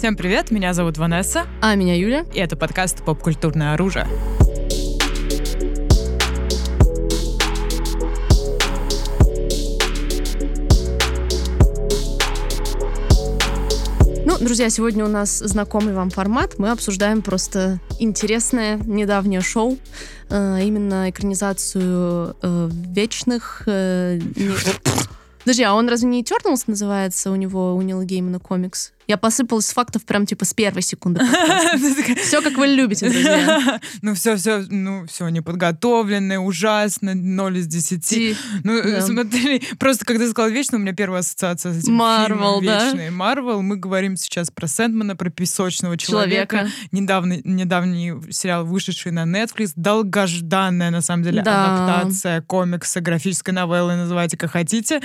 Всем 0.00 0.16
привет, 0.16 0.50
меня 0.50 0.72
зовут 0.72 0.96
Ванесса. 0.96 1.46
А 1.60 1.74
меня 1.74 1.94
Юля. 1.94 2.24
И 2.32 2.38
это 2.38 2.56
подкаст 2.56 3.04
«Поп-культурное 3.04 3.74
оружие». 3.74 4.06
Ну, 14.24 14.38
друзья, 14.40 14.70
сегодня 14.70 15.04
у 15.04 15.08
нас 15.08 15.36
знакомый 15.36 15.92
вам 15.92 16.08
формат. 16.08 16.58
Мы 16.58 16.70
обсуждаем 16.70 17.20
просто 17.20 17.78
интересное 17.98 18.78
недавнее 18.78 19.42
шоу, 19.42 19.76
э, 20.30 20.62
именно 20.62 21.10
экранизацию 21.10 22.36
э, 22.40 22.70
вечных... 22.72 23.64
Э, 23.66 24.18
не... 24.18 24.54
Подожди, 25.40 25.62
а 25.62 25.74
он 25.74 25.90
разве 25.90 26.08
не 26.08 26.22
Eternals 26.22 26.64
называется 26.66 27.30
у 27.30 27.36
него, 27.36 27.74
у 27.74 27.82
Нила 27.82 28.04
Геймана 28.04 28.38
комикс? 28.38 28.92
Я 29.10 29.16
посыпалась 29.16 29.66
с 29.66 29.72
фактов 29.72 30.04
прям 30.04 30.24
типа 30.24 30.44
с 30.44 30.54
первой 30.54 30.82
секунды. 30.82 31.20
Все, 32.22 32.40
как 32.42 32.56
вы 32.56 32.68
любите, 32.68 33.10
друзья. 33.10 33.80
Ну, 34.02 34.14
все, 34.14 34.36
все, 34.36 34.64
ну, 34.68 35.04
все 35.06 35.28
неподготовленное, 35.28 36.38
ужасно, 36.38 37.14
0 37.14 37.58
из 37.58 37.66
10. 37.66 38.36
Ну, 38.62 39.00
смотри, 39.00 39.62
просто 39.78 40.04
когда 40.04 40.24
ты 40.24 40.30
сказал 40.30 40.50
вечно, 40.50 40.78
у 40.78 40.80
меня 40.80 40.92
первая 40.92 41.20
ассоциация 41.20 41.72
с 41.72 41.78
этим 41.82 41.94
Марвел, 41.94 42.60
да? 42.60 42.94
Марвел. 43.10 43.62
Мы 43.62 43.76
говорим 43.76 44.16
сейчас 44.16 44.50
про 44.52 44.68
Сэндмана, 44.68 45.16
про 45.16 45.28
песочного 45.28 45.98
человека. 45.98 46.68
Недавно, 46.92 47.40
недавний 47.42 48.14
сериал, 48.30 48.64
вышедший 48.64 49.10
на 49.10 49.24
Netflix, 49.24 49.72
долгожданная, 49.74 50.90
на 50.90 51.00
самом 51.00 51.24
деле, 51.24 51.40
адаптация 51.40 52.42
комикса, 52.42 53.00
графической 53.00 53.52
новеллы, 53.52 53.96
называйте 53.96 54.36
как 54.36 54.52
хотите. 54.52 55.00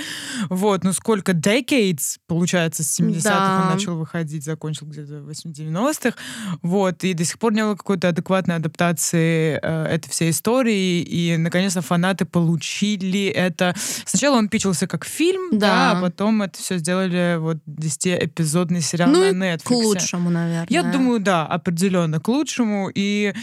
Вот, 0.48 0.84
ну 0.84 0.92
сколько 0.92 1.32
decades, 1.32 2.18
получается, 2.28 2.84
с 2.84 3.00
70-х 3.00 3.62
он 3.62 3.74
начал 3.74 3.95
выходить, 3.96 4.44
закончил 4.44 4.86
где-то 4.86 5.20
в 5.20 5.28
90-х, 5.30 6.16
вот, 6.62 7.04
и 7.04 7.14
до 7.14 7.24
сих 7.24 7.38
пор 7.38 7.52
не 7.52 7.62
было 7.62 7.74
какой-то 7.74 8.08
адекватной 8.08 8.56
адаптации 8.56 9.58
э, 9.62 9.84
этой 9.86 10.10
всей 10.10 10.30
истории, 10.30 11.02
и, 11.02 11.36
наконец-то, 11.36 11.82
фанаты 11.82 12.24
получили 12.24 13.26
это. 13.26 13.74
Сначала 14.04 14.36
он 14.36 14.48
пичился 14.48 14.86
как 14.86 15.04
фильм, 15.04 15.58
да, 15.58 15.58
да 15.58 15.98
а 15.98 16.02
потом 16.02 16.42
это 16.42 16.58
все 16.58 16.78
сделали 16.78 17.36
вот 17.38 17.58
10-эпизодный 17.66 18.80
сериал 18.80 19.10
ну, 19.10 19.32
на 19.32 19.54
Netflix. 19.54 19.62
к 19.64 19.70
лучшему, 19.70 20.30
наверное. 20.30 20.66
Я 20.68 20.82
думаю, 20.82 21.20
да, 21.20 21.46
определенно 21.46 22.20
к 22.20 22.28
лучшему, 22.28 22.90
и 22.94 23.34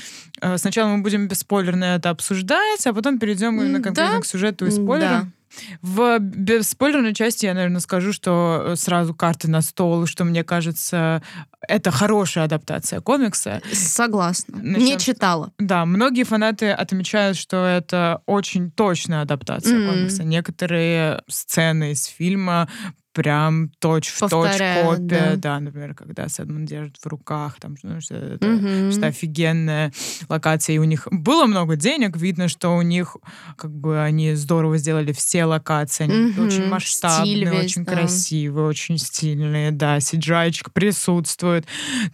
э, 0.42 0.58
сначала 0.58 0.90
мы 0.90 1.02
будем 1.02 1.28
бесспойлерно 1.28 1.86
это 1.86 2.10
обсуждать, 2.10 2.86
а 2.86 2.94
потом 2.94 3.20
перейдем 3.20 3.60
именно 3.62 3.82
конкретно 3.82 4.16
да? 4.16 4.22
к 4.22 4.26
сюжету 4.26 4.66
и 4.66 4.72
спойлерам. 4.72 5.26
Да. 5.26 5.43
В 5.82 6.20
бесспойлерной 6.20 7.14
части 7.14 7.46
я, 7.46 7.54
наверное, 7.54 7.80
скажу, 7.80 8.14
что 8.14 8.64
э, 8.66 8.76
сразу 8.76 9.14
карты 9.14 9.50
на 9.50 9.62
стол, 9.62 10.06
что 10.06 10.24
мне 10.24 10.44
кажется, 10.44 11.22
это 11.68 11.92
хорошая 11.92 12.46
адаптация 12.46 13.02
комикса. 13.02 13.62
Согласна. 13.72 14.58
Начнем... 14.58 14.86
Не 14.86 14.98
читала. 14.98 15.52
Да, 15.60 15.86
многие 15.86 16.24
фанаты 16.24 16.72
отмечают, 16.72 17.38
что 17.38 17.66
это 17.66 18.22
очень 18.26 18.72
точная 18.72 19.22
адаптация 19.22 19.78
mm. 19.78 19.90
комикса. 19.90 20.24
Некоторые 20.24 21.22
сцены 21.28 21.92
из 21.92 22.06
фильма 22.06 22.70
прям 23.14 23.70
точь-в-точь 23.80 24.58
копия. 24.58 24.98
Да. 24.98 25.36
да, 25.36 25.60
например, 25.60 25.94
когда 25.94 26.28
Сэдман 26.28 26.66
держит 26.66 26.98
в 26.98 27.08
руках, 27.08 27.60
там, 27.60 27.76
ну, 27.84 28.02
что 28.02 28.16
это, 28.16 28.48
угу. 28.48 28.92
что 28.92 29.08
офигенная 29.08 29.94
локация. 30.30 30.76
И 30.76 30.80
у 30.80 30.84
них 30.84 31.08
было 31.12 31.46
много 31.46 31.76
денег, 31.76 32.18
видно, 32.18 32.48
что 32.48 32.76
у 32.76 32.82
них, 32.82 33.16
как 33.56 33.72
бы, 33.72 34.02
они 34.02 34.34
здорово 34.34 34.78
сделали 34.78 35.12
все 35.14 35.46
локации. 35.46 36.04
Они 36.06 36.32
угу. 36.32 36.44
очень 36.44 36.68
масштабные, 36.68 37.46
весь, 37.46 37.66
очень 37.66 37.86
да. 37.86 37.94
красивые, 37.94 38.68
очень 38.68 38.98
стильные, 38.98 39.72
да, 39.72 39.98
cgi 39.98 40.72
присутствует. 40.74 41.66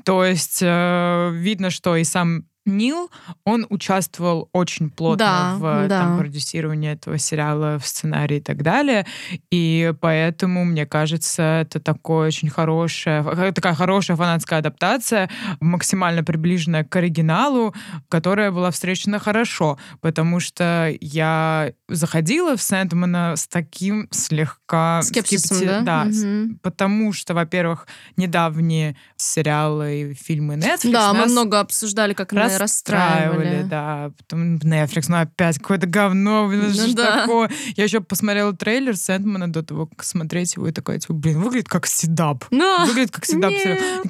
То 0.04 0.24
есть 0.26 0.60
э, 0.62 1.32
видно, 1.34 1.70
что 1.70 1.96
и 1.96 2.04
сам 2.04 2.46
Нил, 2.66 3.10
он 3.46 3.66
участвовал 3.70 4.50
очень 4.54 4.90
плотно 4.90 5.18
да, 5.18 5.56
в 5.56 5.88
да. 5.88 6.00
Там, 6.02 6.20
продюсировании 6.20 6.92
этого 6.92 7.18
сериала, 7.18 7.80
в 7.80 7.88
сценарии 7.88 8.38
и 8.38 8.42
так 8.42 8.62
далее. 8.62 9.06
И 9.52 9.94
поэтому, 10.02 10.66
мне 10.66 10.86
кажется, 10.86 11.62
это 11.62 11.80
такое 11.80 12.28
очень 12.28 12.50
хорошая, 12.50 13.24
такая 13.54 13.74
хорошая 13.74 14.18
фанатская 14.18 14.60
адаптация, 14.60 15.30
максимально 15.60 16.24
приближенная 16.24 16.84
к 16.84 16.96
оригиналу, 16.96 17.74
которая 18.08 18.52
была 18.52 18.72
встречена 18.72 19.20
хорошо, 19.20 19.78
потому 20.02 20.40
что 20.40 20.94
я 21.02 21.74
заходила 21.88 22.56
в 22.56 22.62
Сэндмана 22.62 23.36
с 23.36 23.48
таким 23.48 24.08
слегка... 24.12 25.02
Скепсисом, 25.02 25.58
скепти... 25.58 25.66
да? 25.66 25.82
Да, 25.82 26.08
угу. 26.10 26.56
потому 26.62 27.14
что, 27.14 27.34
во-первых, 27.34 27.88
недавние 28.16 28.96
сериалы 29.16 30.02
и 30.02 30.14
фильмы 30.14 30.56
Netflix 30.56 30.92
Да, 30.92 31.14
мы 31.14 31.26
много 31.26 31.60
обсуждали, 31.60 32.14
как 32.14 32.34
раз 32.34 32.59
расстраивали. 32.60 33.64
да. 33.64 34.12
Потом 34.18 34.56
Netflix, 34.58 35.06
ну 35.08 35.18
опять 35.18 35.58
какое-то 35.60 35.88
говно, 35.88 36.48
блин, 36.48 36.66
ну, 36.68 36.74
что 36.74 36.96
да. 36.96 37.22
такое? 37.22 37.50
Я 37.76 37.84
еще 37.86 38.02
посмотрела 38.02 38.54
трейлер 38.54 38.96
Сэндмана 38.96 39.52
до 39.52 39.64
того, 39.64 39.88
как 39.88 40.04
смотреть 40.04 40.56
его, 40.56 40.68
и 40.68 40.72
такая, 40.72 41.00
типа, 41.00 41.14
блин, 41.14 41.40
выглядит 41.40 41.70
как 41.70 41.88
седап. 41.88 42.46
Но... 42.52 42.86
Выглядит 42.86 43.12
как 43.12 43.26
седап. 43.26 43.54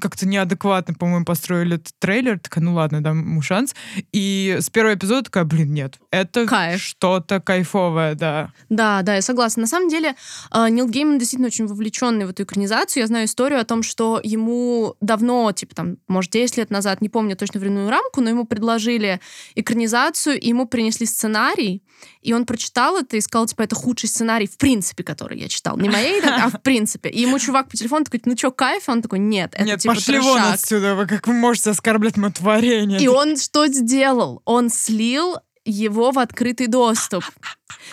Как-то 0.02 0.28
неадекватно, 0.28 0.94
по-моему, 0.94 1.26
построили 1.26 1.76
этот 1.76 1.94
трейлер. 2.00 2.40
Такая, 2.40 2.64
ну 2.64 2.74
ладно, 2.74 3.02
дам 3.02 3.20
ему 3.20 3.42
шанс. 3.42 3.76
И 4.12 4.58
с 4.60 4.70
первого 4.70 4.96
эпизода 4.96 5.24
такая, 5.24 5.44
блин, 5.46 5.74
нет, 5.74 6.00
это 6.12 6.46
Кайф. 6.46 6.82
что-то 6.82 7.40
кайфовое, 7.40 8.16
да. 8.16 8.52
Да, 8.70 9.02
да, 9.02 9.16
я 9.16 9.22
согласна. 9.22 9.62
На 9.62 9.68
самом 9.68 9.90
деле, 9.90 10.16
а, 10.52 10.70
Нил 10.70 10.88
Гейман 10.88 11.20
действительно 11.20 11.48
очень 11.48 11.68
вовлеченный 11.68 12.26
в 12.26 12.30
эту 12.30 12.44
экранизацию. 12.44 13.02
Я 13.02 13.08
знаю 13.08 13.26
историю 13.26 13.60
о 13.60 13.66
том, 13.66 13.84
что 13.84 14.20
ему 14.24 14.96
давно, 15.02 15.52
типа 15.52 15.76
там, 15.76 15.98
может, 16.08 16.32
10 16.32 16.58
лет 16.58 16.70
назад, 16.70 17.02
не 17.02 17.10
помню 17.10 17.36
точно 17.36 17.60
временную 17.60 17.90
рамку, 17.90 18.22
но 18.22 18.29
ему 18.30 18.46
предложили 18.46 19.20
экранизацию, 19.56 20.40
и 20.40 20.50
ему 20.50 20.68
принесли 20.68 21.06
сценарий, 21.06 21.84
и 22.22 22.34
он 22.34 22.46
прочитал 22.46 22.98
это 22.98 23.18
и 23.18 23.22
сказал, 23.22 23.48
типа, 23.48 23.64
это 23.64 23.76
худший 23.76 24.10
сценарий 24.10 24.48
в 24.48 24.58
принципе, 24.58 25.04
который 25.04 25.40
я 25.40 25.48
читал. 25.48 25.78
Не 25.78 25.90
моей, 25.90 26.22
а 26.22 26.50
в 26.50 26.62
принципе. 26.62 27.10
И 27.10 27.22
ему 27.22 27.40
чувак 27.40 27.70
по 27.70 27.78
телефону 27.78 28.06
такой, 28.06 28.22
ну 28.26 28.38
что, 28.38 28.52
кайф? 28.52 28.88
Он 28.88 29.02
такой, 29.02 29.20
нет, 29.20 29.52
это 29.54 29.64
нет, 29.64 29.80
типа 29.80 29.96
пошли 29.96 30.16
трешак. 30.16 30.26
вон 30.26 30.42
отсюда, 30.54 30.96
вы 30.96 31.08
как 31.08 31.28
вы 31.28 31.34
можете 31.34 31.72
оскорблять 31.72 32.18
мое 32.18 32.32
творение? 32.32 33.00
И 33.00 33.08
он 33.08 33.38
что 33.38 33.68
сделал? 33.68 34.42
Он 34.46 34.70
слил 34.70 35.38
его 35.70 36.12
в 36.12 36.20
открытый 36.20 36.68
доступ 36.68 37.24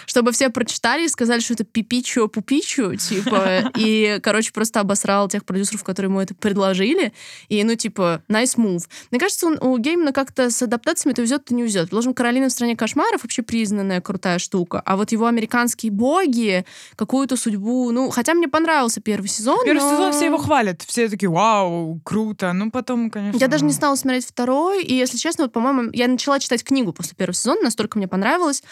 чтобы 0.07 0.33
все 0.33 0.51
прочитали 0.51 1.05
и 1.05 1.09
сказали, 1.09 1.41
что 1.41 1.55
это 1.55 1.65
пипичу 1.65 2.29
пупичу, 2.29 2.95
типа, 2.97 3.71
и, 3.77 4.19
короче, 4.23 4.53
просто 4.53 4.81
обосрал 4.81 5.29
тех 5.29 5.45
продюсеров, 5.45 5.85
которые 5.85 6.11
ему 6.11 6.21
это 6.21 6.35
предложили, 6.35 7.13
и, 7.49 7.63
ну, 7.65 7.75
типа, 7.75 8.23
nice 8.29 8.57
move. 8.57 8.85
Мне 9.11 9.21
кажется, 9.21 9.47
он, 9.47 9.59
у 9.61 9.77
Геймана 9.79 10.13
как-то 10.13 10.51
с 10.51 10.63
адаптациями 10.63 11.15
то 11.15 11.23
везет, 11.23 11.45
то 11.45 11.55
не 11.55 11.63
везет. 11.63 11.91
Положим, 11.91 12.15
«Каролина 12.15 12.49
в 12.49 12.53
стране 12.53 12.77
кошмаров» 12.77 13.23
вообще 13.23 13.43
признанная 13.43 14.01
крутая 14.01 14.39
штука, 14.39 14.83
а 14.85 14.97
вот 14.97 15.13
его 15.13 15.27
«Американские 15.27 15.93
боги» 15.93 16.65
какую-то 16.97 17.37
судьбу, 17.37 17.91
ну, 17.93 18.11
хотя 18.11 18.35
мне 18.35 18.49
понравился 18.49 19.01
первый 19.01 19.29
сезон, 19.29 19.65
Первый 19.65 19.81
но... 19.81 19.91
сезон 19.91 20.13
все 20.13 20.27
его 20.27 20.39
хвалят, 20.39 20.83
все 20.83 21.09
такие, 21.09 21.29
вау, 21.29 22.01
круто, 22.05 22.53
ну, 22.53 22.71
потом, 22.71 23.11
конечно... 23.11 23.39
Я 23.39 23.49
даже 23.49 23.65
не 23.65 23.73
стала 23.73 23.95
смотреть 23.97 24.27
второй, 24.27 24.83
и, 24.83 24.95
если 24.95 25.17
честно, 25.17 25.45
вот, 25.45 25.53
по-моему, 25.53 25.91
я 25.93 26.09
начала 26.09 26.39
читать 26.39 26.65
книгу 26.65 26.93
после 26.93 27.15
первого 27.15 27.35
сезона, 27.35 27.63
настолько 27.67 27.99
мне 27.99 28.09
понравилось, 28.09 28.63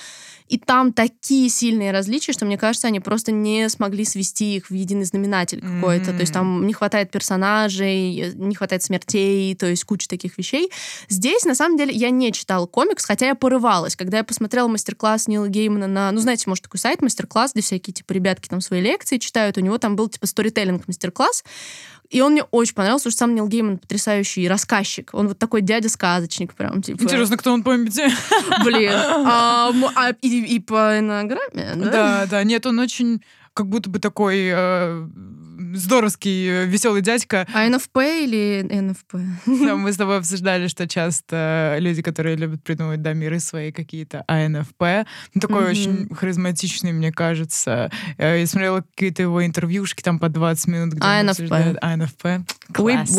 и 0.48 0.58
там 0.58 0.92
такие 0.92 1.48
сильные 1.48 1.90
различия, 1.90 2.32
что 2.32 2.44
мне 2.44 2.58
кажется, 2.58 2.88
они 2.88 3.00
просто 3.00 3.32
не 3.32 3.68
смогли 3.70 4.04
свести 4.04 4.56
их 4.56 4.68
в 4.68 4.74
единый 4.74 5.04
знаменатель 5.04 5.62
какой-то. 5.62 6.10
Mm-hmm. 6.10 6.16
То 6.16 6.20
есть 6.20 6.32
там 6.34 6.66
не 6.66 6.74
хватает 6.74 7.10
персонажей, 7.10 8.34
не 8.34 8.54
хватает 8.54 8.82
смертей, 8.82 9.54
то 9.54 9.66
есть 9.66 9.84
куча 9.84 10.06
таких 10.06 10.36
вещей. 10.36 10.70
Здесь, 11.08 11.44
на 11.44 11.54
самом 11.54 11.78
деле, 11.78 11.94
я 11.94 12.10
не 12.10 12.30
читала 12.30 12.66
комикс, 12.66 13.06
хотя 13.06 13.28
я 13.28 13.34
порывалась. 13.34 13.96
Когда 13.96 14.18
я 14.18 14.24
посмотрела 14.24 14.68
мастер-класс 14.68 15.28
Нила 15.28 15.48
Геймана 15.48 15.86
на... 15.86 16.12
Ну, 16.12 16.20
знаете, 16.20 16.44
может, 16.46 16.64
такой 16.64 16.78
сайт 16.78 17.00
мастер-класс, 17.00 17.52
где 17.54 17.62
всякие, 17.62 17.94
типа, 17.94 18.12
ребятки 18.12 18.48
там 18.48 18.60
свои 18.60 18.82
лекции 18.82 19.16
читают. 19.16 19.56
У 19.56 19.60
него 19.60 19.78
там 19.78 19.96
был, 19.96 20.08
типа, 20.08 20.26
сторителлинг 20.26 20.86
мастер-класс. 20.86 21.42
И 22.14 22.20
он 22.20 22.32
мне 22.32 22.44
очень 22.52 22.74
понравился, 22.74 23.06
потому 23.06 23.10
что 23.10 23.18
сам 23.18 23.34
Нил 23.34 23.48
Гейман 23.48 23.78
потрясающий 23.78 24.46
рассказчик. 24.46 25.10
Он 25.14 25.26
вот 25.26 25.38
такой 25.38 25.62
дядя-сказочник 25.62 26.54
прям, 26.54 26.80
типа. 26.80 27.02
Интересно, 27.02 27.36
кто 27.36 27.52
он 27.52 27.64
по 27.64 27.74
MBT? 27.74 28.08
Блин. 28.64 28.92
А, 28.94 29.72
а, 29.96 30.10
и, 30.20 30.44
и 30.44 30.60
по 30.60 30.96
энограмме, 30.96 31.72
да? 31.74 31.90
Да, 31.90 32.26
да. 32.30 32.44
Нет, 32.44 32.66
он 32.66 32.78
очень 32.78 33.20
как 33.52 33.68
будто 33.68 33.90
бы 33.90 33.98
такой 33.98 34.48
э, 34.48 35.08
здоровский, 35.74 36.48
э, 36.48 36.66
веселый 36.66 37.02
дядька. 37.02 37.46
А 37.52 37.68
НФП 37.68 37.96
или 37.98 38.66
НФП? 38.70 39.14
Да, 39.46 39.76
мы 39.76 39.92
с 39.92 39.96
тобой 39.96 40.18
обсуждали, 40.18 40.68
что 40.68 40.88
часто 40.88 41.76
люди, 41.78 42.02
которые 42.02 42.36
любят 42.36 42.62
придумывать 42.62 43.02
да, 43.02 43.12
миры 43.12 43.40
свои 43.40 43.72
какие-то 43.72 44.24
АНФП, 44.26 45.06
ну, 45.34 45.40
такой 45.40 45.64
mm-hmm. 45.64 45.70
очень 45.70 46.14
харизматичный, 46.14 46.92
мне 46.92 47.12
кажется. 47.12 47.90
Э, 48.18 48.40
я 48.40 48.46
смотрела 48.46 48.82
какие-то 48.82 49.22
его 49.22 49.44
интервьюшки 49.44 50.02
там 50.02 50.18
по 50.18 50.28
20 50.28 50.66
минут, 50.68 50.94
где 50.94 51.06
ENFP. 51.06 51.52
ENFP. 51.80 52.26
Классик. 52.72 53.14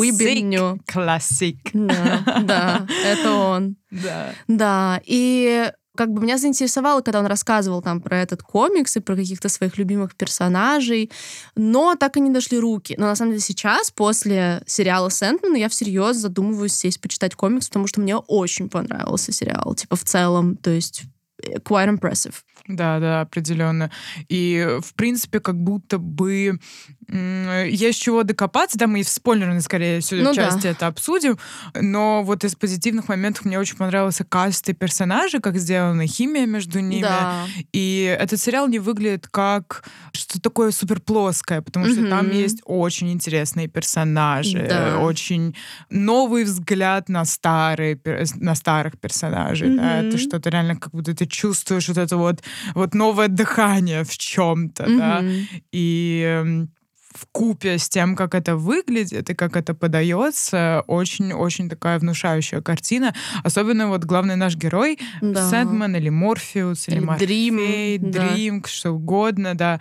Классик. 0.92 1.58
Да, 1.74 2.24
да, 2.44 2.88
это 3.04 3.32
он. 3.32 3.76
Да. 3.96 4.34
Да, 4.48 5.02
и 5.06 5.72
как 5.96 6.12
бы 6.12 6.22
меня 6.22 6.38
заинтересовало, 6.38 7.02
когда 7.02 7.20
он 7.20 7.26
рассказывал 7.26 7.82
там 7.82 8.02
про 8.02 8.22
этот 8.22 8.44
комикс 8.44 8.98
и 8.98 9.00
про 9.00 9.16
каких-то 9.16 9.50
своих 9.50 9.78
любимых 9.78 10.16
персонажей, 10.16 11.12
но 11.56 11.96
так 11.96 12.18
и 12.18 12.20
не 12.20 12.30
дошли 12.30 12.60
руки. 12.60 12.96
Но 12.98 13.08
на 13.08 13.16
самом 13.16 13.32
деле 13.32 13.42
сейчас, 13.42 13.92
после 13.92 14.64
сериала 14.68 15.10
Сэндмана, 15.10 15.56
я 15.58 15.70
всерьез 15.70 16.18
задумываюсь 16.18 16.74
сесть 16.74 17.02
почитать 17.02 17.36
комикс, 17.36 17.68
потому 17.68 17.88
что 17.88 18.02
мне 18.02 18.16
очень 18.16 18.70
понравился 18.70 19.32
сериал, 19.32 19.74
типа 19.76 19.96
в 19.96 20.04
целом, 20.04 20.56
то 20.58 20.70
есть 20.70 21.04
э, 21.42 21.58
quite 21.58 21.98
impressive. 21.98 22.36
Да, 22.68 23.00
да, 23.00 23.22
определенно. 23.22 23.92
И, 24.28 24.78
в 24.82 24.96
принципе, 24.96 25.40
как 25.40 25.56
будто 25.56 26.00
бы 26.00 26.60
есть 27.08 28.02
чего 28.02 28.24
докопаться, 28.24 28.78
да, 28.78 28.88
мы 28.88 29.02
и 29.02 29.04
в 29.04 29.10
спойлерной, 29.10 29.62
скорее 29.62 30.00
всего, 30.00 30.24
ну, 30.24 30.34
части 30.34 30.64
да. 30.64 30.70
это 30.70 30.88
обсудим, 30.88 31.38
но 31.80 32.24
вот 32.24 32.44
из 32.44 32.56
позитивных 32.56 33.08
моментов 33.08 33.46
мне 33.46 33.60
очень 33.60 33.78
понравился 33.78 34.24
каст 34.24 34.68
и 34.70 34.74
персонажи, 34.74 35.40
как 35.40 35.58
сделана 35.58 36.08
химия 36.08 36.46
между 36.46 36.80
ними, 36.80 37.02
да. 37.02 37.46
и 37.74 38.16
этот 38.20 38.40
сериал 38.40 38.68
не 38.68 38.80
выглядит 38.80 39.28
как 39.28 39.84
что 40.14 40.42
такое 40.42 40.72
супер 40.72 41.00
плоское, 41.00 41.62
потому 41.62 41.86
что 41.86 42.02
mm-hmm. 42.02 42.10
там 42.10 42.32
есть 42.32 42.62
очень 42.66 43.12
интересные 43.12 43.68
персонажи, 43.68 44.66
да. 44.68 45.00
очень 45.00 45.56
новый 45.90 46.44
взгляд 46.44 47.10
на 47.10 47.26
старые, 47.26 48.00
на 48.36 48.56
старых 48.56 49.00
персонажей, 49.00 49.70
mm-hmm. 49.70 49.78
да, 49.78 50.02
это 50.02 50.18
что-то 50.18 50.50
реально 50.50 50.76
как 50.76 50.92
будто 50.92 51.14
ты 51.16 51.26
чувствуешь 51.26 51.88
вот 51.88 51.98
это 51.98 52.18
вот, 52.18 52.42
вот 52.74 52.94
новое 52.94 53.28
дыхание 53.28 54.04
в 54.04 54.18
чем-то, 54.18 54.84
mm-hmm. 54.84 54.98
да, 54.98 55.24
и 55.72 56.24
эм, 56.26 56.70
в 57.18 57.26
купе 57.32 57.78
с 57.78 57.90
тем, 57.90 58.16
как 58.16 58.36
это 58.36 58.56
выглядит 58.56 59.30
и 59.30 59.34
как 59.34 59.56
это 59.56 59.74
подается, 59.74 60.84
очень-очень 60.88 61.70
такая 61.70 62.00
внушающая 62.00 62.62
картина. 62.62 63.14
Особенно 63.44 63.88
вот 63.88 64.04
главный 64.04 64.36
наш 64.36 64.56
герой, 64.56 65.00
да. 65.22 65.50
Сэндман 65.50 65.96
или 65.96 66.10
Морфеус, 66.10 66.88
или, 66.88 66.98
или 66.98 67.06
Морфей, 67.06 67.98
Дрим, 67.98 68.62
да. 68.62 68.68
что 68.70 68.92
угодно, 68.92 69.56
да. 69.56 69.80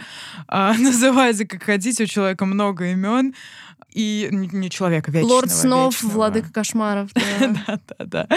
А, 0.49 0.75
называется 0.79 1.45
как 1.47 1.65
хотите, 1.65 2.05
у 2.05 2.07
человека 2.07 2.45
много 2.47 2.93
имен 2.93 3.35
и 3.95 4.29
не 4.31 4.69
человека 4.71 5.11
вечного. 5.11 5.35
Лорд 5.35 5.51
Снов, 5.51 5.95
вечного. 5.95 6.15
владыка 6.15 6.53
кошмаров. 6.53 7.11
Да, 7.67 7.79
да, 7.99 8.27
да. 8.27 8.29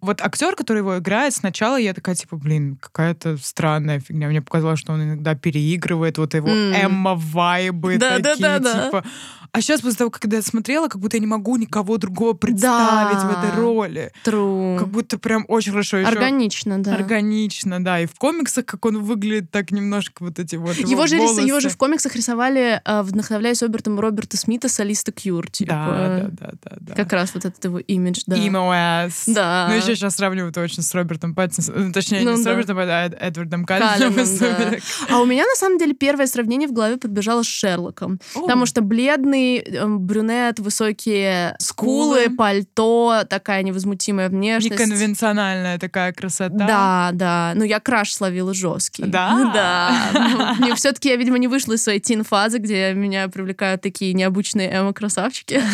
Вот 0.00 0.20
актер, 0.22 0.54
который 0.56 0.78
его 0.78 0.98
играет, 0.98 1.34
сначала 1.34 1.76
я 1.76 1.92
такая, 1.92 2.14
типа, 2.14 2.36
блин, 2.36 2.76
какая-то 2.80 3.36
странная 3.36 4.00
фигня. 4.00 4.28
Мне 4.28 4.40
показалось, 4.40 4.80
что 4.80 4.92
он 4.92 5.02
иногда 5.02 5.34
переигрывает 5.34 6.18
вот 6.18 6.34
его 6.34 6.48
Эмма-вайбы 6.48 7.98
такие, 7.98 8.58
типа... 8.58 9.04
А 9.52 9.60
сейчас, 9.60 9.80
после 9.80 9.98
того, 9.98 10.10
когда 10.10 10.36
я 10.36 10.42
смотрела, 10.42 10.88
как 10.88 11.00
будто 11.00 11.16
я 11.16 11.20
не 11.20 11.26
могу 11.26 11.56
никого 11.56 11.96
другого 11.96 12.34
представить 12.34 13.18
да. 13.18 13.28
в 13.28 13.44
этой 13.44 13.56
роли. 13.56 14.12
True. 14.24 14.78
Как 14.78 14.88
будто 14.88 15.18
прям 15.18 15.44
очень 15.48 15.72
хорошо 15.72 15.98
еще... 15.98 16.08
Органично, 16.08 16.82
да. 16.82 16.94
Органично, 16.94 17.82
да. 17.82 18.00
И 18.00 18.06
в 18.06 18.14
комиксах, 18.14 18.66
как 18.66 18.84
он 18.84 19.02
выглядит, 19.02 19.50
так 19.50 19.70
немножко 19.70 20.24
вот 20.24 20.38
эти 20.38 20.56
вот 20.56 20.76
его, 20.76 20.90
его 20.90 21.06
же, 21.06 21.18
волосы. 21.18 21.40
Его 21.40 21.60
же 21.60 21.68
в 21.68 21.76
комиксах 21.76 22.14
рисовали, 22.16 22.80
э, 22.84 23.02
вдохновляясь 23.02 23.62
Робертом 23.62 23.98
Роберта 23.98 24.36
Смита, 24.36 24.68
солиста 24.68 25.12
Кьюр. 25.12 25.50
Типа. 25.50 25.72
Да, 25.72 26.30
да, 26.30 26.50
да, 26.62 26.76
да, 26.80 26.94
Как 26.94 27.12
раз 27.12 27.34
вот 27.34 27.44
этот 27.44 27.64
его 27.64 27.78
имидж, 27.78 28.22
да. 28.26 28.36
Ass. 28.36 29.24
Да. 29.26 29.66
Ну, 29.70 29.76
еще 29.76 29.94
сейчас 29.96 30.16
сравнивают 30.16 30.56
очень 30.56 30.82
с 30.82 30.94
Робертом 30.94 31.34
Паттинсоном. 31.34 31.92
Точнее, 31.92 32.22
ну, 32.22 32.32
не 32.32 32.36
да. 32.36 32.42
с 32.42 32.46
Робертом, 32.46 32.78
а 32.78 33.06
Эдвардом 33.06 33.64
Каллином. 33.64 34.14
да. 34.14 34.76
А 35.10 35.20
у 35.20 35.26
меня, 35.26 35.44
на 35.44 35.54
самом 35.54 35.78
деле, 35.78 35.94
первое 35.94 36.26
сравнение 36.26 36.68
в 36.68 36.72
голове 36.72 36.96
подбежало 36.96 37.42
с 37.42 37.46
Шерлоком. 37.46 38.20
О. 38.34 38.42
Потому 38.42 38.66
что 38.66 38.82
бледный, 38.82 39.37
эм, 39.38 40.00
брюнет, 40.00 40.58
высокие 40.58 41.56
скулы, 41.58 42.22
скулы, 42.24 42.36
пальто, 42.36 43.24
такая 43.28 43.62
невозмутимая 43.62 44.28
внешность. 44.28 44.72
Неконвенциональная 44.72 45.78
такая 45.78 46.12
красота. 46.12 46.54
Да, 46.54 47.10
да. 47.12 47.52
Ну, 47.54 47.64
я 47.64 47.80
краш 47.80 48.12
словила 48.12 48.54
жесткий. 48.54 49.04
Да? 49.04 49.52
Да. 49.58 50.56
Ну, 50.58 50.74
Все-таки 50.74 51.08
я, 51.08 51.16
видимо, 51.16 51.38
не 51.38 51.48
вышла 51.48 51.72
из 51.72 51.82
своей 51.82 52.00
тин-фазы, 52.00 52.58
где 52.58 52.92
меня 52.92 53.28
привлекают 53.28 53.80
такие 53.82 54.12
необычные 54.12 54.70
эмо-красавчики. 54.70 55.62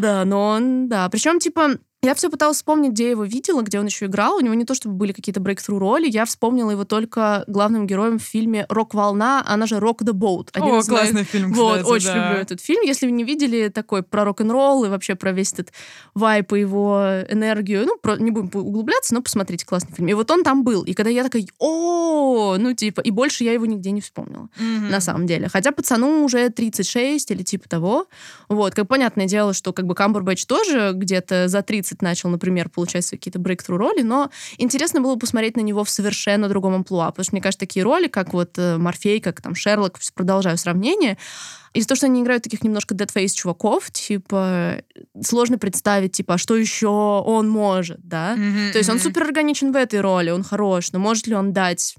Да, 0.00 0.24
но 0.24 0.48
он, 0.48 0.88
да. 0.88 1.08
Причем, 1.08 1.38
типа, 1.38 1.78
я 2.04 2.14
все 2.14 2.30
пыталась 2.30 2.58
вспомнить, 2.58 2.92
где 2.92 3.04
я 3.04 3.10
его 3.10 3.24
видела, 3.24 3.62
где 3.62 3.80
он 3.80 3.86
еще 3.86 4.06
играл. 4.06 4.36
У 4.36 4.40
него 4.40 4.54
не 4.54 4.64
то 4.64 4.74
чтобы 4.74 4.94
были 4.96 5.12
какие-то 5.12 5.40
брейктру 5.40 5.78
роли, 5.78 6.08
я 6.08 6.24
вспомнила 6.24 6.70
его 6.70 6.84
только 6.84 7.44
главным 7.46 7.86
героем 7.86 8.18
в 8.18 8.22
фильме 8.22 8.66
«Рок-волна», 8.68 9.42
она 9.46 9.66
же 9.66 9.76
«Rock 9.76 9.98
the 9.98 10.12
Boat». 10.12 10.48
Один 10.52 10.74
О, 10.74 10.82
классный 10.82 11.12
моих... 11.14 11.28
фильм, 11.28 11.52
кстати, 11.52 11.82
Вот, 11.82 11.86
очень 11.86 12.06
да. 12.06 12.28
люблю 12.28 12.42
этот 12.42 12.60
фильм. 12.60 12.82
Если 12.82 13.06
вы 13.06 13.12
не 13.12 13.24
видели 13.24 13.68
такой 13.68 14.02
про 14.02 14.24
рок-н-ролл 14.24 14.84
и 14.84 14.88
вообще 14.88 15.14
про 15.14 15.32
весь 15.32 15.52
этот 15.52 15.72
вайп 16.14 16.52
и 16.52 16.60
его 16.60 17.22
энергию, 17.28 17.86
ну, 17.86 17.96
про... 17.96 18.16
не 18.16 18.30
будем 18.30 18.50
углубляться, 18.52 19.14
но 19.14 19.22
посмотрите, 19.22 19.64
классный 19.64 19.94
фильм. 19.94 20.08
И 20.08 20.14
вот 20.14 20.30
он 20.30 20.44
там 20.44 20.64
был. 20.64 20.82
И 20.82 20.92
когда 20.92 21.10
я 21.10 21.24
такая, 21.24 21.46
о, 21.58 22.56
ну, 22.58 22.74
типа, 22.74 23.00
и 23.00 23.10
больше 23.10 23.44
я 23.44 23.52
его 23.52 23.66
нигде 23.66 23.90
не 23.90 24.00
вспомнила, 24.00 24.48
mm-hmm. 24.58 24.90
на 24.90 25.00
самом 25.00 25.26
деле. 25.26 25.48
Хотя 25.48 25.72
пацану 25.72 26.24
уже 26.24 26.48
36 26.50 27.30
или 27.30 27.42
типа 27.42 27.68
того. 27.68 28.06
Вот, 28.48 28.74
как 28.74 28.88
понятное 28.88 29.26
дело, 29.26 29.54
что 29.54 29.72
как 29.72 29.86
бы 29.86 29.94
Камбербэтч 29.94 30.46
тоже 30.46 30.92
где-то 30.94 31.48
за 31.48 31.62
30 31.62 31.93
20 31.94 32.02
начал, 32.02 32.28
например, 32.28 32.68
получать 32.68 33.08
какие-то 33.08 33.38
брейктру 33.38 33.76
роли, 33.76 34.02
но 34.02 34.30
интересно 34.58 35.00
было 35.00 35.16
посмотреть 35.16 35.56
на 35.56 35.60
него 35.60 35.84
в 35.84 35.90
совершенно 35.90 36.48
другом 36.48 36.74
амплуа, 36.74 37.10
потому 37.10 37.24
что, 37.24 37.34
мне 37.34 37.42
кажется, 37.42 37.60
такие 37.60 37.84
роли, 37.84 38.08
как 38.08 38.32
вот 38.32 38.58
э, 38.58 38.76
Морфей, 38.76 39.20
как 39.20 39.40
там 39.40 39.54
Шерлок, 39.54 39.98
продолжаю 40.14 40.58
сравнение, 40.58 41.16
из-за 41.72 41.88
того, 41.88 41.96
что 41.96 42.06
они 42.06 42.22
играют 42.22 42.44
таких 42.44 42.62
немножко 42.62 42.94
deadface 42.94 43.34
чуваков, 43.34 43.90
типа, 43.90 44.82
сложно 45.22 45.58
представить, 45.58 46.12
типа, 46.12 46.34
а 46.34 46.38
что 46.38 46.56
еще 46.56 46.88
он 46.88 47.48
может, 47.48 47.98
да? 48.02 48.36
Mm-hmm, 48.36 48.72
То 48.72 48.78
есть 48.78 48.90
он 48.90 49.00
супер 49.00 49.24
органичен 49.24 49.72
в 49.72 49.76
этой 49.76 50.00
роли, 50.00 50.30
он 50.30 50.44
хорош, 50.44 50.92
но 50.92 51.00
может 51.00 51.26
ли 51.26 51.34
он 51.34 51.52
дать 51.52 51.96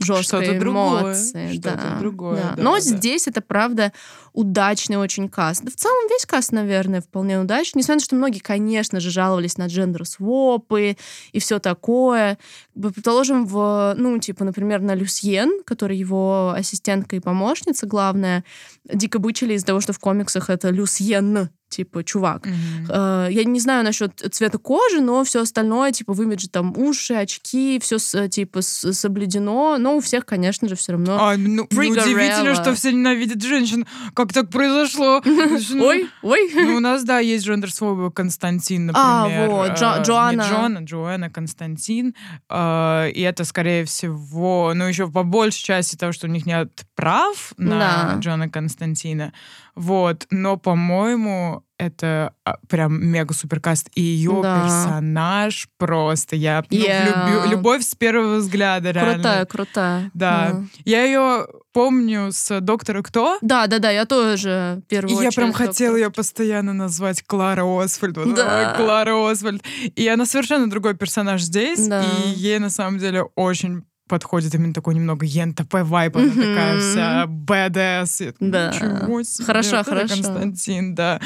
жесткой 0.00 0.44
что 0.44 0.68
эмоции. 0.68 1.52
Что-то 1.52 1.76
да, 1.76 1.98
другое. 1.98 2.36
Да. 2.36 2.54
Да, 2.56 2.62
Но 2.62 2.74
да. 2.74 2.80
здесь 2.80 3.26
это, 3.26 3.40
правда, 3.40 3.92
удачный 4.36 4.98
очень 4.98 5.28
каст. 5.28 5.62
Да 5.64 5.70
в 5.70 5.74
целом 5.74 6.08
весь 6.08 6.26
каст, 6.26 6.52
наверное, 6.52 7.00
вполне 7.00 7.40
удачный. 7.40 7.80
Несмотря 7.80 7.94
на 7.96 8.00
то, 8.00 8.04
что 8.04 8.16
многие, 8.16 8.38
конечно 8.38 9.00
же, 9.00 9.10
жаловались 9.10 9.56
на 9.56 9.66
джендер-свопы 9.66 10.96
и 11.32 11.40
все 11.40 11.58
такое. 11.58 12.38
Предположим, 12.74 13.46
в, 13.46 13.94
ну, 13.96 14.18
типа, 14.18 14.44
например, 14.44 14.82
на 14.82 14.94
Люсьен, 14.94 15.62
который 15.64 15.96
его 15.96 16.52
ассистентка 16.54 17.16
и 17.16 17.20
помощница 17.20 17.86
главная, 17.86 18.44
дико 18.84 19.18
бычили 19.18 19.54
из-за 19.54 19.66
того, 19.66 19.80
что 19.80 19.94
в 19.94 19.98
комиксах 19.98 20.50
это 20.50 20.68
Люсьен, 20.68 21.48
типа, 21.68 22.04
чувак. 22.04 22.46
Mm-hmm. 22.46 23.32
Я 23.32 23.44
не 23.44 23.58
знаю 23.58 23.84
насчет 23.84 24.22
цвета 24.30 24.58
кожи, 24.58 25.00
но 25.00 25.24
все 25.24 25.42
остальное, 25.42 25.92
типа, 25.92 26.12
в 26.12 26.22
имидже 26.22 26.48
там 26.48 26.76
уши, 26.76 27.14
очки, 27.14 27.80
все, 27.82 27.98
типа, 28.28 28.62
соблюдено. 28.62 29.76
Но 29.78 29.96
у 29.96 30.00
всех, 30.00 30.24
конечно 30.26 30.68
же, 30.68 30.76
все 30.76 30.92
равно 30.92 31.18
а, 31.20 31.36
ну, 31.36 31.64
Удивительно, 31.64 32.54
что 32.54 32.74
все 32.74 32.92
ненавидят 32.92 33.42
женщин. 33.42 33.86
Как 34.14 34.25
так 34.32 34.50
произошло? 34.50 35.22
Ой, 35.24 36.08
ой. 36.22 36.50
Ну, 36.54 36.76
у 36.76 36.80
нас, 36.80 37.04
да, 37.04 37.18
есть 37.18 37.44
джендерсфобия 37.46 38.10
Константин, 38.10 38.90
а, 38.94 39.22
например. 39.24 39.50
А, 39.50 39.52
вот, 39.52 39.78
Джо, 39.78 40.02
Джоанна. 40.02 40.42
Не 40.42 40.48
Джоанна, 40.48 40.78
Джоанна 40.84 41.30
Константин. 41.30 42.14
А, 42.48 43.06
и 43.06 43.20
это, 43.20 43.44
скорее 43.44 43.84
всего, 43.84 44.72
ну, 44.74 44.84
еще 44.84 45.10
по 45.10 45.22
большей 45.22 45.64
части 45.64 45.96
того, 45.96 46.12
что 46.12 46.26
у 46.26 46.30
них 46.30 46.46
нет 46.46 46.84
прав 46.94 47.52
на 47.56 48.16
Джона 48.18 48.48
Константина. 48.48 49.32
Вот. 49.76 50.26
Но, 50.30 50.56
по-моему, 50.56 51.62
это 51.78 52.32
а, 52.44 52.56
прям 52.68 53.04
мега 53.04 53.34
суперкаст. 53.34 53.90
И 53.94 54.00
ее 54.00 54.40
да. 54.42 54.62
персонаж 54.62 55.68
просто. 55.76 56.34
Я 56.36 56.64
ну, 56.70 56.78
yeah. 56.78 57.06
люблю, 57.06 57.50
любовь 57.50 57.82
с 57.82 57.94
первого 57.94 58.36
взгляда, 58.36 58.90
реально. 58.90 59.14
Крутая, 59.14 59.44
крутая. 59.44 60.10
Да. 60.14 60.50
да. 60.52 60.64
Я 60.84 61.04
ее 61.04 61.46
помню 61.72 62.32
с 62.32 62.60
Доктора 62.60 63.02
Кто. 63.02 63.38
Да, 63.42 63.66
да, 63.66 63.78
да, 63.78 63.90
я 63.90 64.06
тоже 64.06 64.82
первую 64.88 65.20
И 65.20 65.22
я 65.22 65.30
прям 65.30 65.52
хотела 65.52 65.96
ее 65.96 66.10
постоянно 66.10 66.72
назвать 66.72 67.22
Клара 67.22 67.64
Освальд. 67.64 68.16
Вот, 68.16 68.34
да. 68.34 68.74
Клара 68.76 69.30
Освальд. 69.30 69.62
И 69.94 70.08
она 70.08 70.24
совершенно 70.24 70.70
другой 70.70 70.94
персонаж 70.94 71.42
здесь. 71.42 71.86
Да. 71.86 72.02
И 72.02 72.30
ей 72.30 72.58
на 72.58 72.70
самом 72.70 72.98
деле 72.98 73.24
очень 73.34 73.84
подходит 74.08 74.54
именно 74.54 74.72
такой 74.72 74.94
немного 74.94 75.26
ентп 75.26 75.72
вайб, 75.72 76.16
она 76.16 76.28
такая 76.28 76.80
вся 76.80 77.26
БДС. 77.26 78.34
Да. 78.40 78.70
Ничего 78.72 79.22
себе. 79.22 79.44
Хорошо, 79.46 79.82
хорошо. 79.84 80.14
Константин, 80.14 80.94
да. 80.94 81.20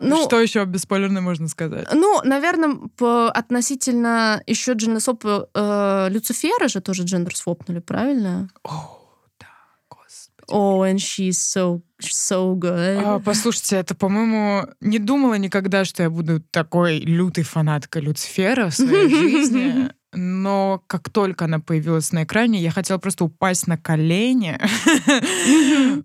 Ну, 0.00 0.24
что 0.24 0.40
еще 0.40 0.64
бесспойлерно 0.64 1.20
можно 1.20 1.48
сказать? 1.48 1.88
Ну, 1.92 2.20
наверное, 2.22 2.76
по, 2.96 3.30
относительно 3.30 4.40
еще 4.46 4.72
джендерсвоп 4.72 5.24
э, 5.54 6.08
Люцифера 6.10 6.68
же 6.68 6.80
тоже 6.80 7.02
джендер 7.02 7.34
свопнули, 7.34 7.80
правильно? 7.80 8.48
О, 8.62 9.00
да, 9.40 9.46
господи. 9.88 10.50
Oh, 10.50 10.82
and 10.88 10.98
she's 10.98 11.30
so 11.30 11.82
so 12.00 12.54
good. 12.54 13.02
А, 13.04 13.18
послушайте, 13.18 13.76
это, 13.76 13.94
по-моему, 13.94 14.68
не 14.80 14.98
думала 14.98 15.34
никогда, 15.34 15.84
что 15.84 16.04
я 16.04 16.10
буду 16.10 16.40
такой 16.40 16.98
лютой 16.98 17.44
фанаткой 17.44 18.02
Люцифера 18.02 18.68
в 18.70 18.74
своей 18.74 19.08
жизни. 19.14 19.90
Но 20.12 20.82
как 20.86 21.10
только 21.10 21.44
она 21.44 21.60
появилась 21.60 22.12
на 22.12 22.24
экране, 22.24 22.60
я 22.60 22.70
хотела 22.70 22.98
просто 22.98 23.24
упасть 23.24 23.66
на 23.66 23.76
колени. 23.76 24.58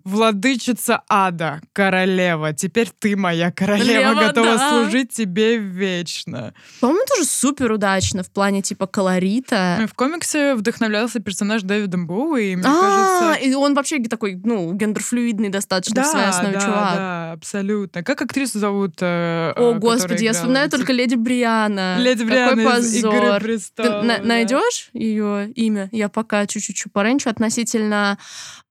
Владычица 0.04 1.02
ада, 1.08 1.62
королева. 1.72 2.52
Теперь 2.52 2.90
ты 2.98 3.16
моя 3.16 3.50
королева, 3.50 4.14
готова 4.14 4.58
служить 4.58 5.12
тебе 5.12 5.56
вечно. 5.56 6.52
По-моему, 6.80 7.04
тоже 7.08 7.24
супер 7.24 7.72
удачно 7.72 8.22
в 8.22 8.30
плане 8.30 8.60
типа 8.60 8.86
колорита. 8.86 9.86
В 9.90 9.94
комиксе 9.94 10.54
вдохновлялся 10.54 11.20
персонаж 11.20 11.62
Дэвидом 11.62 12.06
Боуи, 12.06 12.52
и 12.52 12.56
мне 12.56 12.64
кажется... 12.64 13.34
и 13.42 13.54
он 13.54 13.74
вообще 13.74 14.02
такой, 14.04 14.38
ну, 14.44 14.72
гендерфлюидный 14.74 15.48
достаточно 15.48 16.02
в 16.02 16.06
своей 16.06 16.26
основе 16.26 16.54
чувак. 16.60 16.96
Да, 16.96 17.32
абсолютно. 17.32 18.02
Как 18.02 18.20
актрису 18.20 18.58
зовут? 18.58 18.96
Э, 19.00 19.52
О, 19.56 19.74
господи, 19.74 20.24
я 20.24 20.34
вспоминаю 20.34 20.68
только 20.68 20.92
Леди 20.92 21.14
Бриана. 21.14 21.96
Леди 21.98 22.22
Бриана 22.22 22.50
Какой 22.50 22.64
позор. 22.64 23.14
Игры 23.14 23.40
престолов 23.40 23.93
на- 24.02 24.18
найдешь 24.18 24.90
ее 24.92 25.50
имя? 25.50 25.88
Я 25.92 26.08
пока 26.08 26.46
чуть-чуть 26.46 26.92
пораньше 26.92 27.28
относительно 27.28 28.18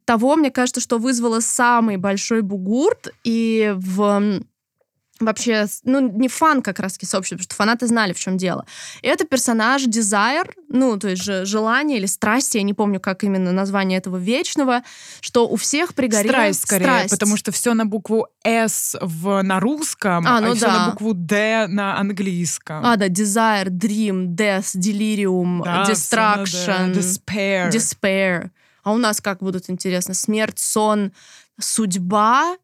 того, 0.05 0.35
мне 0.35 0.51
кажется, 0.51 0.81
что 0.81 0.97
вызвало 0.97 1.39
самый 1.39 1.97
большой 1.97 2.41
бугурт 2.41 3.13
и 3.23 3.73
в 3.75 4.41
вообще, 5.25 5.65
ну, 5.83 5.99
не 5.99 6.27
фан 6.27 6.61
как 6.61 6.79
раз 6.79 6.97
сообщества, 7.01 7.35
потому 7.35 7.43
что 7.43 7.55
фанаты 7.55 7.87
знали, 7.87 8.13
в 8.13 8.19
чем 8.19 8.37
дело. 8.37 8.65
И 9.01 9.07
это 9.07 9.25
персонаж 9.25 9.83
Desire, 9.87 10.49
ну, 10.69 10.97
то 10.97 11.09
есть 11.09 11.23
же 11.23 11.45
желание 11.45 11.97
или 11.97 12.05
страсть, 12.05 12.55
я 12.55 12.63
не 12.63 12.73
помню, 12.73 12.99
как 12.99 13.23
именно 13.23 13.51
название 13.51 13.97
этого 13.97 14.17
вечного, 14.17 14.83
что 15.21 15.47
у 15.47 15.55
всех 15.55 15.93
пригорело... 15.93 16.31
Страсть, 16.31 16.61
скорее, 16.61 16.83
страсть. 16.85 17.09
потому 17.09 17.37
что 17.37 17.51
все 17.51 17.73
на 17.73 17.85
букву 17.85 18.27
S 18.43 18.95
в, 19.01 19.41
на 19.41 19.59
русском, 19.59 20.25
а, 20.27 20.41
ну 20.41 20.47
а 20.47 20.49
да. 20.51 20.55
все 20.55 20.67
на 20.67 20.89
букву 20.89 21.13
D 21.13 21.67
на 21.67 21.99
английском. 21.99 22.85
А, 22.85 22.95
да, 22.95 23.07
Desire, 23.07 23.67
Dream, 23.67 24.27
Death, 24.35 24.75
Delirium, 24.77 25.63
да, 25.63 25.83
Distraction, 25.83 26.93
Despair. 26.93 27.69
Despair. 27.69 28.49
А 28.83 28.91
у 28.91 28.97
нас 28.97 29.21
как 29.21 29.39
будут, 29.39 29.69
интересно, 29.69 30.13
смерть, 30.13 30.59
сон, 30.59 31.13
судьба, 31.59 32.57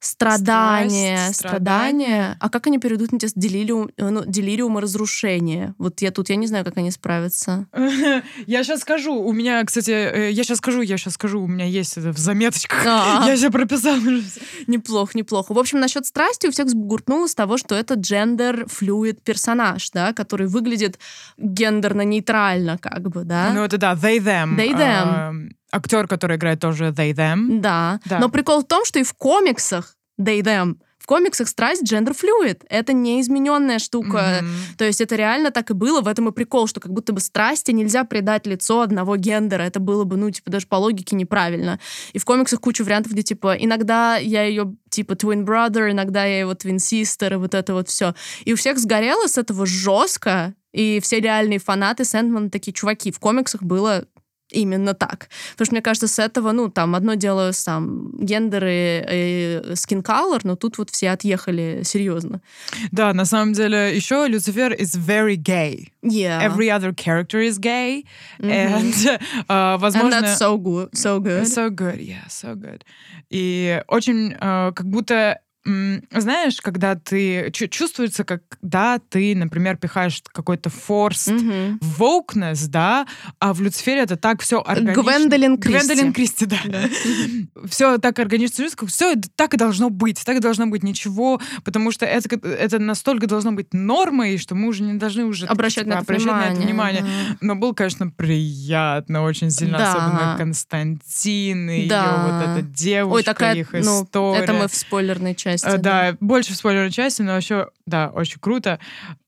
страдания, 0.00 1.18
Страсть, 1.18 1.38
страдания. 1.38 2.36
А 2.40 2.48
как 2.48 2.66
они 2.66 2.78
перейдут 2.78 3.12
на 3.12 3.18
тест 3.18 3.34
делириум, 3.36 3.90
э, 3.96 4.08
ну, 4.08 4.24
делириум 4.24 4.78
и 4.78 4.82
разрушение? 4.82 5.74
Вот 5.78 6.00
я 6.00 6.10
тут, 6.10 6.30
я 6.30 6.36
не 6.36 6.46
знаю, 6.46 6.64
как 6.64 6.76
они 6.78 6.90
справятся. 6.90 7.66
Я 8.46 8.64
сейчас 8.64 8.80
скажу. 8.80 9.14
У 9.14 9.32
меня, 9.32 9.62
кстати, 9.64 9.90
э, 9.90 10.30
я 10.30 10.44
сейчас 10.44 10.58
скажу, 10.58 10.80
я 10.80 10.96
сейчас 10.96 11.14
скажу, 11.14 11.42
у 11.42 11.46
меня 11.46 11.66
есть 11.66 11.96
это 11.96 12.12
в 12.12 12.18
заметочках. 12.18 12.84
А. 12.86 13.24
Я 13.26 13.36
все 13.36 13.50
прописала. 13.50 14.00
Неплохо, 14.66 15.12
неплохо. 15.14 15.52
В 15.52 15.58
общем, 15.58 15.80
насчет 15.80 16.06
страсти 16.06 16.46
у 16.46 16.50
всех 16.50 16.68
сбуркнуло 16.68 17.26
с 17.26 17.34
того, 17.34 17.58
что 17.58 17.74
это 17.74 17.94
джендер-флюид 17.94 19.22
персонаж, 19.22 19.90
да, 19.90 20.12
который 20.12 20.46
выглядит 20.46 20.98
гендерно-нейтрально, 21.38 22.78
как 22.78 23.08
бы, 23.10 23.24
да. 23.24 23.52
Ну, 23.52 23.62
это 23.62 23.78
да, 23.78 23.94
they, 23.94 24.18
them. 24.18 24.56
Актер, 25.72 26.08
который 26.08 26.36
играет 26.36 26.60
тоже 26.60 26.88
They 26.88 27.12
Them. 27.12 27.60
Да. 27.60 28.00
да. 28.04 28.18
Но 28.18 28.28
прикол 28.28 28.62
в 28.62 28.66
том, 28.66 28.84
что 28.84 28.98
и 28.98 29.02
в 29.02 29.14
комиксах 29.14 29.96
They 30.18 30.40
Them 30.40 30.76
в 31.00 31.06
комиксах 31.06 31.48
страсть 31.48 31.82
gender 31.82 32.14
fluid. 32.14 32.62
Это 32.68 32.92
неизмененная 32.92 33.78
штука. 33.78 34.42
Mm-hmm. 34.42 34.76
То 34.76 34.84
есть 34.84 35.00
это 35.00 35.16
реально 35.16 35.50
так 35.50 35.70
и 35.70 35.74
было. 35.74 36.02
В 36.02 36.08
этом 36.08 36.28
и 36.28 36.32
прикол, 36.32 36.66
что 36.66 36.78
как 36.78 36.92
будто 36.92 37.14
бы 37.14 37.20
страсти 37.20 37.72
нельзя 37.72 38.04
придать 38.04 38.46
лицо 38.46 38.82
одного 38.82 39.16
гендера. 39.16 39.62
Это 39.62 39.80
было 39.80 40.04
бы, 40.04 40.18
ну, 40.18 40.30
типа, 40.30 40.50
даже 40.50 40.66
по 40.66 40.76
логике 40.76 41.16
неправильно. 41.16 41.80
И 42.12 42.18
в 42.18 42.24
комиксах 42.26 42.60
куча 42.60 42.84
вариантов, 42.84 43.12
где, 43.12 43.22
типа, 43.22 43.56
иногда 43.58 44.16
я 44.18 44.44
ее, 44.44 44.76
типа, 44.90 45.14
twin 45.14 45.46
brother, 45.46 45.90
иногда 45.90 46.26
я 46.26 46.40
его 46.40 46.52
twin 46.52 46.76
sister, 46.76 47.32
и 47.32 47.36
вот 47.36 47.54
это 47.54 47.72
вот 47.72 47.88
все. 47.88 48.14
И 48.44 48.52
у 48.52 48.56
всех 48.56 48.78
сгорело 48.78 49.26
с 49.26 49.38
этого 49.38 49.64
жестко, 49.64 50.54
и 50.72 51.00
все 51.00 51.18
реальные 51.20 51.60
фанаты 51.60 52.04
Сэндмана 52.04 52.50
такие, 52.50 52.72
чуваки, 52.72 53.10
в 53.10 53.18
комиксах 53.18 53.62
было 53.62 54.04
именно 54.50 54.94
так. 54.94 55.28
Потому 55.52 55.66
что, 55.66 55.74
мне 55.74 55.82
кажется, 55.82 56.08
с 56.08 56.18
этого, 56.18 56.52
ну, 56.52 56.68
там, 56.70 56.94
одно 56.94 57.14
дело 57.14 57.52
сам 57.52 58.12
гендеры 58.18 59.04
и 59.10 59.60
skin 59.72 60.02
color, 60.02 60.40
но 60.44 60.56
тут 60.56 60.78
вот 60.78 60.90
все 60.90 61.10
отъехали 61.10 61.82
серьезно. 61.84 62.40
Да, 62.92 63.12
на 63.12 63.24
самом 63.24 63.52
деле, 63.52 63.94
еще 63.94 64.26
Люцифер 64.28 64.72
is 64.72 64.96
very 64.96 65.36
gay. 65.36 65.88
Yeah. 66.02 66.42
Every 66.42 66.70
other 66.70 66.92
character 66.92 67.40
is 67.40 67.58
gay. 67.58 68.04
Mm-hmm. 68.38 68.50
And, 68.50 69.20
uh, 69.48 69.78
возможно... 69.78 70.16
And 70.16 70.24
that's 70.24 70.38
so 70.38 70.56
good. 70.56 70.96
So 70.96 71.20
good. 71.20 71.46
So 71.46 71.70
good, 71.70 72.00
yeah, 72.00 72.26
so 72.28 72.54
good. 72.54 72.84
И 73.30 73.80
очень 73.88 74.32
uh, 74.40 74.72
как 74.72 74.86
будто 74.86 75.38
знаешь, 75.64 76.58
когда 76.62 76.94
ты 76.94 77.50
чувствуется, 77.50 78.24
когда 78.24 78.98
ты, 79.10 79.36
например, 79.36 79.76
пихаешь 79.76 80.22
какой-то 80.32 80.70
форс 80.70 81.28
mm-hmm. 81.28 81.78
wokeness, 81.98 82.66
да, 82.68 83.06
а 83.38 83.52
в 83.52 83.60
Люцифере 83.60 84.00
это 84.00 84.16
так 84.16 84.40
все 84.40 84.62
органично. 84.62 85.02
Гвендолин 85.02 85.58
Кристи. 85.58 85.86
Гвендолин 85.86 86.12
Кристи, 86.14 86.46
да. 86.46 86.56
все 87.68 87.98
так 87.98 88.18
органично, 88.18 88.64
все 88.86 89.14
так 89.36 89.52
и 89.52 89.58
должно 89.58 89.90
быть, 89.90 90.24
так 90.24 90.38
и 90.38 90.40
должно 90.40 90.66
быть 90.66 90.82
ничего, 90.82 91.40
потому 91.62 91.90
что 91.92 92.06
это, 92.06 92.34
это 92.48 92.78
настолько 92.78 93.26
должно 93.26 93.52
быть 93.52 93.74
нормой, 93.74 94.38
что 94.38 94.54
мы 94.54 94.68
уже 94.68 94.82
не 94.82 94.94
должны 94.94 95.26
уже 95.26 95.44
обращать, 95.44 95.84
типа, 95.84 95.96
на, 95.96 96.00
это 96.00 96.02
обращать 96.04 96.24
внимание. 96.24 96.50
на 96.50 96.54
это 96.54 96.62
внимание. 96.62 97.02
Mm-hmm. 97.02 97.36
Но 97.42 97.56
было, 97.56 97.72
конечно, 97.74 98.10
приятно 98.10 99.24
очень 99.24 99.50
сильно, 99.50 99.76
да. 99.76 99.92
особенно 99.92 100.34
Константин 100.38 101.68
и 101.68 101.86
да. 101.86 102.04
ее 102.04 102.32
вот 102.32 102.58
эта 102.58 102.62
девушка, 102.66 103.14
Ой, 103.14 103.22
такая, 103.22 103.56
их 103.56 103.72
ну, 103.74 104.04
история. 104.04 104.42
Это 104.42 104.54
мы 104.54 104.66
в 104.66 104.74
спойлерной 104.74 105.34
части 105.34 105.49
части. 105.58 105.66
Э, 105.66 105.78
да, 105.78 106.12
да, 106.12 106.16
больше 106.20 106.52
в 106.52 106.56
спойлерной 106.56 106.90
части, 106.90 107.22
но 107.22 107.36
еще, 107.36 107.70
да, 107.86 108.08
очень 108.08 108.38
круто. 108.40 108.78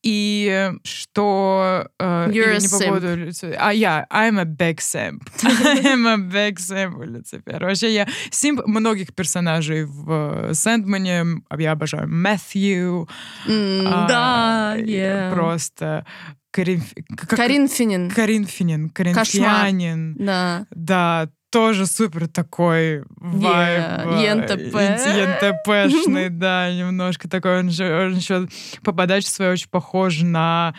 И 0.03 0.71
что... 0.85 1.89
Э, 1.99 2.29
You're 2.31 2.55
a 2.55 2.59
не 2.59 2.69
по 2.69 2.79
поводу 2.79 3.31
А 3.59 3.73
я, 3.73 4.07
I'm 4.11 4.41
a 4.41 4.45
big 4.45 4.77
simp. 4.77 5.21
I'm 5.43 6.07
a 6.07 6.17
big 6.17 6.57
simp 6.57 6.99
у 6.99 7.03
Люцифера. 7.03 7.67
Вообще 7.67 7.93
я 7.93 8.07
симп 8.31 8.67
многих 8.67 9.15
персонажей 9.15 9.85
в 9.85 10.53
Сэндмане. 10.55 11.43
Я 11.57 11.73
обожаю 11.73 12.09
Мэттью. 12.09 13.09
Mm, 13.47 13.85
а, 13.87 14.09
да, 14.09 14.77
yeah. 14.79 15.33
Просто... 15.33 16.05
Карин, 16.53 16.83
как, 17.17 17.31
Карин 17.31 17.67
Финин. 17.67 18.11
Карин 18.11 18.45
Финин. 18.45 18.91
Каринфянин. 18.91 20.15
Да. 20.19 20.67
Да, 20.71 21.31
тоже 21.53 21.87
супер 21.87 22.27
такой 22.27 23.05
вайб. 23.17 23.85
ЕНТП. 24.21 24.75
ЕНТПшный, 24.75 26.29
да, 26.31 26.73
немножко 26.73 27.29
такой. 27.29 27.61
Он, 27.61 27.71
же, 27.71 28.07
он 28.07 28.17
еще 28.17 28.49
по 28.83 28.93
подаче 28.93 29.29
своей 29.29 29.53
очень 29.53 29.69
похож 29.69 30.23
на 30.23 30.75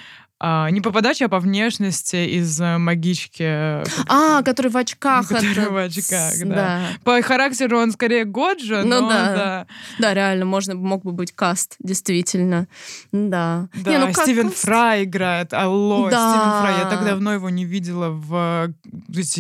а, 0.46 0.70
не 0.72 0.82
по 0.82 0.92
подаче, 0.92 1.26
а 1.26 1.30
по 1.30 1.40
внешности 1.40 2.18
из 2.18 2.60
э, 2.60 2.78
магички. 2.78 3.82
А, 4.10 4.44
который 4.44 4.70
в 4.70 4.76
очках. 4.76 5.26
Который 5.30 5.70
в 5.70 5.78
очках, 5.78 6.34
да. 6.44 6.56
да. 6.56 6.82
По 7.06 7.22
характеру 7.22 7.80
он 7.80 7.94
скорее 7.94 8.26
Годжа, 8.26 8.84
ну, 8.84 9.00
но 9.00 9.10
да. 9.10 9.36
да. 9.36 9.68
Да, 10.00 10.14
реально, 10.14 10.44
можно, 10.44 10.76
мог 10.76 11.04
бы 11.04 11.14
быть 11.14 11.32
каст, 11.32 11.78
действительно. 11.80 12.68
Да. 13.14 13.70
Да, 13.74 13.92
не, 13.92 13.98
ну, 14.00 14.08
как... 14.08 14.24
Стивен 14.24 14.52
Фрай 14.52 15.06
играет. 15.06 15.54
Алло, 15.54 16.10
да. 16.10 16.32
Стивен 16.34 16.62
Фрай. 16.62 16.80
Я 16.80 16.90
так 16.90 17.06
давно 17.06 17.34
его 17.34 17.50
не 17.50 17.64
видела 17.64 18.10
в 18.10 18.74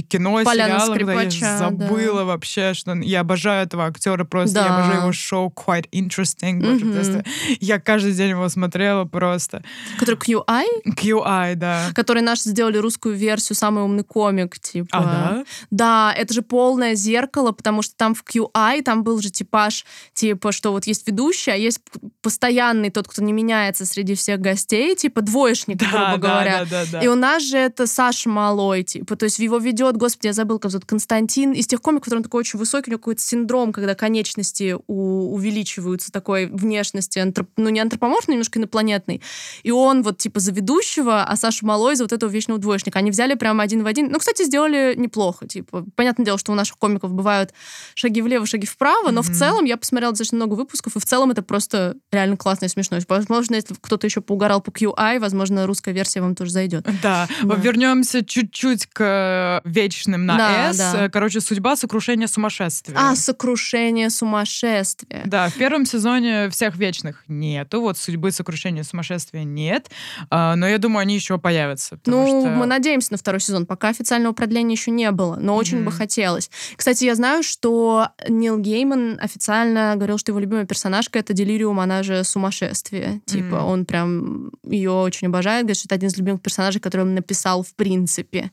кино, 0.07 0.41
Поляна 0.45 0.79
сериалах. 0.79 0.95
Скрипача, 0.95 1.45
я 1.45 1.57
забыла 1.57 2.19
да. 2.19 2.25
вообще, 2.25 2.73
что 2.73 2.93
я 2.93 3.19
обожаю 3.19 3.65
этого 3.65 3.87
актера 3.87 4.23
просто. 4.23 4.55
Да. 4.55 4.65
Я 4.67 4.73
обожаю 4.73 5.01
его 5.01 5.11
шоу 5.11 5.53
Quite 5.53 5.89
Interesting. 5.91 6.61
Mm-hmm. 6.61 7.27
Я 7.59 7.81
каждый 7.81 8.13
день 8.13 8.29
его 8.29 8.47
смотрела 8.47 9.03
просто. 9.03 9.63
Который 9.99 10.15
QI? 10.15 10.92
QI, 10.93 11.55
да. 11.55 11.89
Которые 11.95 12.23
наши 12.23 12.49
сделали 12.49 12.77
русскую 12.77 13.15
версию, 13.15 13.55
самый 13.55 13.83
умный 13.83 14.03
комик, 14.03 14.59
типа. 14.59 14.89
А, 14.91 15.03
да? 15.03 15.45
Да, 15.71 16.13
это 16.15 16.33
же 16.33 16.41
полное 16.41 16.95
зеркало, 16.95 17.51
потому 17.51 17.81
что 17.81 17.95
там 17.95 18.15
в 18.15 18.23
QI, 18.23 18.81
там 18.83 19.03
был 19.03 19.21
же 19.21 19.29
типаж, 19.29 19.85
типа, 20.13 20.51
что 20.51 20.71
вот 20.71 20.85
есть 20.85 21.07
ведущий, 21.07 21.51
а 21.51 21.55
есть 21.55 21.79
постоянный 22.21 22.89
тот, 22.89 23.07
кто 23.07 23.21
не 23.21 23.33
меняется 23.33 23.85
среди 23.85 24.15
всех 24.15 24.39
гостей, 24.39 24.95
типа 24.95 25.21
двоечник, 25.21 25.77
да, 25.77 25.85
грубо 25.85 26.05
да, 26.05 26.17
говоря. 26.17 26.65
Да, 26.65 26.83
да, 26.83 26.91
да. 26.91 27.01
И 27.01 27.07
у 27.07 27.15
нас 27.15 27.43
же 27.43 27.57
это 27.57 27.87
Саша 27.87 28.29
Малой, 28.29 28.83
типа, 28.83 29.15
то 29.15 29.25
есть 29.25 29.39
его 29.39 29.57
ведет, 29.57 29.97
господи, 29.97 30.27
я 30.27 30.33
забыл, 30.33 30.59
как 30.59 30.71
зовут, 30.71 30.85
Константин, 30.85 31.51
из 31.51 31.67
тех 31.67 31.81
комиков, 31.81 32.05
который 32.05 32.19
он 32.19 32.23
такой 32.23 32.41
очень 32.41 32.59
высокий, 32.59 32.89
у 32.89 32.91
него 32.91 32.99
какой-то 32.99 33.21
синдром, 33.21 33.71
когда 33.73 33.95
конечности 33.95 34.75
у, 34.87 35.33
увеличиваются 35.33 36.11
такой 36.11 36.45
внешности, 36.47 37.19
антроп, 37.19 37.49
ну 37.57 37.69
не 37.69 37.79
антропоморфный, 37.79 38.33
немножко 38.33 38.59
инопланетный. 38.59 39.21
И 39.63 39.71
он 39.71 40.03
вот 40.03 40.17
типа 40.17 40.39
за 40.39 40.51
ведущего, 40.73 41.23
а 41.23 41.35
Сашу 41.35 41.65
Малой 41.65 41.95
за 41.95 42.03
вот 42.03 42.11
этого 42.11 42.29
вечного 42.29 42.59
двоечника. 42.59 42.99
Они 42.99 43.11
взяли 43.11 43.35
прямо 43.35 43.63
один 43.63 43.83
в 43.83 43.87
один. 43.87 44.09
Ну, 44.11 44.19
кстати, 44.19 44.43
сделали 44.43 44.93
неплохо. 44.97 45.47
Типа, 45.47 45.85
понятное 45.95 46.25
дело, 46.25 46.37
что 46.37 46.51
у 46.51 46.55
наших 46.55 46.77
комиков 46.77 47.13
бывают 47.13 47.53
шаги 47.95 48.21
влево, 48.21 48.45
шаги 48.45 48.65
вправо, 48.65 49.11
но 49.11 49.21
mm-hmm. 49.21 49.31
в 49.31 49.37
целом 49.37 49.65
я 49.65 49.77
посмотрела 49.77 50.11
достаточно 50.11 50.37
много 50.37 50.53
выпусков, 50.55 50.95
и 50.95 50.99
в 50.99 51.05
целом 51.05 51.31
это 51.31 51.41
просто 51.41 51.95
реально 52.11 52.37
классно 52.37 52.65
и 52.65 52.67
смешно. 52.67 52.97
Возможно, 53.07 53.55
если 53.55 53.75
кто-то 53.79 54.07
еще 54.07 54.21
поугарал 54.21 54.61
по 54.61 54.69
QI, 54.69 55.19
возможно, 55.19 55.67
русская 55.67 55.93
версия 55.93 56.21
вам 56.21 56.35
тоже 56.35 56.51
зайдет. 56.51 56.85
Да. 57.01 57.27
да. 57.43 57.55
Вернемся 57.55 58.23
чуть-чуть 58.25 58.87
к 58.87 59.61
вечным 59.65 60.25
на 60.25 60.37
да, 60.37 60.69
S. 60.69 60.77
Да. 60.77 61.09
Короче, 61.09 61.41
судьба 61.41 61.75
сокрушения 61.75 62.27
сумасшествия. 62.27 62.95
А, 62.97 63.15
сокрушение 63.15 64.09
сумасшествия. 64.09 65.21
Да, 65.25 65.49
в 65.49 65.53
первом 65.53 65.85
сезоне 65.85 66.49
всех 66.49 66.75
вечных 66.75 67.23
нету. 67.27 67.81
Вот 67.81 67.97
судьбы 67.97 68.31
сокрушения 68.31 68.83
сумасшествия 68.83 69.43
нет. 69.43 69.89
А, 70.29 70.55
но 70.63 70.69
я 70.69 70.77
думаю, 70.77 71.01
они 71.01 71.13
еще 71.13 71.37
появятся. 71.37 71.99
Ну, 72.05 72.25
что... 72.25 72.49
мы 72.49 72.65
надеемся 72.65 73.11
на 73.11 73.17
второй 73.17 73.41
сезон. 73.41 73.65
Пока 73.65 73.89
официального 73.89 74.31
продления 74.31 74.75
еще 74.75 74.91
не 74.91 75.11
было, 75.11 75.35
но 75.35 75.57
очень 75.57 75.79
mm-hmm. 75.79 75.83
бы 75.83 75.91
хотелось. 75.91 76.49
Кстати, 76.77 77.03
я 77.03 77.15
знаю, 77.15 77.43
что 77.43 78.07
Нил 78.29 78.57
Гейман 78.57 79.19
официально 79.21 79.95
говорил, 79.97 80.17
что 80.17 80.31
его 80.31 80.39
любимая 80.39 80.65
персонажка 80.65 81.19
это 81.19 81.33
Делириум, 81.33 81.81
она 81.81 82.01
же 82.01 82.23
сумасшествие. 82.23 83.07
Mm-hmm. 83.07 83.25
Типа, 83.25 83.55
он 83.55 83.85
прям 83.85 84.51
ее 84.63 84.91
очень 84.91 85.27
обожает, 85.27 85.65
говорит, 85.65 85.79
что 85.79 85.87
это 85.87 85.95
один 85.95 86.07
из 86.07 86.15
любимых 86.15 86.41
персонажей, 86.41 86.79
который 86.79 87.01
он 87.01 87.13
написал 87.13 87.61
в 87.61 87.75
принципе. 87.75 88.49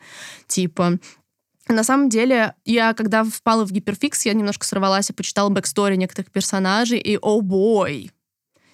Типа, 0.49 0.99
на 1.69 1.85
самом 1.85 2.09
деле, 2.09 2.55
я 2.65 2.93
когда 2.93 3.23
впала 3.23 3.65
в 3.65 3.71
гиперфикс, 3.71 4.27
я 4.27 4.33
немножко 4.33 4.67
сорвалась 4.67 5.11
и 5.11 5.13
почитала 5.13 5.49
backstory 5.49 5.95
некоторых 5.95 6.33
персонажей, 6.33 6.99
и 6.99 7.17
о 7.17 7.39
oh 7.39 7.41
boy, 7.41 8.11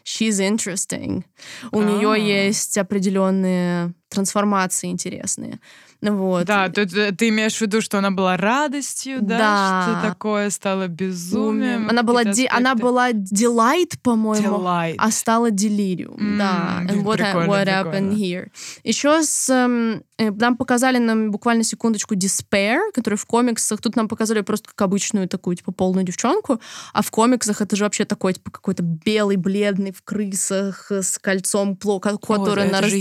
she's 0.07 0.39
interesting. 0.39 1.25
У 1.73 1.81
а 1.81 1.85
нее 1.85 2.45
есть 2.45 2.79
определенные 2.79 3.93
трансформации 4.09 4.91
интересные. 4.91 5.61
Вот. 6.03 6.47
Да, 6.47 6.69
ты, 6.69 6.87
ты 6.87 7.29
имеешь 7.29 7.57
в 7.57 7.61
виду, 7.61 7.81
что 7.81 7.99
она 7.99 8.11
была 8.11 8.37
радостью, 8.37 9.19
да? 9.23 9.39
да. 9.39 9.83
Что 9.83 10.09
такое 10.09 10.51
стало 10.51 10.89
безумием? 10.89 11.89
Она 11.89 12.03
была, 12.03 12.25
ди, 12.25 12.49
она 12.51 12.75
была 12.75 13.13
delight, 13.13 13.99
по-моему, 14.03 14.59
delight. 14.59 14.95
а 14.99 15.11
стала 15.11 15.51
делириум. 15.51 16.17
Mm, 16.17 16.39
да. 16.39 16.83
And 16.87 17.03
what, 17.03 17.17
прикольно, 17.17 17.51
what 17.51 17.67
happened 17.67 18.15
here. 18.15 18.51
Еще 18.85 19.23
с... 19.23 19.49
Эм, 19.49 20.03
э, 20.19 20.31
нам 20.31 20.57
показали 20.57 20.99
нам 20.99 21.31
буквально 21.31 21.65
секундочку 21.65 22.15
Despair, 22.15 22.93
который 22.93 23.17
в 23.17 23.25
комиксах... 23.25 23.81
Тут 23.81 23.97
нам 23.97 24.09
показали 24.09 24.43
просто 24.43 24.69
как 24.69 24.83
обычную 24.83 25.29
такую, 25.29 25.57
типа, 25.57 25.73
полную 25.73 26.05
девчонку, 26.05 26.61
а 26.93 27.03
в 27.03 27.11
комиксах 27.11 27.61
это 27.61 27.75
же 27.77 27.85
вообще 27.85 28.05
такой, 28.05 28.35
типа, 28.35 28.51
какой-то 28.51 28.83
белый, 28.83 29.37
бледный, 29.37 29.93
в 29.93 30.03
крысах, 30.03 30.91
с 30.91 31.19
кольцом, 31.19 31.77
который 31.77 32.69
она 32.69 32.81
раз, 32.81 32.93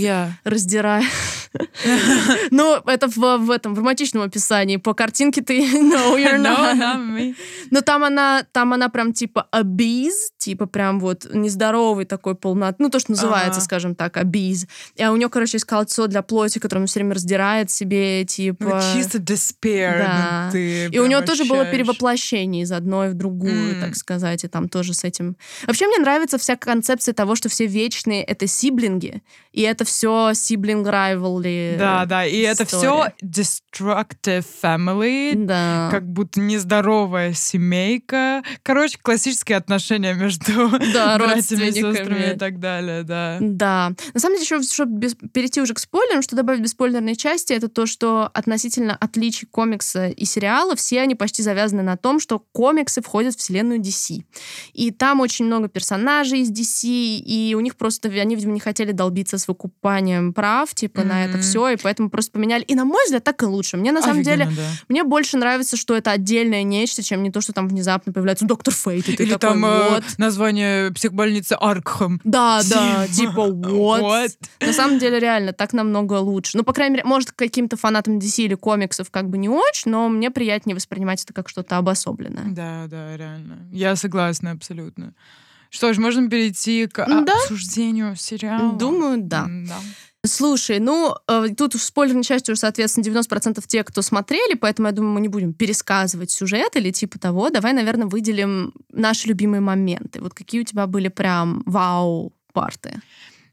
раздирает. 0.44 1.04
Ну, 2.50 2.80
это 2.86 3.08
в, 3.08 3.16
в 3.16 3.50
этом, 3.50 3.74
в 3.74 3.78
романтичном 3.78 4.22
описании. 4.22 4.76
По 4.76 4.94
картинке 4.94 5.42
ты 5.42 5.60
no, 5.74 6.16
you're 6.16 6.38
not. 6.38 6.74
No, 6.74 6.78
not 6.78 6.98
me. 6.98 7.34
Но 7.70 7.80
там 7.80 8.04
она, 8.04 8.44
там 8.52 8.72
она 8.72 8.88
прям 8.88 9.12
типа 9.12 9.46
обиз, 9.50 10.32
типа 10.38 10.66
прям 10.66 11.00
вот 11.00 11.26
нездоровый 11.32 12.04
такой 12.04 12.34
полнот, 12.34 12.76
ну 12.78 12.88
то, 12.88 12.98
что 12.98 13.12
называется, 13.12 13.58
ага. 13.58 13.64
скажем 13.64 13.94
так, 13.94 14.16
обиз. 14.16 14.66
И 14.94 15.02
а 15.02 15.12
у 15.12 15.16
нее, 15.16 15.28
короче, 15.28 15.56
есть 15.56 15.64
кольцо 15.64 16.06
для 16.06 16.22
плоти, 16.22 16.58
которое 16.58 16.82
он 16.82 16.86
все 16.86 17.00
время 17.00 17.14
раздирает 17.14 17.70
себе, 17.70 18.24
типа... 18.24 18.64
Ну, 18.64 18.80
чисто 18.94 19.18
despair. 19.18 19.98
Да. 19.98 20.48
Ты 20.52 20.86
и 20.86 20.98
у 20.98 21.06
него 21.06 21.22
тоже 21.22 21.44
было 21.44 21.64
перевоплощение 21.64 22.62
из 22.62 22.72
одной 22.72 23.10
в 23.10 23.14
другую, 23.14 23.76
mm. 23.76 23.80
так 23.80 23.96
сказать, 23.96 24.44
и 24.44 24.48
там 24.48 24.68
тоже 24.68 24.94
с 24.94 25.04
этим... 25.04 25.36
Вообще 25.66 25.86
мне 25.86 25.98
нравится 25.98 26.38
вся 26.38 26.56
концепция 26.56 27.12
того, 27.12 27.34
что 27.34 27.48
все 27.48 27.66
вечные— 27.66 28.22
это 28.24 28.46
сиблинги, 28.46 29.22
и 29.52 29.62
это 29.62 29.84
все 29.84 30.32
сиблинг 30.34 30.86
rivalry. 30.86 31.76
Да, 31.78 32.04
да, 32.06 32.24
и 32.24 32.38
это 32.40 32.64
все 32.64 32.75
destructive 33.22 34.46
family, 34.62 35.34
да. 35.34 35.88
как 35.90 36.06
будто 36.06 36.40
нездоровая 36.40 37.32
семейка. 37.32 38.42
Короче, 38.62 38.98
классические 39.00 39.58
отношения 39.58 40.14
между 40.14 40.70
да, 40.92 41.18
братьями, 41.18 41.70
сестрами 41.70 42.34
и 42.34 42.38
так 42.38 42.58
далее, 42.58 43.02
да. 43.02 43.38
Да. 43.40 43.92
На 44.14 44.20
самом 44.20 44.36
деле, 44.36 44.44
еще, 44.44 44.62
чтобы 44.62 44.98
без, 44.98 45.14
перейти 45.14 45.60
уже 45.60 45.74
к 45.74 45.78
спойлерам, 45.78 46.22
что 46.22 46.36
добавить 46.36 46.60
в 46.60 46.64
бесспойлерной 46.64 47.16
части, 47.16 47.52
это 47.52 47.68
то, 47.68 47.86
что 47.86 48.30
относительно 48.34 48.96
отличий 48.96 49.46
комикса 49.46 50.08
и 50.08 50.24
сериала, 50.24 50.76
все 50.76 51.00
они 51.00 51.14
почти 51.14 51.42
завязаны 51.42 51.82
на 51.82 51.96
том, 51.96 52.20
что 52.20 52.38
комиксы 52.52 53.02
входят 53.02 53.34
в 53.34 53.38
вселенную 53.38 53.80
DC. 53.80 54.22
И 54.72 54.90
там 54.90 55.20
очень 55.20 55.46
много 55.46 55.68
персонажей 55.68 56.40
из 56.40 56.50
DC, 56.50 56.88
и 56.88 57.54
у 57.56 57.60
них 57.60 57.76
просто, 57.76 58.08
они, 58.08 58.34
видимо, 58.34 58.52
не 58.52 58.60
хотели 58.60 58.92
долбиться 58.92 59.38
с 59.38 59.48
выкупанием 59.48 60.32
прав, 60.32 60.74
типа, 60.74 61.00
mm-hmm. 61.00 61.04
на 61.04 61.24
это 61.24 61.38
все, 61.38 61.68
и 61.68 61.76
поэтому 61.76 62.10
просто 62.10 62.32
поменяли. 62.32 62.64
И, 62.66 62.74
на 62.74 62.84
мой 62.84 63.04
взгляд, 63.04 63.24
так 63.24 63.42
и 63.42 63.46
лучше. 63.46 63.76
Мне, 63.76 63.92
на 63.92 64.02
самом 64.02 64.22
деле, 64.22 64.46
да. 64.46 64.62
мне 64.88 65.04
больше 65.04 65.36
нравится, 65.36 65.76
что 65.76 65.96
это 65.96 66.10
отдельное 66.10 66.62
нечто, 66.62 67.02
чем 67.02 67.22
не 67.22 67.30
то, 67.30 67.40
что 67.40 67.52
там 67.52 67.68
внезапно 67.68 68.12
появляется 68.12 68.44
доктор 68.44 68.74
Фейт, 68.74 69.08
и 69.08 69.16
ты 69.16 69.22
Или 69.24 69.32
такой, 69.32 69.48
там 69.48 69.64
э, 69.64 69.88
вот. 69.90 70.04
название 70.18 70.90
психбольницы 70.92 71.56
Аркхам. 71.60 72.20
Да, 72.24 72.62
да, 72.68 73.06
типа, 73.08 73.46
вот. 73.50 74.00
what? 74.00 74.30
На 74.60 74.72
самом 74.72 74.98
деле, 74.98 75.18
реально, 75.20 75.52
так 75.52 75.72
намного 75.72 76.14
лучше. 76.14 76.56
Ну, 76.56 76.64
по 76.64 76.72
крайней 76.72 76.94
мере, 76.94 77.04
может, 77.04 77.32
каким-то 77.32 77.76
фанатам 77.76 78.18
DC 78.18 78.44
или 78.44 78.54
комиксов 78.54 79.10
как 79.10 79.28
бы 79.28 79.38
не 79.38 79.48
очень, 79.48 79.90
но 79.90 80.08
мне 80.08 80.30
приятнее 80.30 80.74
воспринимать 80.74 81.22
это 81.22 81.32
как 81.32 81.48
что-то 81.48 81.78
обособленное. 81.78 82.44
Да, 82.46 82.86
да, 82.88 83.16
реально. 83.16 83.58
Я 83.70 83.96
согласна 83.96 84.52
абсолютно. 84.52 85.14
Что 85.70 85.92
ж, 85.92 85.98
можем 85.98 86.30
перейти 86.30 86.86
к 86.86 87.04
да? 87.06 87.34
обсуждению 87.34 88.16
сериала? 88.16 88.72
Думаю, 88.72 89.18
да. 89.20 89.46
да. 89.48 89.78
Слушай, 90.24 90.80
ну, 90.80 91.14
э, 91.28 91.48
тут 91.56 91.74
в 91.74 91.82
спойлерной 91.82 92.24
части 92.24 92.50
уже, 92.50 92.60
соответственно, 92.60 93.04
90% 93.04 93.64
те, 93.66 93.84
кто 93.84 94.02
смотрели, 94.02 94.54
поэтому, 94.54 94.88
я 94.88 94.92
думаю, 94.92 95.12
мы 95.12 95.20
не 95.20 95.28
будем 95.28 95.52
пересказывать 95.52 96.30
сюжет 96.30 96.74
или 96.76 96.90
типа 96.90 97.18
того. 97.18 97.50
Давай, 97.50 97.72
наверное, 97.72 98.06
выделим 98.06 98.72
наши 98.90 99.28
любимые 99.28 99.60
моменты. 99.60 100.20
Вот 100.20 100.34
какие 100.34 100.60
у 100.62 100.64
тебя 100.64 100.86
были 100.86 101.08
прям 101.08 101.62
вау-парты? 101.66 103.00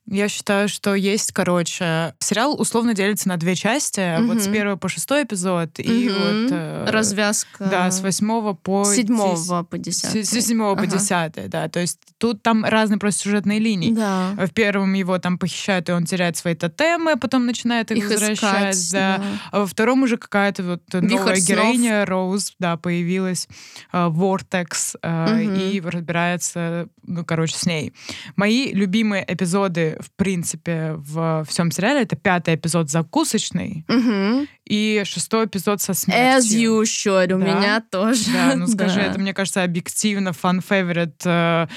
Я 0.06 0.28
считаю, 0.28 0.68
что 0.68 0.96
есть, 0.96 1.32
короче, 1.32 2.14
сериал 2.20 2.60
условно 2.60 2.94
делится 2.94 3.30
на 3.30 3.38
две 3.38 3.56
части. 3.56 4.20
Угу. 4.20 4.28
Вот 4.28 4.42
с 4.42 4.48
первого 4.48 4.76
по 4.76 4.90
шестой 4.90 5.24
эпизод 5.24 5.80
угу. 5.80 5.90
и 5.90 6.10
вот... 6.10 6.52
Э, 6.52 6.86
Развязка. 6.90 7.66
Да, 7.66 7.90
с 7.90 8.02
восьмого 8.02 8.54
по... 8.54 8.84
Седьмого 8.84 9.64
по 9.64 9.78
десятый. 9.78 10.26
С, 10.26 10.30
седьмого 10.30 10.74
ага. 10.74 10.82
по 10.82 10.88
десятый, 10.88 11.48
да. 11.48 11.70
То 11.70 11.80
есть 11.80 12.00
тут 12.18 12.44
там 12.44 12.66
разные 12.66 13.00
просто 13.00 13.22
сюжетные 13.22 13.60
линии. 13.60 13.94
Да. 13.94 14.32
В 14.38 14.50
первом 14.50 14.94
его 14.94 15.18
там 15.20 15.38
похищают, 15.38 15.88
и 15.88 15.94
он 15.94 16.04
теряет 16.04 16.36
свои 16.36 16.56
тотемы, 16.56 17.14
а 17.14 17.18
потом 17.18 17.46
начинает 17.46 17.90
их, 17.92 18.00
их 18.00 18.10
возвращать. 18.10 18.76
Искать, 18.76 18.92
да. 18.92 19.18
да. 19.18 19.24
А 19.52 19.60
во 19.60 19.66
втором 19.66 20.04
уже 20.04 20.18
какая-то 20.18 20.64
вот 20.64 20.82
Вихрь 20.94 21.16
новая 21.16 21.36
снов. 21.36 21.48
героиня, 21.48 22.06
Роуз, 22.06 22.54
да, 22.60 22.76
появилась, 22.76 23.48
э, 23.94 23.98
Vortex, 23.98 24.98
э, 25.02 25.46
угу. 25.46 25.54
и 25.54 25.80
разбирается, 25.80 26.90
ну, 27.04 27.24
короче, 27.24 27.56
с 27.56 27.66
ней. 27.66 27.94
Мои 28.36 28.74
любимые 28.74 29.24
эпизоды 29.28 29.93
в 30.00 30.12
принципе, 30.16 30.94
в 30.96 31.46
всем 31.48 31.72
сериале. 31.72 32.02
Это 32.02 32.16
пятый 32.16 32.56
эпизод 32.56 32.90
закусочный 32.90 33.86
угу. 33.88 34.48
И 34.66 35.04
шестой 35.06 35.46
эпизод 35.46 35.82
со 35.82 35.94
смертью. 35.94 36.82
As 36.82 36.84
usual, 36.84 37.34
у 37.34 37.40
да? 37.40 37.46
меня 37.46 37.84
тоже. 37.90 38.32
Да, 38.32 38.56
ну 38.56 38.68
скажи, 38.68 38.96
да. 38.96 39.06
это, 39.08 39.20
мне 39.20 39.34
кажется, 39.34 39.64
объективно 39.64 40.34
фан-фейворит 40.34 41.22
э, 41.26 41.68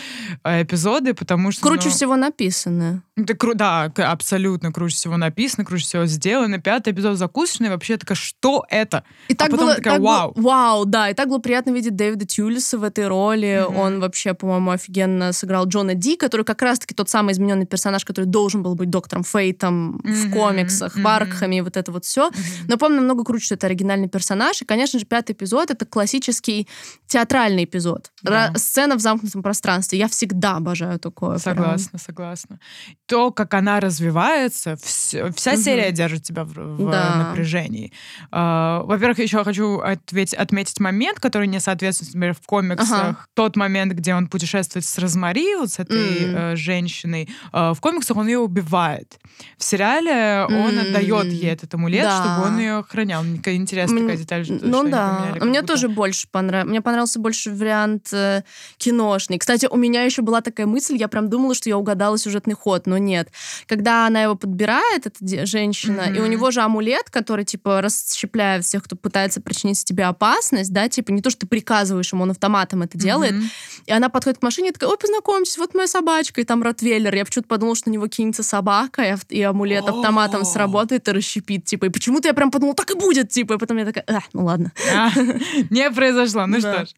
эпизоды, 0.45 1.15
потому 1.15 1.51
что... 1.53 1.63
Круче 1.63 1.89
ну, 1.89 1.95
всего 1.95 2.17
написано. 2.17 3.03
Это 3.17 3.35
кру 3.35 3.55
да, 3.55 3.85
абсолютно 3.85 4.73
круче 4.73 4.95
всего 4.95 5.17
написано, 5.17 5.65
круче 5.65 5.85
всего 5.85 6.05
сделано. 6.05 6.59
Пятый 6.59 6.93
эпизод 6.93 7.17
закусочный, 7.17 7.71
вообще 7.71 7.97
такая, 7.97 8.17
что 8.17 8.65
это? 8.69 9.05
И 9.29 9.33
а 9.33 9.37
так 9.37 9.51
потом 9.51 9.67
было, 9.67 9.75
такая, 9.75 9.95
так 9.95 10.03
вау. 10.03 10.33
Было, 10.33 10.45
вау, 10.45 10.85
да, 10.85 11.11
и 11.11 11.15
так 11.15 11.29
было 11.29 11.39
приятно 11.39 11.71
видеть 11.71 11.97
Дэвида 11.97 12.27
Тюлиса 12.27 12.79
в 12.79 12.83
этой 12.83 13.09
роли. 13.09 13.65
Mm-hmm. 13.67 13.81
Он 13.81 14.01
вообще, 14.01 14.35
по-моему, 14.35 14.71
офигенно 14.71 15.33
сыграл 15.33 15.67
Джона 15.67 15.95
Ди, 15.95 16.17
который 16.17 16.45
как 16.45 16.61
раз-таки 16.61 16.95
тот 16.95 17.09
самый 17.09 17.33
измененный 17.33 17.67
персонаж, 17.67 18.05
который 18.05 18.27
должен 18.27 18.63
был 18.63 18.75
быть 18.75 18.91
доктором 18.91 19.25
Фейтом 19.25 19.97
mm-hmm. 19.97 20.13
в 20.13 20.31
комиксах, 20.33 20.97
mm-hmm. 20.97 21.03
в 21.03 21.07
Аркхаме, 21.07 21.63
вот 21.63 21.79
это 21.79 21.91
вот 21.93 22.05
все. 22.05 22.29
Mm-hmm. 22.29 22.65
Но, 22.69 22.76
помню, 22.77 22.99
намного 22.99 23.25
круче, 23.25 23.47
что 23.47 23.55
это 23.55 23.67
оригинальный 23.67 24.09
персонаж. 24.09 24.63
И, 24.63 24.65
конечно 24.65 24.99
же, 24.99 25.07
пятый 25.07 25.33
эпизод— 25.33 25.71
это 25.73 25.87
классический 25.87 26.69
театральный 27.07 27.65
эпизод. 27.65 28.13
Да. 28.23 28.53
Сцена 28.57 28.97
в 28.97 29.01
замкнутом 29.01 29.43
пространстве. 29.43 29.99
Я 29.99 30.09
всегда 30.09 30.57
обожаю 30.57 30.99
такое. 30.99 31.39
Согласна, 31.39 31.91
прям. 31.91 32.01
согласна. 32.01 32.61
То, 33.07 33.31
как 33.31 33.55
она 33.55 33.81
развивается, 33.81 34.77
вся, 34.83 35.31
вся 35.33 35.55
mm-hmm. 35.55 35.57
серия 35.57 35.93
держит 35.93 36.23
тебя 36.25 36.45
в, 36.45 36.53
в 36.53 36.91
да. 36.91 37.29
напряжении. 37.29 37.93
Uh, 38.33 38.85
во-первых, 38.85 39.19
еще 39.19 39.45
хочу 39.45 39.79
ответь, 39.79 40.35
отметить 40.35 40.81
момент, 40.81 41.21
который 41.21 41.47
не 41.47 41.61
соответствует, 41.61 42.15
например, 42.15 42.35
в 42.35 42.47
комиксах. 42.47 42.93
Ага. 42.93 43.27
Тот 43.35 43.57
момент, 43.57 43.93
где 43.93 44.15
он 44.15 44.29
путешествует 44.29 44.85
с 44.85 44.99
Розмари, 44.99 45.57
вот 45.57 45.71
с 45.71 45.79
этой 45.79 45.97
mm. 45.97 46.35
uh, 46.35 46.57
женщиной. 46.57 47.29
Uh, 47.53 47.75
в 47.75 47.81
комиксах 47.81 48.17
он 48.17 48.27
ее 48.27 48.39
убивает. 48.39 49.19
В 49.59 49.65
сериале 49.65 50.47
он 50.49 50.79
отдает 50.79 51.27
ей 51.27 51.51
этот 51.51 51.73
амулет, 51.75 52.03
да. 52.03 52.23
чтобы 52.23 52.47
он 52.47 52.59
ее 52.59 52.66
охранял. 52.71 53.23
Мне 53.23 53.41
интересная 53.57 54.01
такая 54.01 54.17
деталь. 54.17 54.45
Что, 54.45 54.59
ну 54.63 54.89
да. 54.89 55.37
Мне 55.41 55.63
тоже 55.63 55.89
больше 55.89 56.29
понравилось. 56.31 56.71
Мне 56.71 56.81
понравился 56.81 57.19
больше 57.19 57.51
вариант 57.51 58.13
э, 58.13 58.43
киношный. 58.77 59.39
Кстати, 59.39 59.67
у 59.67 59.77
меня 59.77 60.03
еще 60.03 60.23
была 60.23 60.41
такая 60.41 60.67
мысль, 60.67 60.97
я 60.97 61.09
прям 61.09 61.29
думала, 61.29 61.55
что 61.55 61.69
я 61.69 61.79
угадала 61.79 62.19
сюжетный 62.19 62.55
ход, 62.55 62.87
но 62.87 62.99
нет. 62.99 63.29
Когда 63.67 64.07
она 64.07 64.23
его 64.23 64.35
подбирает, 64.35 65.07
эта 65.07 65.47
женщина, 65.47 66.03
mm-hmm. 66.03 66.17
и 66.17 66.21
у 66.21 66.27
него 66.27 66.51
же 66.51 66.61
амулет, 66.61 67.11
который, 67.11 67.45
типа, 67.45 67.81
расщепляет 67.81 68.65
всех, 68.65 68.85
кто 68.85 68.97
пытается 68.97 69.41
причинить 69.41 69.85
тебе 69.85 70.05
опасность, 70.05 70.73
да, 70.73 70.89
типа, 70.89 71.11
не 71.13 71.23
то, 71.23 71.31
что 71.31 71.41
ты 71.41 71.47
приказываешь 71.47 72.13
ему, 72.13 72.23
он 72.23 72.31
автоматом 72.31 72.83
это 72.83 72.99
делает. 72.99 73.33
Mm-hmm. 73.33 73.83
И 73.87 73.93
она 73.93 74.09
подходит 74.09 74.39
к 74.39 74.43
машине 74.43 74.71
и 74.71 74.73
такая, 74.73 74.91
ой, 74.91 74.99
познакомьтесь, 74.99 75.59
вот 75.59 75.75
моя 75.75 75.87
собачка, 75.87 76.41
и 76.41 76.45
там 76.45 76.63
Ротвейлер. 76.63 77.15
Я 77.15 77.25
почему-то 77.25 77.49
подумала, 77.49 77.77
что 77.77 77.89
на 77.89 77.95
него 77.95 78.07
кинется 78.09 78.43
собака, 78.43 79.19
и 79.29 79.43
амулет 79.43 79.89
автоматом 79.89 80.45
сработает 80.45 81.09
и 81.09 81.13
расщепит, 81.13 81.65
типа. 81.65 81.87
И 81.87 81.89
почему-то 81.89 82.29
я 82.29 82.35
прям 82.35 82.51
подумала, 82.57 82.75
так 82.75 82.91
и 82.91 82.95
будет, 82.95 83.31
типа. 83.31 83.55
И 83.55 83.59
потом 83.59 83.79
я 83.79 83.85
такая, 83.85 84.05
а, 84.09 84.21
ну 84.33 84.45
ладно. 84.45 84.73
А, 84.95 85.11
не 85.71 85.91
произошло. 85.91 86.47
Ну 86.47 86.59
что 86.59 86.87
ж. 86.87 86.89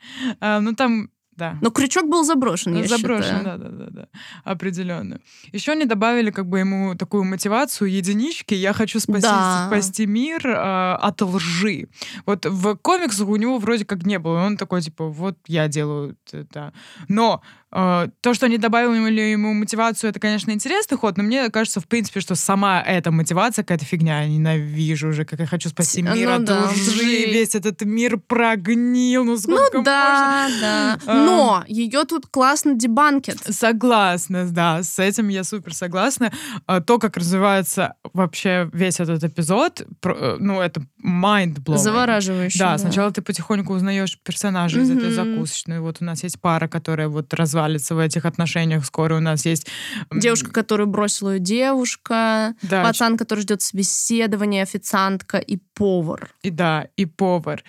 А, 0.40 0.61
ну 0.61 0.75
там 0.75 1.11
да. 1.38 1.57
Но 1.62 1.71
крючок 1.71 2.09
был 2.09 2.25
заброшен, 2.25 2.77
я 2.77 2.88
Заброшен, 2.88 3.44
да, 3.44 3.57
да, 3.57 3.68
да, 3.68 3.87
да, 3.90 4.09
определенно. 4.42 5.21
Еще 5.53 5.71
они 5.71 5.85
добавили 5.85 6.33
как 6.33 6.49
бы 6.49 6.59
ему 6.59 6.97
такую 6.97 7.23
мотивацию 7.23 7.92
единички. 7.92 8.55
Я 8.55 8.73
хочу 8.73 8.99
спасти, 8.99 9.29
Да. 9.29 9.68
спасти 9.68 10.07
мир 10.07 10.44
э, 10.44 10.94
от 10.94 11.23
лжи. 11.23 11.87
Вот 12.27 12.44
в 12.44 12.75
комиксах 12.77 13.29
у 13.29 13.37
него 13.37 13.59
вроде 13.59 13.85
как 13.85 14.05
не 14.05 14.18
было. 14.18 14.40
Он 14.40 14.57
такой 14.57 14.83
типа, 14.83 15.05
вот 15.07 15.38
я 15.47 15.68
делаю 15.68 16.16
это. 16.33 16.73
Но 17.07 17.40
то, 17.70 18.35
что 18.35 18.46
они 18.46 18.57
добавили 18.57 19.20
ему 19.20 19.52
мотивацию, 19.52 20.11
это, 20.11 20.18
конечно, 20.20 20.50
интересный 20.50 20.96
ход, 20.96 21.18
но 21.18 21.22
мне 21.22 21.50
кажется, 21.50 21.81
в 21.81 21.87
принципе, 21.87 22.20
что 22.20 22.35
сама 22.35 22.81
эта 22.81 23.11
мотивация 23.11 23.62
какая-то 23.62 23.85
фигня. 23.85 24.22
Я 24.22 24.28
ненавижу 24.28 25.09
уже, 25.09 25.24
как 25.24 25.40
я 25.40 25.46
хочу 25.46 25.68
спасти 25.68 26.02
мир 26.02 26.28
ну 26.28 26.35
от 26.37 26.44
да, 26.44 26.70
лжи. 26.70 27.26
Весь 27.26 27.54
этот 27.54 27.83
мир 27.83 28.18
прогнил. 28.18 29.24
Ну 29.24 29.37
сколько 29.37 29.78
Ну 29.78 29.85
да, 29.85 30.44
можно? 30.48 30.61
да. 30.61 30.98
А. 31.07 31.14
Но 31.14 31.64
ее 31.68 32.04
тут 32.04 32.26
классно 32.26 32.74
дебанкет. 32.74 33.38
Согласна, 33.50 34.46
да, 34.50 34.83
с 34.83 34.98
этим 34.98 35.28
я 35.28 35.44
супер 35.44 35.74
согласна. 35.74 36.33
А, 36.66 36.81
То, 36.81 36.98
как 36.98 37.16
развивается 37.16 37.94
вообще 38.14 38.70
весь 38.72 39.00
этот 39.00 39.22
эпизод, 39.24 39.87
э, 40.04 40.37
ну, 40.40 40.61
это 40.61 40.83
mind 41.04 41.57
blowing. 41.62 41.76
Завораживающе. 41.76 42.59
Да, 42.59 42.78
сначала 42.78 43.11
ты 43.12 43.20
потихоньку 43.22 43.74
узнаешь 43.74 44.18
персонажей 44.22 44.83
из 44.83 44.90
этой 44.90 45.11
закусочной. 45.11 45.81
Вот 45.81 45.98
у 46.00 46.04
нас 46.04 46.22
есть 46.22 46.40
пара, 46.40 46.66
которая 46.68 47.09
вот 47.09 47.33
развалится 47.59 47.94
в 47.94 47.99
этих 47.99 48.25
отношениях. 48.25 48.85
Скоро 48.85 49.16
у 49.16 49.21
нас 49.21 49.44
есть... 49.47 49.66
Девушка, 50.12 50.51
которую 50.51 50.87
бросила 50.87 51.31
ее 51.35 51.40
девушка, 51.40 52.55
Да, 52.62 52.85
пацан, 52.85 53.16
который 53.16 53.40
ждет 53.40 53.62
собеседования, 53.62 54.62
официантка 54.62 55.38
и 55.38 55.59
повар. 55.75 56.31
И 56.42 56.51
да, 56.51 56.87
и 56.97 57.07
повар. 57.07 57.62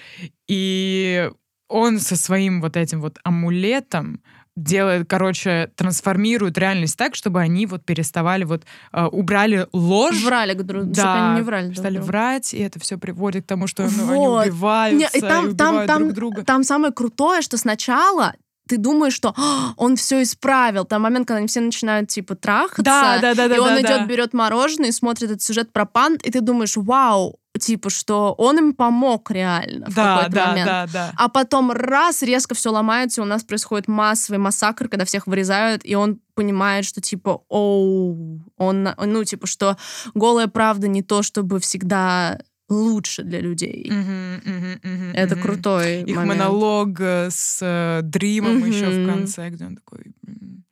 И 0.47 1.29
он 1.67 1.99
со 1.99 2.15
своим 2.15 2.61
вот 2.61 2.77
этим 2.77 3.01
вот 3.01 3.17
амулетом 3.23 4.21
делает, 4.55 5.07
короче, 5.07 5.71
трансформирует 5.77 6.57
реальность 6.57 6.97
так, 6.97 7.15
чтобы 7.15 7.39
они 7.39 7.65
вот 7.65 7.85
переставали 7.85 8.43
вот 8.43 8.63
э, 8.91 9.05
убрали 9.05 9.67
ложь, 9.71 10.21
Врали, 10.21 10.53
друг 10.53 10.81
чтобы 10.81 10.93
да, 10.95 11.29
они 11.29 11.39
не 11.39 11.45
врали. 11.45 11.65
друг 11.67 11.77
стали 11.77 11.93
другу. 11.95 12.07
врать, 12.07 12.53
и 12.53 12.57
это 12.59 12.77
все 12.79 12.97
приводит 12.97 13.45
к 13.45 13.47
тому, 13.47 13.67
что 13.67 13.83
ну, 13.83 13.89
Вот. 14.05 14.39
они 14.41 14.49
убиваются 14.51 14.97
Не, 14.97 15.17
и 15.17 15.21
там, 15.21 15.49
и 15.49 15.55
там, 15.55 15.67
убивают 15.69 15.87
там, 15.87 16.01
друг 16.03 16.13
друга. 16.13 16.43
там 16.43 16.63
самое 16.63 16.91
крутое, 16.93 17.41
что 17.41 17.55
сначала 17.57 18.33
ты 18.69 18.77
думаешь, 18.77 19.13
что 19.13 19.33
«А, 19.35 19.73
он 19.77 19.95
все 19.95 20.21
исправил. 20.21 20.85
Там 20.85 21.01
момент, 21.01 21.27
когда 21.27 21.39
они 21.39 21.47
все 21.47 21.59
начинают 21.59 22.09
типа 22.09 22.35
трахаться, 22.35 22.83
Да, 22.83 23.17
да, 23.19 23.33
да, 23.33 23.47
да, 23.47 23.55
и 23.55 23.59
он 23.59 23.69
да, 23.69 23.79
идет, 23.81 23.89
да. 24.01 24.05
берет 24.05 24.33
мороженое 24.33 24.89
и 24.89 24.91
смотрит 24.91 25.31
этот 25.31 25.41
сюжет 25.41 25.73
про 25.73 25.85
панд, 25.85 26.21
и 26.23 26.29
ты 26.31 26.41
думаешь, 26.41 26.77
вау, 26.77 27.39
типа, 27.59 27.89
что 27.89 28.33
он 28.37 28.57
им 28.59 28.73
помог 28.73 29.31
реально 29.31 29.87
в 29.89 29.95
Да, 29.95 30.17
какой-то 30.17 30.35
да, 30.35 30.47
момент. 30.47 30.67
да, 30.67 30.87
да. 30.93 31.11
А 31.17 31.29
потом 31.29 31.71
раз, 31.71 32.21
резко 32.21 32.53
все 32.53 32.69
ломается, 32.71 33.21
и 33.21 33.23
у 33.23 33.27
нас 33.27 33.43
происходит 33.43 33.87
массовый 33.87 34.39
массакр, 34.39 34.87
когда 34.87 35.03
всех 35.03 35.25
вырезают, 35.27 35.81
и 35.83 35.95
он 35.95 36.19
понимает, 36.35 36.85
что 36.85 37.01
типа, 37.01 37.41
оу, 37.49 38.39
он, 38.57 38.89
ну, 38.97 39.23
типа, 39.23 39.47
что 39.47 39.77
голая 40.13 40.47
правда 40.47 40.87
не 40.87 41.01
то, 41.01 41.21
чтобы 41.23 41.59
всегда 41.59 42.39
лучше 42.69 43.23
для 43.23 43.39
людей. 43.41 43.89
Мгм, 43.91 44.41
мгм, 44.45 44.79
мгм, 44.83 45.11
Это 45.13 45.35
крутой 45.35 46.01
Их 46.03 46.15
момент. 46.15 46.39
монолог 46.39 46.99
э, 47.01 47.29
с 47.31 47.59
э, 47.61 48.01
Дримом 48.03 48.63
еще 48.65 48.89
в 48.89 49.05
конце, 49.05 49.49
где 49.49 49.65
он 49.65 49.75
такой... 49.75 49.99
м, 50.27 50.63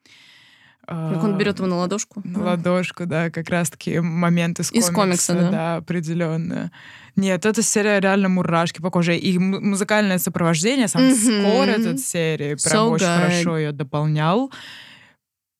Как 0.86 1.24
он 1.24 1.38
берет 1.38 1.58
его 1.60 1.68
на 1.68 1.76
ладошку. 1.78 2.22
На 2.24 2.44
ладошку, 2.44 3.06
да, 3.06 3.30
как 3.30 3.50
раз-таки 3.50 4.00
момент 4.00 4.60
из 4.60 4.72
Из 4.72 4.86
комикса. 4.90 4.94
комикса, 4.94 5.34
да. 5.34 5.52
да. 5.52 5.76
определенно. 5.78 6.72
Нет, 7.16 7.46
эта 7.46 7.62
серия 7.64 8.00
реально 8.00 8.30
мурашки 8.30 8.80
по 8.82 8.90
коже. 8.92 9.18
И 9.18 9.38
музыкальное 9.40 10.18
сопровождение, 10.20 10.88
сам 10.88 11.04
Мгм. 11.08 11.16
скор 11.16 11.68
этой 11.68 11.98
серии 11.98 12.56
прям 12.64 12.78
So 12.88 12.90
очень 12.90 13.06
good. 13.08 13.16
хорошо 13.18 13.58
ее 13.58 13.72
дополнял. 13.72 14.52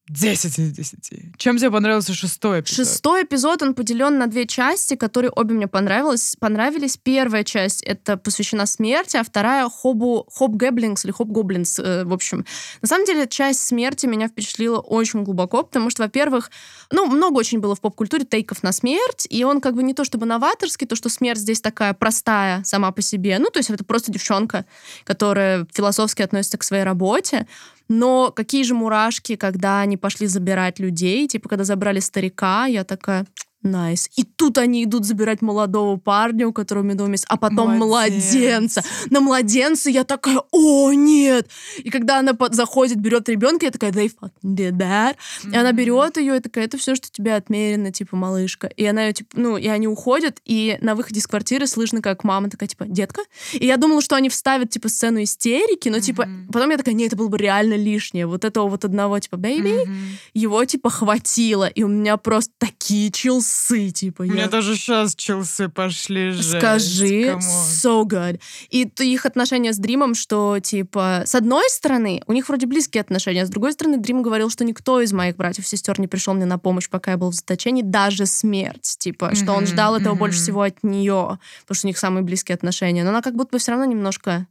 10 0.10 0.60
из 0.60 0.72
10. 0.72 1.38
Чем 1.38 1.58
тебе 1.58 1.70
понравился 1.70 2.14
шестой 2.14 2.62
эпизод? 2.62 2.76
Шестой 2.78 3.24
эпизод, 3.24 3.62
он 3.62 3.74
поделен 3.74 4.18
на 4.18 4.28
две 4.28 4.46
части, 4.48 4.96
которые 4.96 5.32
обе 5.32 5.54
мне 5.54 5.68
понравились. 5.68 6.36
понравились. 6.40 6.98
Первая 6.98 7.44
часть— 7.44 7.82
это 7.84 8.16
посвящена 8.16 8.66
смерти, 8.66 9.18
а 9.18 9.24
вторая— 9.24 9.68
хобу, 9.70 10.26
хоп 10.34 10.56
гэблингс 10.56 11.04
или 11.04 11.12
хоп 11.12 11.28
гоблинс, 11.28 11.80
э, 11.80 12.06
в 12.06 12.14
общем. 12.14 12.46
На 12.82 12.88
самом 12.88 13.06
деле, 13.06 13.28
часть 13.28 13.68
смерти 13.68 14.06
меня 14.06 14.30
впечатлила 14.30 14.80
очень 14.80 15.24
глубоко, 15.24 15.64
потому 15.64 15.90
что, 15.90 16.04
во-первых, 16.04 16.52
ну, 16.90 17.06
много 17.06 17.38
очень 17.38 17.60
было 17.60 17.76
в 17.76 17.82
поп-культуре 17.82 18.24
тейков 18.24 18.64
на 18.64 18.72
смерть, 18.72 19.28
и 19.30 19.44
он 19.44 19.60
как 19.60 19.76
бы 19.76 19.84
не 19.84 19.94
то 19.94 20.06
чтобы 20.06 20.26
новаторский, 20.26 20.88
то, 20.88 20.96
что 20.96 21.10
смерть 21.10 21.40
здесь 21.40 21.60
такая 21.60 21.94
простая 21.94 22.64
сама 22.64 22.92
по 22.92 23.02
себе. 23.02 23.40
Ну, 23.40 23.50
то 23.50 23.60
есть 23.60 23.70
это 23.70 23.84
просто 23.84 24.12
девчонка, 24.12 24.66
которая 25.04 25.68
философски 25.74 26.22
относится 26.22 26.58
к 26.58 26.64
своей 26.64 26.84
работе, 26.84 27.46
но 27.88 28.32
какие 28.32 28.64
же 28.64 28.74
мурашки, 28.74 29.36
когда 29.36 29.82
они 29.82 29.98
пошли 29.98 30.28
забирать 30.28 30.80
людей, 30.80 31.28
типа, 31.28 31.50
когда 31.50 31.64
забрали 31.64 32.00
старика, 32.00 32.66
я 32.66 32.84
такая, 32.84 33.26
найс. 33.68 34.10
И 34.16 34.24
тут 34.24 34.58
они 34.58 34.84
идут 34.84 35.06
забирать 35.06 35.42
молодого 35.42 35.98
парня, 35.98 36.48
у 36.48 36.54
которого 36.54 36.84
медовый 36.84 37.12
месяц, 37.12 37.26
а 37.30 37.38
потом 37.38 37.78
Младенец. 37.78 38.34
младенца. 38.34 38.84
На 39.10 39.20
младенца 39.22 39.90
я 39.90 40.04
такая, 40.04 40.42
о, 40.52 40.92
нет! 40.94 41.48
И 41.78 41.90
когда 41.90 42.20
она 42.20 42.34
заходит, 42.52 42.98
берет 43.00 43.30
ребенка, 43.30 43.66
я 43.66 43.72
такая, 43.72 43.92
they 43.92 44.10
fucking 44.10 44.32
did 44.56 44.72
that. 44.78 45.16
И 45.52 45.56
она 45.56 45.72
берет 45.72 46.18
ее 46.18 46.38
и 46.38 46.40
такая, 46.40 46.66
это 46.66 46.78
все, 46.78 46.96
что 46.96 47.10
тебе 47.12 47.36
отмерено, 47.36 47.92
типа, 47.92 48.16
малышка. 48.16 48.68
И 48.68 48.86
она 48.86 49.06
ее, 49.06 49.14
типа, 49.14 49.30
ну, 49.34 49.58
и 49.58 49.68
они 49.68 49.88
уходят, 49.88 50.40
и 50.46 50.78
на 50.82 50.96
выходе 50.96 51.20
из 51.20 51.28
квартиры 51.28 51.68
слышно, 51.68 52.02
как 52.02 52.24
мама 52.24 52.50
такая, 52.50 52.68
типа, 52.70 52.86
детка. 52.88 53.22
И 53.54 53.66
я 53.66 53.78
думала, 53.78 54.02
что 54.02 54.16
они 54.16 54.30
вставят, 54.30 54.70
типа, 54.70 54.90
сцену 54.90 55.22
истерики, 55.24 55.90
но, 55.90 56.00
типа, 56.00 56.26
Мгм. 56.26 56.48
потом 56.54 56.70
я 56.72 56.78
такая, 56.78 56.96
нет, 56.96 57.08
это 57.08 57.18
было 57.18 57.28
бы 57.28 57.38
реально 57.38 57.76
лишнее. 57.76 58.26
Вот 58.28 58.46
этого 58.46 58.68
вот 58.70 58.86
одного, 58.86 59.20
типа, 59.20 59.38
baby, 59.38 59.86
Мгм. 59.86 59.96
его, 60.34 60.64
типа, 60.66 60.90
хватило. 60.90 61.68
И 61.68 61.84
у 61.84 61.88
меня 61.88 62.18
просто 62.18 62.54
такие 62.58 63.12
chills 63.58 63.82
ы, 63.82 63.90
типа. 63.92 64.22
У 64.24 64.26
меня 64.26 64.44
я- 64.44 64.50
даже 64.50 64.76
сейчас 64.76 65.16
chills 65.16 65.62
ы 65.62 65.70
пошли 65.70 66.32
жесть, 66.32 66.58
Скажи, 66.58 67.26
come 67.26 67.35
on. 67.35 67.42
so 67.42 68.04
good. 68.04 68.40
И 68.70 68.84
их 69.00 69.26
отношения 69.26 69.74
с 69.74 69.78
Дримом, 69.78 70.16
что, 70.16 70.60
типа, 70.60 71.24
с 71.26 71.36
одной 71.36 71.70
стороны, 71.70 72.22
у 72.28 72.34
них 72.34 72.48
вроде 72.48 72.68
близкие 72.68 73.02
отношения, 73.02 73.44
а 73.44 73.46
с 73.46 73.50
другой 73.50 73.74
стороны, 73.74 73.98
Дрим 73.98 74.22
говорил, 74.22 74.50
что 74.50 74.64
никто 74.64 75.02
из 75.02 75.14
моих 75.14 75.36
братьев 75.36 75.66
и 75.66 75.68
сестер 75.68 76.00
не 76.00 76.08
пришел 76.08 76.34
мне 76.34 76.46
на 76.46 76.58
помощь, 76.58 76.90
пока 76.90 77.12
я 77.12 77.18
был 77.18 77.32
в 77.32 77.36
заточении, 77.36 77.82
даже 77.82 78.26
смерть, 78.26 78.96
типа, 79.00 79.36
что 79.36 79.54
он 79.54 79.66
ждал 79.66 79.96
этого 79.96 80.16
больше 80.16 80.40
всего 80.40 80.62
от 80.62 80.84
нее, 80.84 81.40
потому 81.62 81.76
что 81.76 81.88
у 81.88 81.90
них 81.90 81.98
самые 81.98 82.24
близкие 82.24 82.56
отношения. 82.56 83.04
Но 83.04 83.10
она 83.10 83.22
как 83.22 83.36
будто 83.36 83.52
бы 83.54 83.60
все 83.60 83.72
равно 83.72 83.86
немножко 83.86 84.48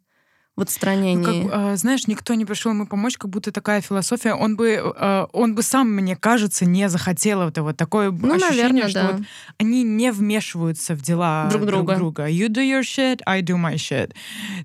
в 0.57 0.61
Ну, 0.61 0.63
отстранении. 0.63 1.43
как, 1.43 1.53
а, 1.53 1.77
знаешь, 1.77 2.07
никто 2.07 2.33
не 2.33 2.47
пришел 2.47 2.73
ему 2.73 2.87
помочь, 2.87 3.19
как 3.19 3.31
будто 3.31 3.53
такая 3.53 3.83
философия. 3.83 4.33
Он 4.33 4.57
бы, 4.57 4.81
а, 4.97 5.29
он 5.35 5.55
бы 5.55 5.63
сам, 5.63 5.91
мне 5.91 6.17
кажется, 6.17 6.65
не 6.65 6.89
захотел 6.89 7.43
этого. 7.43 7.75
Такое 7.75 8.11
ну, 8.11 8.35
ощущение, 8.35 8.63
наверное, 8.73 8.89
что 8.89 9.03
да. 9.03 9.13
вот 9.13 9.27
они 9.59 9.83
не 9.83 10.11
вмешиваются 10.11 10.95
в 10.95 11.03
дела 11.03 11.47
Друг 11.51 11.67
друг, 11.67 11.85
друга. 11.85 11.97
друга. 11.97 12.31
You 12.31 12.49
do 12.49 12.63
your 12.63 12.81
shit, 12.81 13.21
I 13.27 13.43
do 13.43 13.57
my 13.57 13.75
shit. 13.75 14.15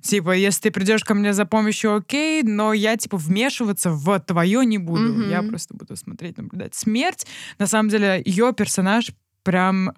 Типа, 0.01 0.31
если 0.31 0.61
ты 0.61 0.71
придешь 0.71 1.03
ко 1.03 1.13
мне 1.13 1.33
за 1.33 1.45
помощью, 1.45 1.93
окей, 1.95 2.41
но 2.43 2.71
я, 2.71 2.95
типа, 2.95 3.17
вмешиваться 3.17 3.91
в 3.91 4.17
твое 4.21 4.65
не 4.65 4.77
буду. 4.77 5.01
Мгм. 5.13 5.29
Я 5.29 5.43
просто 5.43 5.73
буду 5.75 5.97
смотреть, 5.97 6.37
наблюдать. 6.37 6.73
Смерть, 6.73 7.27
на 7.59 7.67
самом 7.67 7.89
деле, 7.89 8.21
ее 8.23 8.53
персонаж 8.53 9.11
прям, 9.43 9.91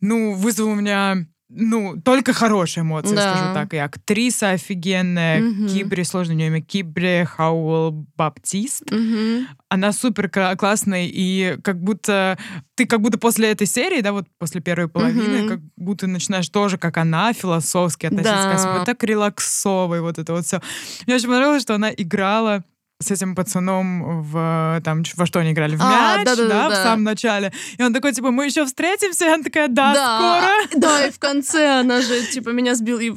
ну, 0.00 0.32
вызвал 0.32 0.68
у 0.68 0.74
меня 0.74 1.26
ну, 1.52 2.00
только 2.00 2.32
хорошие 2.32 2.82
эмоции, 2.82 3.14
Да. 3.16 3.22
скажу 3.36 3.54
так. 3.54 3.74
И 3.74 3.76
актриса 3.78 4.50
офигенная, 4.50 5.40
Мгм. 5.40 5.66
Кибри, 5.68 6.04
сложно 6.04 6.34
у 6.34 6.36
нее 6.36 6.46
имя, 6.46 6.60
Кибри 6.62 7.24
Хауэлл 7.24 8.06
Баптист. 8.16 8.90
Мгм. 8.90 9.48
Она 9.68 9.92
супер 9.92 10.28
классная, 10.56 11.06
и 11.06 11.56
как 11.62 11.82
будто 11.82 12.38
ты 12.76 12.86
как 12.86 13.00
будто 13.00 13.18
после 13.18 13.50
этой 13.50 13.66
серии, 13.66 14.00
да, 14.00 14.12
вот 14.12 14.26
после 14.38 14.60
первой 14.60 14.88
половины, 14.88 15.40
Мгм. 15.40 15.48
как 15.48 15.60
будто 15.76 16.06
начинаешь 16.06 16.48
тоже, 16.48 16.78
как 16.78 16.96
она, 16.96 17.32
философски 17.32 18.06
относиться 18.06 18.32
Да. 18.48 18.54
к 18.54 18.58
себе, 18.60 18.84
так 18.86 19.02
релаксовой, 19.04 20.00
вот 20.00 20.18
это 20.18 20.32
вот 20.32 20.46
все. 20.46 20.60
Мне 21.06 21.16
очень 21.16 21.28
понравилось, 21.28 21.62
что 21.62 21.74
она 21.74 21.90
играла 21.90 22.64
с 23.00 23.10
этим 23.10 23.34
пацаном 23.34 24.22
в 24.22 24.80
там 24.84 25.02
во 25.16 25.26
что 25.26 25.40
они 25.40 25.52
играли 25.52 25.74
в 25.74 25.80
А, 25.82 26.18
мяч, 26.18 26.26
да-да-да-да. 26.26 26.68
да, 26.68 26.70
в 26.70 26.82
самом 26.84 27.04
начале. 27.04 27.52
И 27.78 27.82
он 27.82 27.94
такой 27.94 28.12
типа 28.12 28.30
мы 28.30 28.44
еще 28.44 28.66
встретимся, 28.66 29.24
и 29.24 29.28
она 29.28 29.42
такая 29.42 29.68
да, 29.68 29.94
скоро. 29.94 30.80
Да, 30.80 31.06
и 31.06 31.10
в 31.10 31.18
конце 31.18 31.80
она 31.80 32.02
же, 32.02 32.22
типа, 32.26 32.50
меня 32.50 32.74
сбил... 32.74 32.98
И, 32.98 33.10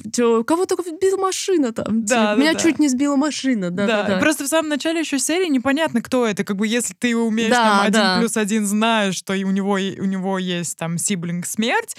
кого 0.43 0.65
только 0.65 0.83
сбила 0.83 1.17
машина 1.17 1.73
там. 1.73 2.05
Да, 2.05 2.15
типа, 2.15 2.35
да, 2.35 2.35
меня 2.35 2.53
да. 2.53 2.59
чуть 2.59 2.79
не 2.79 2.87
сбила 2.87 3.15
машина. 3.15 3.71
Да, 3.71 3.85
да, 3.85 4.03
да. 4.03 4.17
Просто 4.19 4.45
в 4.45 4.47
самом 4.47 4.69
начале 4.69 5.01
еще 5.01 5.19
серии 5.19 5.49
непонятно, 5.49 6.01
кто 6.01 6.25
это. 6.25 6.43
Как 6.43 6.55
бы 6.55 6.65
если 6.65 6.93
ты 6.93 7.15
умеешь 7.15 7.51
Да, 7.51 7.63
там 7.63 7.81
один 7.81 8.01
да. 8.01 8.17
плюс 8.19 8.37
один 8.37 8.65
знаешь, 8.65 9.15
что 9.15 9.33
и 9.33 9.43
у 9.43 9.51
него, 9.51 9.73
у 9.73 10.05
него 10.05 10.39
есть 10.39 10.77
там 10.77 10.97
сиблинг 10.97 11.45
смерть, 11.45 11.97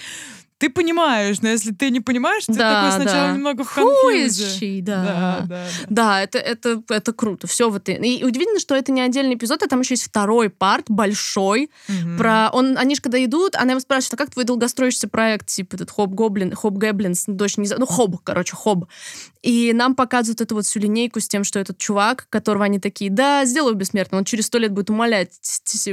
ты 0.57 0.69
понимаешь, 0.69 1.41
но 1.41 1.49
если 1.49 1.71
ты 1.71 1.89
не 1.89 1.99
понимаешь, 1.99 2.45
ты 2.45 2.53
да, 2.53 2.85
такой 2.85 3.01
сначала 3.01 3.27
да. 3.27 3.33
немного 3.33 3.63
в 3.65 3.73
конфузе. 3.73 4.81
Да. 4.81 5.03
Да, 5.03 5.13
да, 5.13 5.45
да. 5.47 5.67
да, 5.89 6.23
это, 6.23 6.37
это, 6.37 6.81
это 6.89 7.11
круто. 7.11 7.45
Все 7.45 7.69
вот. 7.69 7.89
И 7.89 8.23
удивительно, 8.23 8.59
что 8.59 8.73
это 8.73 8.93
не 8.93 9.01
отдельный 9.01 9.35
эпизод, 9.35 9.63
а 9.63 9.67
там 9.67 9.81
еще 9.81 9.95
есть 9.95 10.05
второй 10.05 10.49
парт, 10.49 10.85
большой. 10.87 11.69
Угу. 11.89 12.17
Про... 12.17 12.49
Он, 12.53 12.77
они 12.77 12.95
же 12.95 13.01
когда 13.01 13.23
идут, 13.23 13.55
она 13.55 13.71
его 13.71 13.81
спрашивает, 13.81 14.13
а 14.13 14.17
как 14.17 14.31
твой 14.31 14.45
долгостроящийся 14.45 15.09
проект, 15.09 15.47
типа 15.47 15.75
этот 15.75 15.91
Хоб 15.91 16.11
Гоблин, 16.11 16.55
Хоб 16.55 16.77
Гэблинс, 16.77 17.25
дочь 17.27 17.57
не 17.57 17.67
знаю, 17.67 17.81
ну, 17.81 17.85
Хоб, 17.85 18.21
короче, 18.23 18.55
Хоб. 18.55 18.85
И 19.41 19.73
нам 19.73 19.93
показывают 19.93 20.41
эту 20.41 20.55
вот 20.55 20.65
всю 20.65 20.79
линейку 20.79 21.19
с 21.19 21.27
тем, 21.27 21.43
что 21.43 21.59
этот 21.59 21.77
чувак, 21.77 22.27
которого 22.29 22.65
они 22.65 22.79
такие, 22.79 23.11
да, 23.11 23.45
сделаю 23.45 23.75
бессмертным, 23.75 24.19
он 24.19 24.25
через 24.25 24.47
сто 24.47 24.57
лет 24.57 24.71
будет 24.71 24.89
умолять 24.89 25.29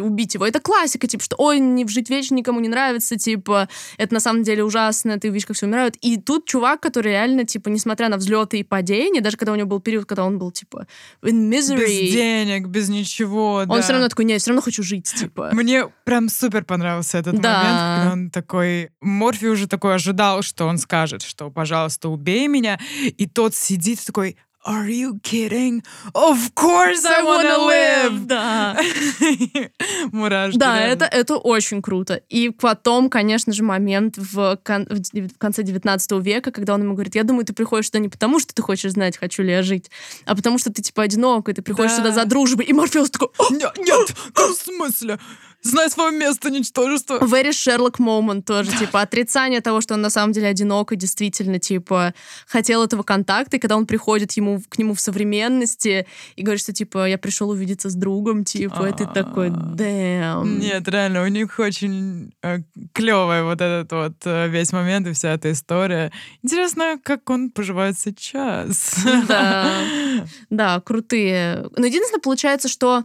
убить 0.00 0.34
его. 0.34 0.46
Это 0.46 0.60
классика, 0.60 1.06
типа, 1.06 1.22
что, 1.22 1.36
ой, 1.38 1.58
не 1.58 1.86
жить 1.86 2.08
вечно 2.08 2.34
никому 2.34 2.60
не 2.60 2.68
нравится, 2.68 3.18
типа, 3.18 3.68
это 3.98 4.14
на 4.14 4.20
самом 4.20 4.42
деле 4.42 4.51
ужасно, 4.60 5.18
ты 5.18 5.28
видишь, 5.28 5.46
как 5.46 5.56
все 5.56 5.66
умирают. 5.66 5.96
И 6.02 6.18
тут 6.18 6.46
чувак, 6.46 6.80
который 6.80 7.12
реально, 7.12 7.44
типа, 7.44 7.68
несмотря 7.68 8.08
на 8.08 8.18
взлеты 8.18 8.58
и 8.58 8.62
падения, 8.62 9.20
даже 9.20 9.36
когда 9.36 9.52
у 9.52 9.56
него 9.56 9.68
был 9.68 9.80
период, 9.80 10.04
когда 10.04 10.24
он 10.24 10.38
был, 10.38 10.50
типа, 10.50 10.86
in 11.22 11.48
misery. 11.50 11.86
Без 11.86 12.12
денег, 12.12 12.66
без 12.66 12.88
ничего, 12.88 13.54
Он 13.54 13.68
да. 13.68 13.80
все 13.80 13.92
равно 13.92 14.08
такой, 14.08 14.24
нет, 14.24 14.40
все 14.40 14.50
равно 14.50 14.62
хочу 14.62 14.82
жить, 14.82 15.12
типа. 15.14 15.50
Мне 15.52 15.86
прям 16.04 16.28
супер 16.28 16.64
понравился 16.64 17.18
этот 17.18 17.40
да. 17.40 17.58
момент, 17.58 17.78
когда 17.78 18.12
он 18.12 18.30
такой... 18.30 18.90
Морфи 19.00 19.46
уже 19.46 19.66
такой 19.66 19.94
ожидал, 19.94 20.42
что 20.42 20.66
он 20.66 20.78
скажет, 20.78 21.22
что, 21.22 21.50
пожалуйста, 21.50 22.08
убей 22.08 22.48
меня. 22.48 22.78
И 23.02 23.26
тот 23.26 23.54
сидит 23.54 24.04
такой, 24.04 24.36
Are 24.64 24.88
you 24.88 25.18
kidding? 25.22 25.82
Of 26.14 26.54
course 26.54 27.04
I, 27.04 27.24
wanna, 27.24 27.58
live. 27.66 28.26
Да. 28.26 28.76
Мурашки. 30.12 30.56
Да, 30.56 30.80
это, 30.80 31.04
это 31.04 31.36
очень 31.36 31.82
круто. 31.82 32.22
И 32.28 32.50
потом, 32.50 33.10
конечно 33.10 33.52
же, 33.52 33.64
момент 33.64 34.16
в, 34.16 34.56
кон- 34.62 34.86
в 34.88 35.38
конце 35.38 35.64
19 35.64 36.12
века, 36.24 36.52
когда 36.52 36.74
он 36.74 36.82
ему 36.82 36.94
говорит, 36.94 37.16
я 37.16 37.24
думаю, 37.24 37.44
ты 37.44 37.52
приходишь 37.52 37.86
сюда 37.86 37.98
не 37.98 38.08
потому, 38.08 38.38
что 38.38 38.54
ты 38.54 38.62
хочешь 38.62 38.92
знать, 38.92 39.16
хочу 39.16 39.42
ли 39.42 39.50
я 39.50 39.62
жить, 39.62 39.90
а 40.26 40.36
потому 40.36 40.58
что 40.58 40.72
ты, 40.72 40.80
типа, 40.80 41.02
одинок, 41.02 41.48
и 41.48 41.54
ты 41.54 41.62
приходишь 41.62 41.92
да. 41.92 41.98
сюда 41.98 42.12
за 42.12 42.24
дружбой. 42.24 42.64
И 42.66 42.72
Морфеус 42.72 43.10
такой... 43.10 43.30
Нет, 43.50 43.76
нет, 43.78 44.14
в 44.34 44.52
смысле? 44.54 45.18
Знай 45.62 45.88
свое 45.90 46.10
место, 46.10 46.50
ничтожество. 46.50 47.18
Very 47.20 47.50
Sherlock 47.50 47.98
moment 47.98 48.42
тоже, 48.42 48.72
типа, 48.72 49.00
отрицание 49.00 49.60
того, 49.60 49.80
что 49.80 49.94
он 49.94 50.00
на 50.00 50.10
самом 50.10 50.32
деле 50.32 50.48
одинок 50.48 50.92
и 50.92 50.96
действительно, 50.96 51.60
типа, 51.60 52.14
хотел 52.46 52.82
этого 52.82 53.04
контакта, 53.04 53.56
и 53.56 53.60
когда 53.60 53.76
он 53.76 53.86
приходит 53.86 54.32
ему, 54.32 54.60
к 54.68 54.78
нему 54.78 54.94
в 54.94 55.00
современности 55.00 56.06
и 56.34 56.42
говорит, 56.42 56.60
что, 56.60 56.72
типа, 56.72 57.08
я 57.08 57.16
пришел 57.16 57.50
увидеться 57.50 57.90
с 57.90 57.94
другом, 57.94 58.44
типа, 58.44 58.88
и 58.88 58.92
ты 58.92 59.06
такой, 59.06 59.50
damn. 59.50 60.58
Нет, 60.58 60.88
реально, 60.88 61.22
у 61.22 61.28
них 61.28 61.58
очень 61.60 62.32
э, 62.42 62.58
клевый 62.92 63.44
вот 63.44 63.60
этот 63.60 63.92
вот 63.92 64.14
э, 64.24 64.48
весь 64.48 64.72
момент 64.72 65.06
и 65.06 65.12
вся 65.12 65.32
эта 65.32 65.52
история. 65.52 66.10
Интересно, 66.42 66.98
как 67.02 67.30
он 67.30 67.50
поживает 67.50 67.98
сейчас. 67.98 68.96
Да, 69.28 69.70
да, 70.50 70.80
крутые. 70.80 71.68
Но 71.76 71.86
единственное, 71.86 72.20
получается, 72.20 72.68
что 72.68 72.92
а, 72.92 73.04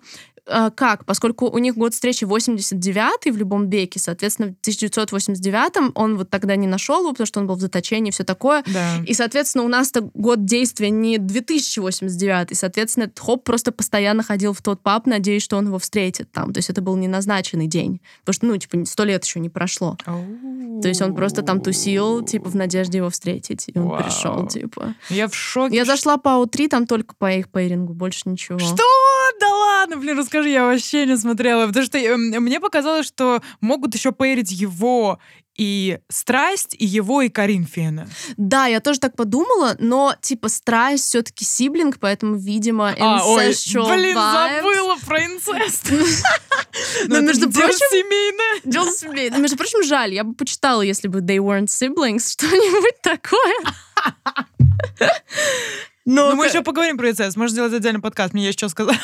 как? 0.75 1.05
Поскольку 1.05 1.49
у 1.49 1.57
них 1.57 1.75
год 1.75 1.93
встречи 1.93 2.23
89 2.23 3.33
в 3.33 3.37
любом 3.37 3.69
веке, 3.69 3.99
соответственно, 3.99 4.49
в 4.49 4.61
1989 4.61 5.91
он 5.95 6.17
вот 6.17 6.29
тогда 6.29 6.55
не 6.55 6.67
нашел 6.67 7.01
его, 7.01 7.11
потому 7.11 7.27
что 7.27 7.39
он 7.39 7.47
был 7.47 7.55
в 7.55 7.59
заточении 7.59 8.09
и 8.09 8.11
все 8.11 8.23
такое. 8.23 8.63
Да. 8.67 8.97
И, 9.05 9.13
соответственно, 9.13 9.63
у 9.63 9.67
нас-то 9.67 10.09
год 10.13 10.45
действия 10.45 10.89
не 10.89 11.17
2089, 11.17 12.51
и, 12.51 12.55
соответственно, 12.55 13.05
этот 13.05 13.19
Хоп 13.19 13.43
просто 13.43 13.71
постоянно 13.71 14.23
ходил 14.23 14.53
в 14.53 14.61
тот 14.61 14.81
паб, 14.81 15.05
надеясь, 15.05 15.43
что 15.43 15.57
он 15.57 15.67
его 15.67 15.79
встретит 15.79 16.31
там. 16.31 16.53
То 16.53 16.59
есть 16.59 16.69
это 16.69 16.81
был 16.81 16.95
не 16.95 17.07
назначенный 17.07 17.67
день. 17.67 18.01
Потому 18.21 18.33
что, 18.33 18.45
ну, 18.45 18.57
типа, 18.57 18.85
сто 18.85 19.03
лет 19.03 19.23
еще 19.25 19.39
не 19.39 19.49
прошло. 19.49 19.97
То 20.05 20.87
есть 20.87 21.01
он 21.01 21.15
просто 21.15 21.41
там 21.41 21.61
тусил, 21.61 22.23
типа, 22.23 22.49
в 22.49 22.55
надежде 22.55 22.99
его 22.99 23.09
встретить. 23.09 23.65
И 23.73 23.77
он 23.77 23.97
пришел, 24.01 24.47
типа. 24.47 24.95
Я 25.09 25.27
в 25.27 25.35
шоке. 25.35 25.75
Я 25.75 25.85
зашла 25.85 26.17
по 26.17 26.35
АУ-3, 26.35 26.69
там 26.69 26.87
только 26.87 27.15
по 27.17 27.31
их 27.31 27.49
пейрингу, 27.49 27.93
больше 27.93 28.21
ничего. 28.25 28.59
Что? 28.59 28.83
Да 29.39 29.47
ладно, 29.47 29.97
блин, 29.97 30.17
расскажи 30.17 30.36
расскажи, 30.37 30.49
я 30.49 30.65
вообще 30.65 31.05
не 31.05 31.17
смотрела, 31.17 31.67
потому 31.67 31.85
что 31.85 31.97
э, 31.97 32.15
мне 32.15 32.59
показалось, 32.59 33.07
что 33.07 33.41
могут 33.61 33.95
еще 33.95 34.11
поэрить 34.11 34.51
его 34.51 35.19
и 35.57 35.97
страсть, 36.09 36.75
и 36.77 36.85
его, 36.85 37.23
и 37.23 37.29
Коринфяна. 37.29 38.07
Да, 38.37 38.67
я 38.67 38.79
тоже 38.79 38.99
так 38.99 39.15
подумала, 39.15 39.75
но, 39.79 40.13
типа, 40.21 40.49
страсть 40.49 41.05
все-таки 41.05 41.45
сиблинг, 41.45 41.97
поэтому, 41.99 42.35
видимо, 42.35 42.93
а, 42.99 43.25
ой, 43.25 43.47
блин, 43.47 44.15
забыла 44.15 44.97
про 45.03 45.25
инцест. 45.25 45.91
Но, 47.07 47.21
между 47.21 47.51
прочим... 47.51 47.77
семейное. 47.89 48.61
Дело 48.65 48.91
семейное. 48.91 49.39
Между 49.39 49.57
прочим, 49.57 49.83
жаль, 49.83 50.13
я 50.13 50.23
бы 50.23 50.35
почитала, 50.35 50.83
если 50.83 51.07
бы 51.07 51.19
they 51.19 51.37
weren't 51.37 51.67
siblings, 51.67 52.31
что-нибудь 52.33 53.01
такое. 53.01 53.55
Но, 56.07 56.29
Но 56.29 56.35
мы 56.37 56.45
еще 56.45 56.61
поговорим 56.61 56.97
про 56.97 57.09
инцест. 57.09 57.35
Можно 57.35 57.51
сделать 57.51 57.73
отдельный 57.73 57.99
подкаст. 57.99 58.33
Мне 58.33 58.45
есть 58.45 58.57
что 58.57 58.69
сказать. 58.69 58.97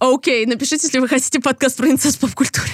Окей, 0.00 0.44
напишите, 0.44 0.88
если 0.88 0.98
вы 0.98 1.06
хотите 1.06 1.38
подкаст 1.38 1.76
про 1.76 1.88
инцест 1.88 2.16
в 2.16 2.20
поп-культуре. 2.20 2.72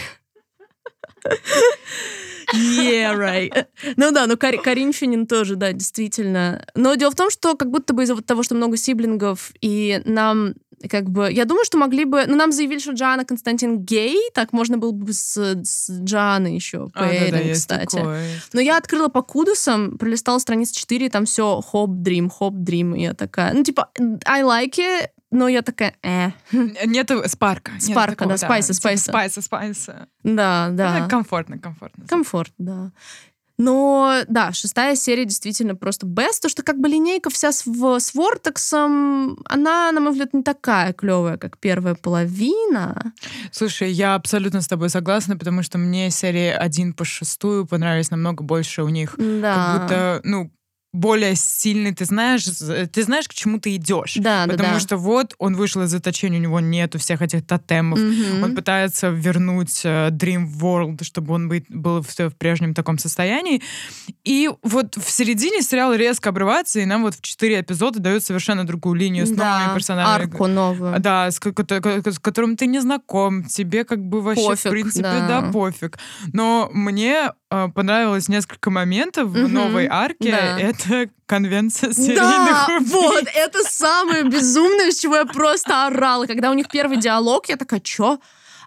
Yeah, 2.55 3.17
right. 3.17 3.67
Ну 3.97 4.11
да, 4.11 4.27
ну 4.27 4.37
Кар 4.37 4.57
Коринфянин 4.59 5.27
тоже, 5.27 5.57
да, 5.57 5.73
действительно. 5.73 6.65
Но 6.75 6.95
дело 6.95 7.11
в 7.11 7.17
том, 7.17 7.31
что 7.31 7.55
как 7.55 7.71
будто 7.71 7.93
бы 7.93 8.05
из-за 8.05 8.15
вот 8.15 8.27
того, 8.27 8.43
что 8.43 8.55
много 8.55 8.77
сиблингов, 8.77 9.53
и 9.61 10.01
нам 10.05 10.55
как 10.89 11.11
бы, 11.11 11.31
я 11.33 11.45
думаю, 11.45 11.65
что 11.65 11.77
могли 11.77 12.05
бы, 12.05 12.25
ну, 12.27 12.37
нам 12.37 12.53
заявили, 12.53 12.79
что 12.79 12.93
Джана 12.93 13.25
Константин 13.25 13.81
гей, 13.81 14.17
так 14.33 14.53
можно 14.53 14.79
было 14.79 14.93
бы 14.93 15.13
с, 15.13 15.37
с 15.37 15.91
Джаной 15.91 16.55
еще 16.55 16.89
а, 16.95 17.09
да, 17.09 17.39
да, 17.39 17.53
кстати. 17.53 17.97
Такое. 17.97 18.29
Но 18.53 18.61
я 18.61 18.77
открыла 18.77 19.09
по 19.09 19.23
кудусам, 19.23 19.99
пролистала 19.99 20.39
страницу 20.39 20.75
4, 20.75 21.07
и 21.07 21.09
там 21.09 21.25
все 21.25 21.61
хоп, 21.61 21.91
дрим, 21.91 22.31
хоп, 22.31 22.55
дрим, 22.55 22.95
и 22.95 23.03
я 23.03 23.15
такая, 23.15 23.55
ну, 23.55 23.65
типа, 23.65 23.91
I 24.25 24.43
like 24.43 24.79
it, 24.79 25.09
но 25.31 25.49
я 25.49 25.63
такая, 25.63 25.95
э. 26.03 26.31
Нету 26.87 27.23
спарка. 27.27 27.73
Спарка, 27.79 28.27
да, 28.27 28.37
спайса, 28.37 28.73
спайса. 28.75 29.11
Спайса, 29.11 29.43
спайса. 29.43 30.09
Да, 30.23 30.69
да. 30.73 31.07
комфортно, 31.09 31.59
комфортно. 31.59 32.07
Комфорт, 32.07 32.53
да. 32.59 32.93
Но 33.59 34.23
да, 34.29 34.53
шестая 34.53 34.95
серия 34.95 35.25
действительно 35.25 35.75
просто 35.75 36.07
best, 36.07 36.43
то 36.43 36.49
что 36.49 36.63
как 36.63 36.79
бы 36.79 36.89
линейка 36.89 37.29
вся 37.29 37.51
с, 37.51 37.67
в, 37.67 37.99
с 37.99 38.15
Вортексом, 38.15 39.37
она, 39.47 39.91
на 39.91 40.01
мой 40.01 40.13
взгляд, 40.13 40.33
не 40.33 40.45
такая 40.45 40.93
клевая, 40.93 41.39
как 41.39 41.59
первая 41.59 41.97
половина. 41.97 43.13
Слушай, 43.51 43.91
я 43.91 44.15
абсолютно 44.15 44.61
с 44.61 44.69
тобой 44.69 44.91
согласна, 44.91 45.37
потому 45.37 45.65
что 45.65 45.77
мне 45.77 46.11
серии 46.11 46.51
один 46.51 46.95
по 46.95 47.05
шестую 47.05 47.67
понравились 47.67 48.13
намного 48.13 48.45
больше 48.45 48.85
у 48.85 48.89
них. 48.89 49.17
Да. 49.19 49.55
Как 49.55 49.83
будто, 49.83 50.21
ну, 50.23 50.53
более 50.99 51.37
сильный, 51.37 51.95
ты 51.95 52.05
знаешь, 52.05 52.45
ты 52.45 53.03
знаешь, 53.03 53.29
к 53.29 53.35
чему 53.35 53.61
ты 53.61 53.77
идешь. 53.77 54.17
Да, 54.17 54.47
Потому 54.49 54.75
да, 54.75 54.81
что 54.81 54.97
вот 54.97 55.35
он 55.39 55.55
вышел 55.55 55.83
из 55.83 55.91
заточения, 55.91 56.39
у 56.39 56.43
него 56.43 56.61
нету 56.61 56.99
всех 56.99 57.23
этих 57.23 57.47
тотемов. 57.47 57.99
Mm-hmm. 57.99 58.45
Он 58.45 58.55
пытается 58.57 59.09
вернуть 59.09 59.85
uh, 59.85 60.11
Dream 60.11 60.47
World, 60.61 61.05
чтобы 61.05 61.35
он 61.35 61.49
быть, 61.49 61.67
был 61.69 62.03
все 62.03 62.29
в 62.29 62.37
прежнем 62.37 62.75
таком 62.75 62.99
состоянии. 62.99 63.63
И 64.25 64.51
вот 64.63 64.97
в 64.97 65.11
середине 65.11 65.63
сериал 65.63 65.95
резко 65.95 66.31
обрывается, 66.31 66.81
и 66.81 66.85
нам 66.85 67.03
вот 67.03 67.15
в 67.15 67.23
четыре 67.23 67.61
эпизода 67.61 68.01
дают 68.01 68.25
совершенно 68.25 68.67
другую 68.67 68.97
линию 68.97 69.27
с 69.27 69.31
да, 69.31 69.61
новыми 69.61 69.75
персонажами. 69.75 70.25
арку 70.25 70.47
новую. 70.47 70.99
Да, 70.99 71.31
с, 71.31 71.39
с 71.39 72.19
которым 72.19 72.57
ты 72.57 72.67
не 72.67 72.81
знаком, 72.81 73.45
тебе 73.45 73.85
как 73.85 74.05
бы 74.05 74.21
вообще 74.21 74.49
пофиг, 74.49 74.67
в 74.67 74.71
принципе, 74.71 75.03
да. 75.03 75.43
да, 75.43 75.53
пофиг. 75.53 75.99
Но 76.33 76.71
мне 76.73 77.31
понравилось 77.49 78.29
несколько 78.29 78.71
моментов 78.71 79.29
mm-hmm. 79.29 79.45
в 79.45 79.49
новой 79.49 79.87
арке. 79.87 80.31
Да. 80.31 80.59
Это 80.59 80.79
это 80.89 81.11
конвенция 81.27 81.93
серийных 81.93 82.17
да, 82.17 82.67
убийц. 82.77 82.93
вот, 82.93 83.25
это 83.35 83.63
самое 83.65 84.25
безумное, 84.25 84.91
с 84.91 84.99
чего 84.99 85.17
я 85.17 85.25
просто 85.25 85.87
орала. 85.87 86.27
Когда 86.27 86.51
у 86.51 86.55
них 86.55 86.69
первый 86.69 86.99
диалог, 86.99 87.49
я 87.49 87.57
такая, 87.57 87.81
чё? 87.81 88.19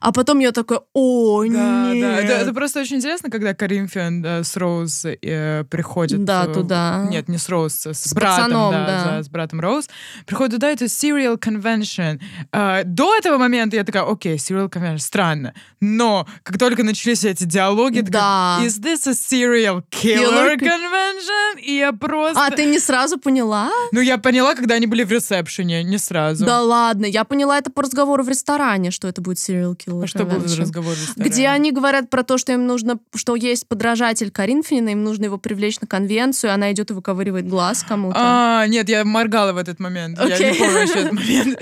А 0.02 0.12
потом 0.12 0.40
я 0.40 0.52
такой, 0.52 0.80
о, 0.94 1.44
да, 1.46 1.94
нет. 1.94 2.02
Да, 2.02 2.18
это, 2.18 2.34
это 2.34 2.54
просто 2.54 2.82
очень 2.82 2.98
интересно, 2.98 3.30
когда 3.30 3.54
Коринфян 3.54 4.24
да, 4.24 4.44
с 4.44 4.58
Роуз 4.58 5.06
э, 5.06 5.64
приходит... 5.70 6.24
Да, 6.26 6.46
э, 6.46 6.54
туда. 6.54 7.06
Нет, 7.08 7.30
не 7.30 7.38
с 7.38 7.48
Роуз, 7.48 7.74
с, 7.74 7.94
с, 7.94 8.14
братом, 8.14 8.46
пацаном, 8.46 8.72
да, 8.72 8.86
да. 8.86 9.12
да, 9.12 9.24
с 9.24 9.30
братом 9.30 9.60
Роуз. 9.60 9.90
Приходит 10.26 10.56
туда, 10.56 10.72
это 10.72 10.86
serial 10.86 11.38
convention. 11.38 12.20
Э, 12.52 12.82
до 12.84 13.16
этого 13.16 13.38
момента 13.38 13.76
я 13.76 13.84
такая, 13.84 14.04
окей, 14.04 14.38
serial 14.38 14.72
convention, 14.72 14.98
странно. 14.98 15.54
Но 15.80 16.28
как 16.42 16.58
только 16.58 16.84
начались 16.84 17.24
эти 17.24 17.44
диалоги, 17.44 18.02
да. 18.02 18.58
такая, 18.58 18.68
is 18.68 18.82
this 18.82 19.08
a 19.08 19.14
serial 19.14 19.84
killer, 19.92 20.58
killer 20.58 20.58
convention? 20.58 21.60
И 21.62 21.78
я 21.78 21.94
просто... 21.94 22.44
А 22.44 22.50
ты 22.50 22.66
не 22.66 22.80
сразу 22.80 23.20
поняла? 23.20 23.70
Ну, 23.92 24.00
я 24.02 24.18
поняла, 24.18 24.56
когда 24.56 24.76
они 24.76 24.88
были 24.88 25.04
в 25.04 25.12
ресепшене, 25.12 25.84
не 25.84 26.00
сразу. 26.00 26.44
Да 26.44 26.64
ладно, 26.64 27.06
я 27.06 27.24
поняла 27.24 27.60
это 27.60 27.70
по 27.70 27.84
разговору 27.84 28.24
в 28.24 28.30
ресторане, 28.30 28.90
что 28.90 29.08
это 29.08 29.22
будет 29.22 29.38
serial 29.38 29.78
killer 29.78 29.91
Skillet 29.92 30.04
А 30.04 30.08
что 30.08 30.26
был 30.26 30.48
за 30.48 30.62
разговор 30.62 30.96
Где 31.16 31.48
они 31.48 31.72
говорят 31.72 32.10
про 32.10 32.24
то, 32.24 32.38
что 32.38 32.54
им 32.54 32.66
нужно, 32.66 33.00
что 33.16 33.36
есть 33.36 33.68
подражатель 33.68 34.32
Коринфянина, 34.32 34.90
им 34.90 35.04
нужно 35.04 35.26
его 35.26 35.38
привлечь 35.38 35.80
на 35.80 35.88
конвенцию, 35.88 36.54
она 36.54 36.72
идет 36.72 36.92
и 36.92 36.94
выковыривает 36.94 37.48
глаз 37.48 37.84
кому-то. 37.88 38.18
А, 38.18 38.68
нет, 38.68 38.90
я 38.90 39.04
моргала 39.06 39.54
в 39.54 39.58
этот 39.58 39.80
момент. 39.80 40.20
Okay. 40.20 40.40
Я 40.40 40.52
не 40.52 40.58
помню 40.58 40.80
еще 40.82 41.00
этот 41.00 41.12
момент. 41.14 41.60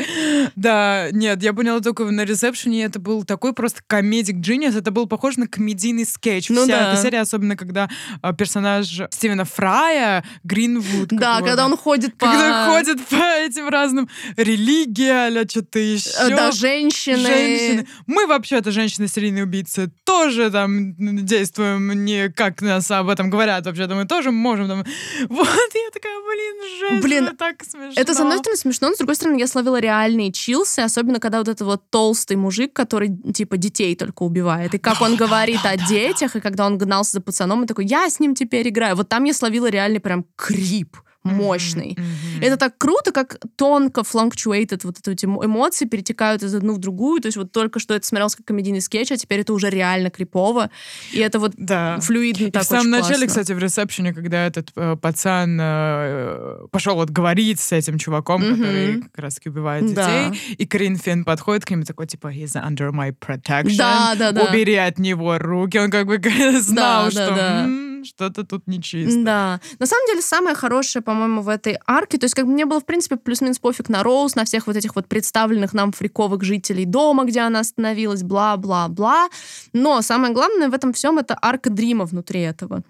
Да, 0.55 1.07
нет, 1.11 1.41
я 1.43 1.53
поняла 1.53 1.79
только 1.79 2.05
на 2.05 2.25
ресепшене, 2.25 2.85
это 2.85 2.99
был 2.99 3.23
такой 3.23 3.53
просто 3.53 3.81
комедик 3.85 4.37
Genius, 4.37 4.77
это 4.77 4.91
был 4.91 5.07
похож 5.07 5.37
на 5.37 5.47
комедийный 5.47 6.05
скетч. 6.05 6.49
Ну, 6.49 6.63
Вся 6.63 6.77
да. 6.77 6.93
эта 6.93 7.01
серия, 7.01 7.21
особенно 7.21 7.55
когда 7.55 7.89
а, 8.21 8.33
персонаж 8.33 8.87
Стивена 9.11 9.43
Фрая, 9.45 10.23
Гринвуд. 10.43 11.09
Да, 11.09 11.41
когда 11.41 11.65
он 11.65 11.77
ходит 11.77 12.17
по... 12.17 12.27
Когда 12.27 12.67
ходит 12.67 13.05
по 13.07 13.15
этим 13.15 13.69
разным 13.69 14.09
религия, 14.37 15.27
а 15.27 15.49
что-то 15.49 15.79
еще. 15.79 16.09
Э, 16.19 16.29
да, 16.29 16.51
женщины. 16.51 17.17
Женщины. 17.17 17.87
Мы 18.07 18.18
вообще-то 18.27 18.71
женщины-серийные 18.71 19.43
убийцы 19.43 19.91
тоже 20.05 20.51
там 20.51 20.95
действуем 21.25 22.05
не 22.05 22.29
как 22.29 22.61
нас 22.61 22.89
об 22.91 23.09
этом 23.09 23.29
говорят. 23.29 23.65
Вообще-то 23.65 23.95
мы 23.95 24.05
тоже 24.05 24.31
можем 24.31 24.67
там... 24.67 24.85
Вот, 25.29 25.47
я 25.47 25.89
такая, 25.91 26.17
блин, 26.19 26.79
жесть, 26.79 27.03
блин, 27.03 27.37
так 27.37 27.63
смешно. 27.63 27.93
Это, 27.95 28.13
с 28.13 28.19
одной 28.19 28.39
стороны, 28.39 28.57
смешно, 28.57 28.89
но 28.89 28.95
с 28.95 28.97
другой 28.97 29.15
стороны, 29.15 29.39
я 29.39 29.47
словила 29.47 29.79
реальные 29.79 30.31
чилсы, 30.31 30.79
особенно 30.79 31.19
когда 31.19 31.39
вот 31.39 31.47
этот 31.47 31.65
вот 31.65 31.89
толстый 31.89 32.37
мужик, 32.37 32.73
который, 32.73 33.09
типа, 33.33 33.57
детей 33.57 33.95
только 33.95 34.23
убивает. 34.23 34.73
И 34.73 34.77
как 34.77 35.01
он 35.01 35.15
говорит 35.15 35.61
о 35.63 35.77
детях, 35.77 36.35
и 36.35 36.39
когда 36.39 36.65
он 36.65 36.77
гнался 36.77 37.13
за 37.13 37.21
пацаном, 37.21 37.63
и 37.63 37.67
такой, 37.67 37.85
я 37.85 38.09
с 38.09 38.19
ним 38.19 38.35
теперь 38.35 38.69
играю. 38.69 38.95
Вот 38.95 39.09
там 39.09 39.23
я 39.23 39.33
словила 39.33 39.69
реальный 39.69 39.99
прям 39.99 40.25
крип 40.35 40.97
мощный. 41.23 41.97
Mm-hmm. 41.97 42.45
Это 42.45 42.57
так 42.57 42.77
круто, 42.77 43.11
как 43.11 43.37
тонко 43.55 44.03
фланктуэйтед 44.03 44.83
вот 44.83 45.07
эти 45.07 45.25
эмоции 45.25 45.85
перетекают 45.85 46.43
из 46.43 46.55
одну 46.55 46.73
в 46.73 46.77
другую. 46.77 47.21
То 47.21 47.27
есть 47.27 47.37
вот 47.37 47.51
только 47.51 47.79
что 47.79 47.93
это 47.93 48.05
смотрелось 48.05 48.35
как 48.35 48.45
комедийный 48.45 48.81
скетч, 48.81 49.11
а 49.11 49.17
теперь 49.17 49.41
это 49.41 49.53
уже 49.53 49.69
реально 49.69 50.09
крипово. 50.09 50.69
И 51.11 51.19
это 51.19 51.39
вот 51.39 51.53
да. 51.57 51.99
флюидно 51.99 52.45
и 52.45 52.51
так 52.51 52.63
в 52.63 52.65
самом 52.65 52.89
начале, 52.89 53.25
классно. 53.25 53.27
кстати, 53.27 53.51
в 53.53 53.59
ресепшене, 53.59 54.13
когда 54.13 54.45
этот 54.45 54.71
э, 54.75 54.95
пацан 54.95 55.57
э, 55.61 56.67
пошел 56.71 56.95
вот 56.95 57.09
говорить 57.09 57.59
с 57.59 57.71
этим 57.71 57.97
чуваком, 57.97 58.41
mm-hmm. 58.41 58.55
который 58.55 59.01
как 59.01 59.17
раз 59.17 59.39
убивает 59.45 59.85
детей, 59.85 59.95
да. 59.95 60.33
и 60.57 60.65
Крин 60.65 60.97
Финн 60.97 61.25
подходит 61.25 61.65
к 61.65 61.71
нему 61.71 61.83
такой, 61.83 62.07
типа, 62.07 62.31
he's 62.33 62.55
under 62.55 62.91
my 62.91 63.15
protection. 63.17 63.77
Да, 63.77 64.15
да, 64.17 64.31
да. 64.31 64.43
Убери 64.43 64.75
от 64.75 64.99
него 64.99 65.37
руки. 65.37 65.77
Он 65.77 65.91
как 65.91 66.07
бы 66.07 66.19
знал, 66.59 67.05
да, 67.05 67.11
что... 67.11 67.27
Да, 67.27 67.35
да. 67.35 67.63
М-м, 67.63 67.88
что-то 68.03 68.43
тут 68.43 68.67
нечисто. 68.67 69.23
Да. 69.23 69.61
На 69.79 69.85
самом 69.85 70.05
деле, 70.07 70.21
самое 70.21 70.55
хорошее, 70.55 71.03
по-моему, 71.03 71.41
в 71.41 71.49
этой 71.49 71.77
арке, 71.85 72.17
то 72.17 72.25
есть 72.25 72.35
как 72.35 72.45
бы 72.45 72.51
мне 72.51 72.65
было, 72.65 72.79
в 72.79 72.85
принципе, 72.85 73.17
плюс-минус 73.17 73.59
пофиг 73.59 73.89
на 73.89 74.03
Роуз, 74.03 74.35
на 74.35 74.45
всех 74.45 74.67
вот 74.67 74.75
этих 74.75 74.95
вот 74.95 75.07
представленных 75.07 75.73
нам 75.73 75.91
фриковых 75.91 76.43
жителей 76.43 76.85
дома, 76.85 77.25
где 77.25 77.41
она 77.41 77.59
остановилась, 77.59 78.23
бла-бла-бла. 78.23 79.29
Но 79.73 80.01
самое 80.01 80.33
главное 80.33 80.69
в 80.69 80.73
этом 80.73 80.93
всем 80.93 81.17
это 81.17 81.37
арка 81.41 81.69
Дрима 81.69 82.05
внутри 82.05 82.41
этого. 82.41 82.83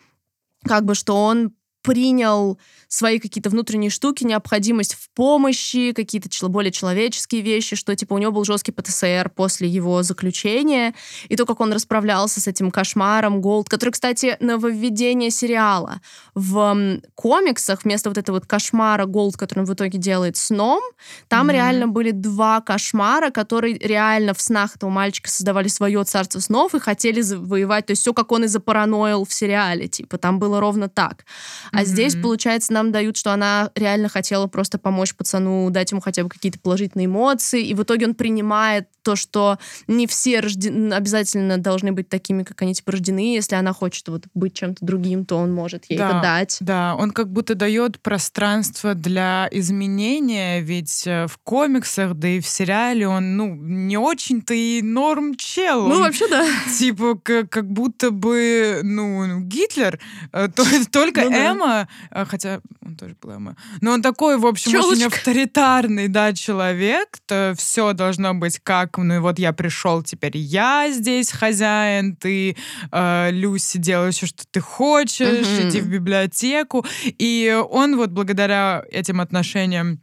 Как 0.66 0.86
бы, 0.86 0.96
что 0.96 1.16
он 1.16 1.52
принял 1.82 2.60
свои 2.90 3.20
какие-то 3.20 3.52
внутренние 3.52 3.92
штуки, 3.92 4.24
необходимость 4.24 4.96
в 4.96 5.10
помощи, 5.12 5.94
какие-то 5.94 6.28
более 6.50 6.72
человеческие 6.72 7.42
вещи, 7.42 7.76
что 7.76 7.96
типа 7.96 8.16
у 8.16 8.18
него 8.18 8.32
был 8.32 8.44
жесткий 8.44 8.72
ПТСР 8.72 9.32
после 9.36 9.70
его 9.70 10.02
заключения, 10.02 10.96
и 11.28 11.36
то, 11.36 11.46
как 11.46 11.60
он 11.60 11.72
расправлялся 11.72 12.42
с 12.42 12.48
этим 12.48 12.72
кошмаром 12.72 13.42
Голт, 13.42 13.70
который, 13.70 13.92
кстати, 13.92 14.36
нововведение 14.40 15.30
сериала. 15.30 16.02
В 16.34 17.00
комиксах 17.14 17.84
вместо 17.84 18.10
вот 18.10 18.18
этого 18.18 18.38
вот 18.38 18.48
кошмара 18.48 19.06
Голт, 19.06 19.38
который 19.38 19.60
он 19.60 19.66
в 19.66 19.74
итоге 19.74 20.00
делает 20.00 20.36
сном, 20.36 20.82
там 21.28 21.50
mm-hmm. 21.50 21.54
реально 21.54 21.88
были 21.88 22.12
два 22.12 22.62
кошмара, 22.62 23.30
которые 23.30 23.78
реально 23.78 24.34
в 24.34 24.42
снах 24.42 24.76
этого 24.76 24.90
мальчика 24.90 25.30
создавали 25.30 25.68
свое 25.68 26.04
царство 26.06 26.40
снов 26.40 26.74
и 26.74 26.80
хотели 26.80 27.22
завоевать, 27.22 27.86
то 27.86 27.92
есть 27.92 28.02
все, 28.02 28.14
как 28.14 28.32
он 28.32 28.46
и 28.46 28.48
запараноил 28.48 29.26
в 29.26 29.34
сериале, 29.34 29.88
типа, 29.88 30.18
там 30.18 30.40
было 30.40 30.60
ровно 30.60 30.90
так. 30.90 31.26
А 31.72 31.82
mm-hmm. 31.82 31.86
здесь, 31.86 32.16
получается, 32.16 32.74
нам 32.80 32.92
дают, 32.92 33.18
что 33.18 33.32
она 33.32 33.72
реально 33.76 34.10
хотела 34.10 34.48
просто 34.48 34.78
помочь 34.78 35.16
пацану, 35.16 35.70
дать 35.70 35.92
ему 35.92 36.02
хотя 36.02 36.24
бы 36.24 36.30
какие-то 36.30 36.60
положительные 36.60 37.06
эмоции, 37.06 37.64
и 37.66 37.74
в 37.74 37.84
итоге 37.84 38.08
он 38.08 38.16
принимает 38.16 38.88
то, 39.04 39.16
что 39.16 39.58
не 39.88 40.08
все 40.08 40.40
рожден... 40.40 40.94
обязательно 40.94 41.58
должны 41.58 41.92
быть 41.92 42.10
такими, 42.10 42.44
как 42.44 42.62
они 42.62 42.74
типа 42.74 42.92
рождены. 42.92 43.34
Если 43.34 43.56
она 43.56 43.74
хочет 43.74 44.08
вот 44.08 44.26
быть 44.34 44.54
чем-то 44.54 44.86
другим, 44.86 45.26
то 45.26 45.38
он 45.38 45.54
может 45.54 45.86
ей 45.90 45.98
да, 45.98 46.10
это 46.10 46.22
дать. 46.22 46.58
Да, 46.60 46.96
он 46.96 47.12
как 47.12 47.32
будто 47.32 47.56
дает 47.56 48.00
пространство 48.02 48.94
для 48.94 49.48
изменения, 49.52 50.62
ведь 50.62 51.08
э, 51.08 51.28
в 51.28 51.38
комиксах, 51.40 52.14
да 52.16 52.28
и 52.28 52.40
в 52.40 52.48
сериале 52.48 53.08
он, 53.08 53.38
ну, 53.38 53.56
не 53.56 53.98
очень-то 53.98 54.54
и 54.54 54.82
норм 54.82 55.36
чел. 55.36 55.88
Ну, 55.88 55.96
он, 55.96 56.02
вообще, 56.02 56.28
да. 56.28 56.46
Типа, 56.78 57.16
как, 57.16 57.50
как 57.50 57.72
будто 57.72 58.12
бы, 58.12 58.82
ну, 58.84 59.40
Гитлер, 59.42 60.00
э, 60.34 60.50
то, 60.54 60.64
только 60.92 61.22
ну, 61.22 61.32
Эмма, 61.32 61.88
да. 62.12 62.26
хотя 62.26 62.62
он 62.86 62.96
тоже 62.96 63.16
был 63.22 63.32
Эмма, 63.32 63.56
но 63.82 63.92
он 63.92 64.02
такой, 64.02 64.38
в 64.38 64.46
общем, 64.46 64.72
Челочка. 64.72 64.92
очень 64.92 65.06
авторитарный, 65.06 66.08
да, 66.08 66.34
человек, 66.34 67.18
то 67.26 67.54
все 67.58 67.94
должно 67.94 68.34
быть 68.34 68.60
как 68.60 68.98
ну 68.98 69.16
и 69.16 69.20
вот 69.20 69.40
я 69.40 69.54
пришел, 69.54 70.04
теперь 70.04 70.38
я 70.38 70.90
здесь 70.92 71.32
хозяин, 71.32 72.16
ты, 72.16 72.56
э, 72.92 73.32
Люси, 73.32 73.78
делаешь 73.78 74.16
все, 74.16 74.28
что 74.28 74.44
ты 74.50 74.60
хочешь, 74.60 75.48
mm-hmm. 75.48 75.70
иди 75.70 75.82
в 75.82 75.88
библиотеку. 75.88 76.86
И 77.06 77.60
он 77.70 77.98
вот 77.98 78.12
благодаря 78.12 78.84
этим 78.92 79.22
отношениям 79.22 80.02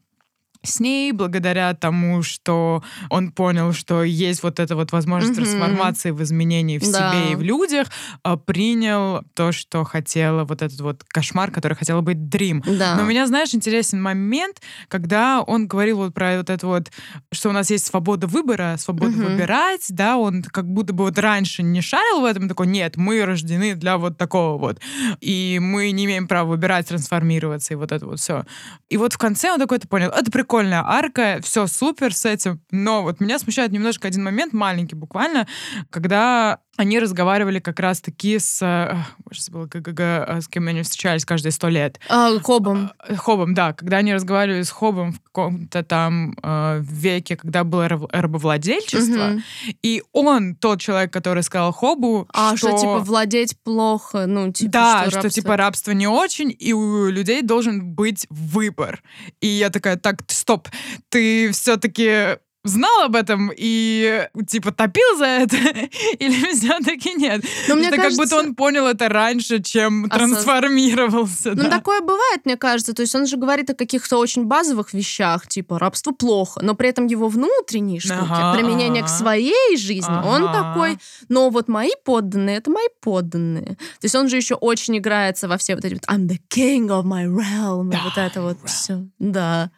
с 0.66 0.80
ней, 0.80 1.12
благодаря 1.12 1.74
тому, 1.74 2.22
что 2.22 2.82
он 3.10 3.32
понял, 3.32 3.72
что 3.72 4.02
есть 4.02 4.42
вот 4.42 4.60
эта 4.60 4.76
вот 4.76 4.92
возможность 4.92 5.38
mm-hmm. 5.38 5.44
трансформации 5.44 6.10
в 6.10 6.22
изменении 6.22 6.78
в 6.78 6.90
да. 6.90 7.12
себе 7.12 7.32
и 7.32 7.34
в 7.36 7.42
людях, 7.42 7.88
а, 8.22 8.36
принял 8.36 9.22
то, 9.34 9.52
что 9.52 9.84
хотела, 9.84 10.44
вот 10.44 10.62
этот 10.62 10.80
вот 10.80 11.04
кошмар, 11.04 11.50
который 11.50 11.74
хотела 11.74 12.00
быть 12.00 12.28
Дрим. 12.28 12.62
Да. 12.66 12.96
Но 12.96 13.02
у 13.02 13.06
меня, 13.06 13.26
знаешь, 13.26 13.54
интересен 13.54 14.02
момент, 14.02 14.60
когда 14.88 15.42
он 15.42 15.66
говорил 15.66 15.98
вот 15.98 16.14
про 16.14 16.38
вот 16.38 16.50
это 16.50 16.66
вот, 16.66 16.90
что 17.32 17.50
у 17.50 17.52
нас 17.52 17.70
есть 17.70 17.86
свобода 17.86 18.26
выбора, 18.26 18.76
свобода 18.78 19.12
mm-hmm. 19.12 19.32
выбирать, 19.32 19.86
да, 19.90 20.16
он 20.16 20.42
как 20.42 20.66
будто 20.66 20.92
бы 20.92 21.04
вот 21.04 21.18
раньше 21.18 21.62
не 21.62 21.80
шарил 21.80 22.20
в 22.20 22.24
этом, 22.24 22.48
такой, 22.48 22.66
нет, 22.66 22.96
мы 22.96 23.24
рождены 23.24 23.74
для 23.74 23.98
вот 23.98 24.16
такого 24.16 24.58
вот, 24.58 24.80
и 25.20 25.58
мы 25.60 25.90
не 25.90 26.04
имеем 26.06 26.28
права 26.28 26.48
выбирать, 26.48 26.88
трансформироваться, 26.88 27.74
и 27.74 27.76
вот 27.76 27.92
это 27.92 28.06
вот 28.06 28.20
все. 28.20 28.44
И 28.88 28.96
вот 28.96 29.12
в 29.12 29.18
конце 29.18 29.50
он 29.52 29.58
такой, 29.58 29.78
это 29.78 29.88
понял, 29.88 30.08
это 30.08 30.30
прикольно, 30.30 30.55
прикольная 30.56 30.82
арка, 30.86 31.40
все 31.42 31.66
супер 31.66 32.14
с 32.14 32.24
этим, 32.24 32.62
но 32.70 33.02
вот 33.02 33.20
меня 33.20 33.38
смущает 33.38 33.72
немножко 33.72 34.08
один 34.08 34.24
момент, 34.24 34.54
маленький 34.54 34.94
буквально, 34.94 35.46
когда 35.90 36.60
они 36.76 36.98
разговаривали 36.98 37.58
как 37.58 37.80
раз-таки 37.80 38.38
с... 38.38 38.62
Э, 38.62 38.96
боже, 39.24 39.42
забыла, 39.42 39.68
э, 39.72 40.40
с 40.40 40.48
кем 40.48 40.68
они 40.68 40.82
встречались 40.82 41.24
каждые 41.24 41.52
сто 41.52 41.68
лет. 41.68 41.98
А, 42.08 42.38
Хобом. 42.40 42.92
Э, 43.08 43.16
Хобом, 43.16 43.54
да. 43.54 43.72
Когда 43.72 43.98
они 43.98 44.14
разговаривали 44.14 44.62
с 44.62 44.70
Хобом 44.70 45.12
в 45.12 45.20
каком-то 45.20 45.82
там 45.82 46.36
э, 46.42 46.80
веке, 46.82 47.36
когда 47.36 47.64
было 47.64 47.88
рабовладельчество, 47.88 49.32
угу. 49.32 49.42
и 49.82 50.02
он 50.12 50.54
тот 50.54 50.80
человек, 50.80 51.12
который 51.12 51.42
сказал 51.42 51.72
Хобу, 51.72 52.28
а, 52.32 52.56
что... 52.56 52.68
что, 52.68 52.78
типа, 52.78 52.98
владеть 52.98 53.58
плохо, 53.62 54.26
ну, 54.26 54.52
типа, 54.52 54.72
Да, 54.72 55.04
что, 55.08 55.20
что 55.20 55.30
типа, 55.30 55.56
рабство 55.56 55.92
не 55.92 56.06
очень, 56.06 56.54
и 56.58 56.72
у 56.72 57.08
людей 57.08 57.42
должен 57.42 57.84
быть 57.84 58.26
выбор. 58.30 59.02
И 59.40 59.46
я 59.46 59.70
такая, 59.70 59.96
так, 59.96 60.22
стоп, 60.28 60.68
ты 61.08 61.50
все-таки 61.52 62.38
знал 62.66 63.04
об 63.04 63.16
этом 63.16 63.50
и, 63.56 64.28
типа, 64.46 64.72
топил 64.72 65.16
за 65.18 65.24
это? 65.24 65.56
Или 66.18 66.52
все-таки 66.52 67.14
нет? 67.14 67.44
Но 67.68 67.76
мне 67.76 67.88
это 67.88 67.96
кажется... 67.96 68.18
как 68.22 68.28
будто 68.28 68.48
он 68.48 68.54
понял 68.54 68.86
это 68.86 69.08
раньше, 69.08 69.62
чем 69.62 70.06
Осоз... 70.06 70.18
трансформировался. 70.18 71.50
Ну, 71.50 71.64
да. 71.64 71.70
такое 71.70 72.00
бывает, 72.00 72.42
мне 72.44 72.56
кажется. 72.56 72.92
То 72.92 73.02
есть 73.02 73.14
он 73.14 73.26
же 73.26 73.36
говорит 73.36 73.70
о 73.70 73.74
каких-то 73.74 74.18
очень 74.18 74.44
базовых 74.44 74.92
вещах, 74.92 75.46
типа, 75.46 75.78
рабство 75.78 76.12
плохо, 76.12 76.60
но 76.62 76.74
при 76.74 76.88
этом 76.88 77.06
его 77.06 77.28
внутренние 77.28 78.00
штуки, 78.00 78.18
ага, 78.20 78.54
применение 78.54 79.02
ага. 79.02 79.12
к 79.12 79.16
своей 79.16 79.76
жизни, 79.76 80.06
ага. 80.08 80.26
он 80.26 80.52
такой, 80.52 80.98
но 81.28 81.50
вот 81.50 81.68
мои 81.68 81.90
подданные, 82.04 82.58
это 82.58 82.70
мои 82.70 82.86
подданные. 83.00 83.76
То 83.76 84.04
есть 84.04 84.14
он 84.14 84.28
же 84.28 84.36
еще 84.36 84.54
очень 84.54 84.98
играется 84.98 85.48
во 85.48 85.56
все 85.58 85.74
вот 85.74 85.84
эти 85.84 85.94
вот 85.94 86.04
I'm 86.04 86.26
the 86.26 86.38
king 86.48 86.88
of 86.88 87.04
my 87.04 87.26
realm, 87.26 87.90
да, 87.90 88.00
вот 88.04 88.16
это 88.16 88.42
вот 88.42 88.58
все. 88.64 89.06
Да 89.18 89.70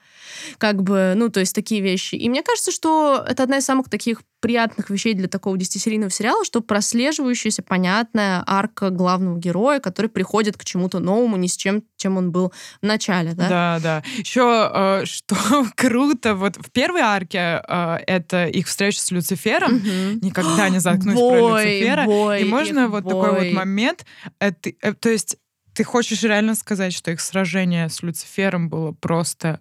как 0.59 0.83
бы, 0.83 1.15
ну, 1.17 1.29
то 1.29 1.41
есть 1.41 1.55
такие 1.55 1.81
вещи. 1.81 2.15
И 2.15 2.29
мне 2.29 2.43
кажется, 2.43 2.71
что 2.71 3.25
это 3.27 3.43
одна 3.43 3.59
из 3.59 3.65
самых 3.65 3.89
таких 3.89 4.23
приятных 4.41 4.91
вещей 4.91 5.15
для 5.15 5.29
такого 5.29 5.57
десятисерийного 5.59 6.11
сериала, 6.11 6.45
что 6.45 6.61
прослеживающаяся, 6.61 7.63
понятная 7.63 8.43
арка 8.47 8.91
главного 8.91 9.39
героя, 9.39 9.81
который 9.81 10.09
приходит 10.09 10.57
к 10.57 10.65
чему-то 10.65 11.01
новому, 11.01 11.37
ни 11.37 11.49
с 11.49 11.57
чем, 11.57 11.83
чем 11.97 12.17
он 12.17 12.31
был 12.31 12.53
в 12.81 12.87
начале, 12.87 13.33
да? 13.33 13.49
Да, 13.49 13.79
да. 13.83 14.03
Еще 14.17 14.71
э, 14.73 15.05
что 15.07 15.37
круто, 15.77 16.35
вот 16.35 16.57
в 16.57 16.71
первой 16.71 17.01
арке 17.01 17.63
э, 17.67 17.97
это 18.07 18.47
их 18.47 18.69
встреча 18.69 19.01
с 19.01 19.11
Люцифером, 19.11 19.77
угу. 19.77 20.25
никогда 20.25 20.69
не 20.69 20.79
заткнуть 20.81 21.17
бой, 21.17 21.53
про 21.53 21.65
Люцифера. 21.65 22.05
Бой, 22.05 22.43
и 22.43 22.45
можно 22.45 22.89
вот 22.89 23.05
бой. 23.05 23.13
такой 23.13 23.45
вот 23.45 23.53
момент, 23.53 24.07
это, 24.39 24.71
э, 24.83 24.93
то 24.93 25.09
есть 25.09 25.37
ты 25.75 25.85
хочешь 25.85 26.23
реально 26.23 26.55
сказать, 26.55 26.93
что 26.93 27.11
их 27.11 27.21
сражение 27.21 27.89
с 27.89 28.03
Люцифером 28.03 28.69
было 28.69 28.93
просто 28.93 29.61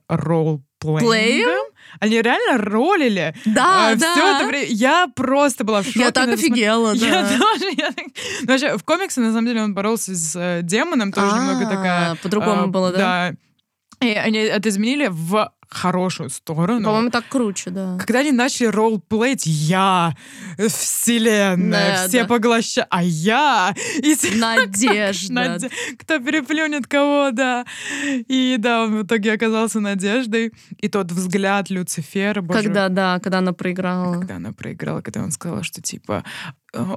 ролл-плеем? 0.88 1.72
Они 2.00 2.22
реально 2.22 2.64
ролили. 2.64 3.36
Да, 3.46 3.90
а, 3.90 3.96
да. 3.96 4.14
Все 4.14 4.36
это 4.36 4.48
время. 4.48 4.68
Я 4.68 5.08
просто 5.16 5.64
была 5.64 5.82
в 5.82 5.86
шоке. 5.86 6.00
Я 6.00 6.12
так 6.12 6.30
офигела, 6.30 6.96
да. 6.96 7.06
Я 7.06 7.24
тоже. 7.24 7.66
Я 7.78 7.92
так... 7.92 8.06
Ну, 8.42 8.48
вообще, 8.48 8.78
в 8.78 8.84
комиксе, 8.84 9.22
на 9.22 9.32
самом 9.32 9.48
деле, 9.48 9.64
он 9.64 9.74
боролся 9.74 10.16
с 10.16 10.36
э, 10.36 10.62
демоном, 10.64 11.12
тоже 11.12 11.36
немного 11.36 11.66
такая... 11.66 12.16
По-другому 12.16 12.64
а, 12.64 12.68
было, 12.68 12.92
да? 12.92 13.34
Да. 14.00 14.08
И 14.08 14.14
они 14.14 14.40
это 14.40 14.70
изменили 14.70 15.08
в 15.10 15.52
хорошую 15.70 16.30
сторону. 16.30 16.84
По-моему, 16.86 17.10
так 17.10 17.26
круче, 17.30 17.70
да. 17.72 17.98
Когда 18.00 18.20
они 18.20 18.32
начали 18.32 18.68
ролплеить 18.68 19.46
«я», 19.46 20.16
«вселенная», 20.58 22.02
Да, 22.04 22.08
все 22.08 22.22
да. 22.24 22.28
поглощают, 22.28 22.88
а 22.92 23.04
я... 23.04 23.74
И 23.98 24.16
Надежда. 24.38 25.34
Наде- 25.34 25.72
Кто 26.00 26.20
переплюнет 26.20 26.88
кого, 26.88 27.32
да. 27.32 27.66
И 28.06 28.56
да, 28.60 28.84
он 28.84 29.00
в 29.00 29.04
итоге 29.06 29.34
оказался 29.34 29.80
надеждой. 29.80 30.54
И 30.78 30.88
тот 30.88 31.12
взгляд 31.12 31.70
Люцифера, 31.70 32.42
боже, 32.42 32.64
Когда, 32.64 32.90
да, 32.90 33.20
когда 33.20 33.40
она 33.40 33.54
проиграла. 33.54 34.14
когда 34.20 34.36
она 34.38 34.52
проиграла, 34.54 35.02
когда 35.02 35.22
он 35.22 35.32
сказал, 35.32 35.64
что 35.64 35.82
типа 35.82 36.24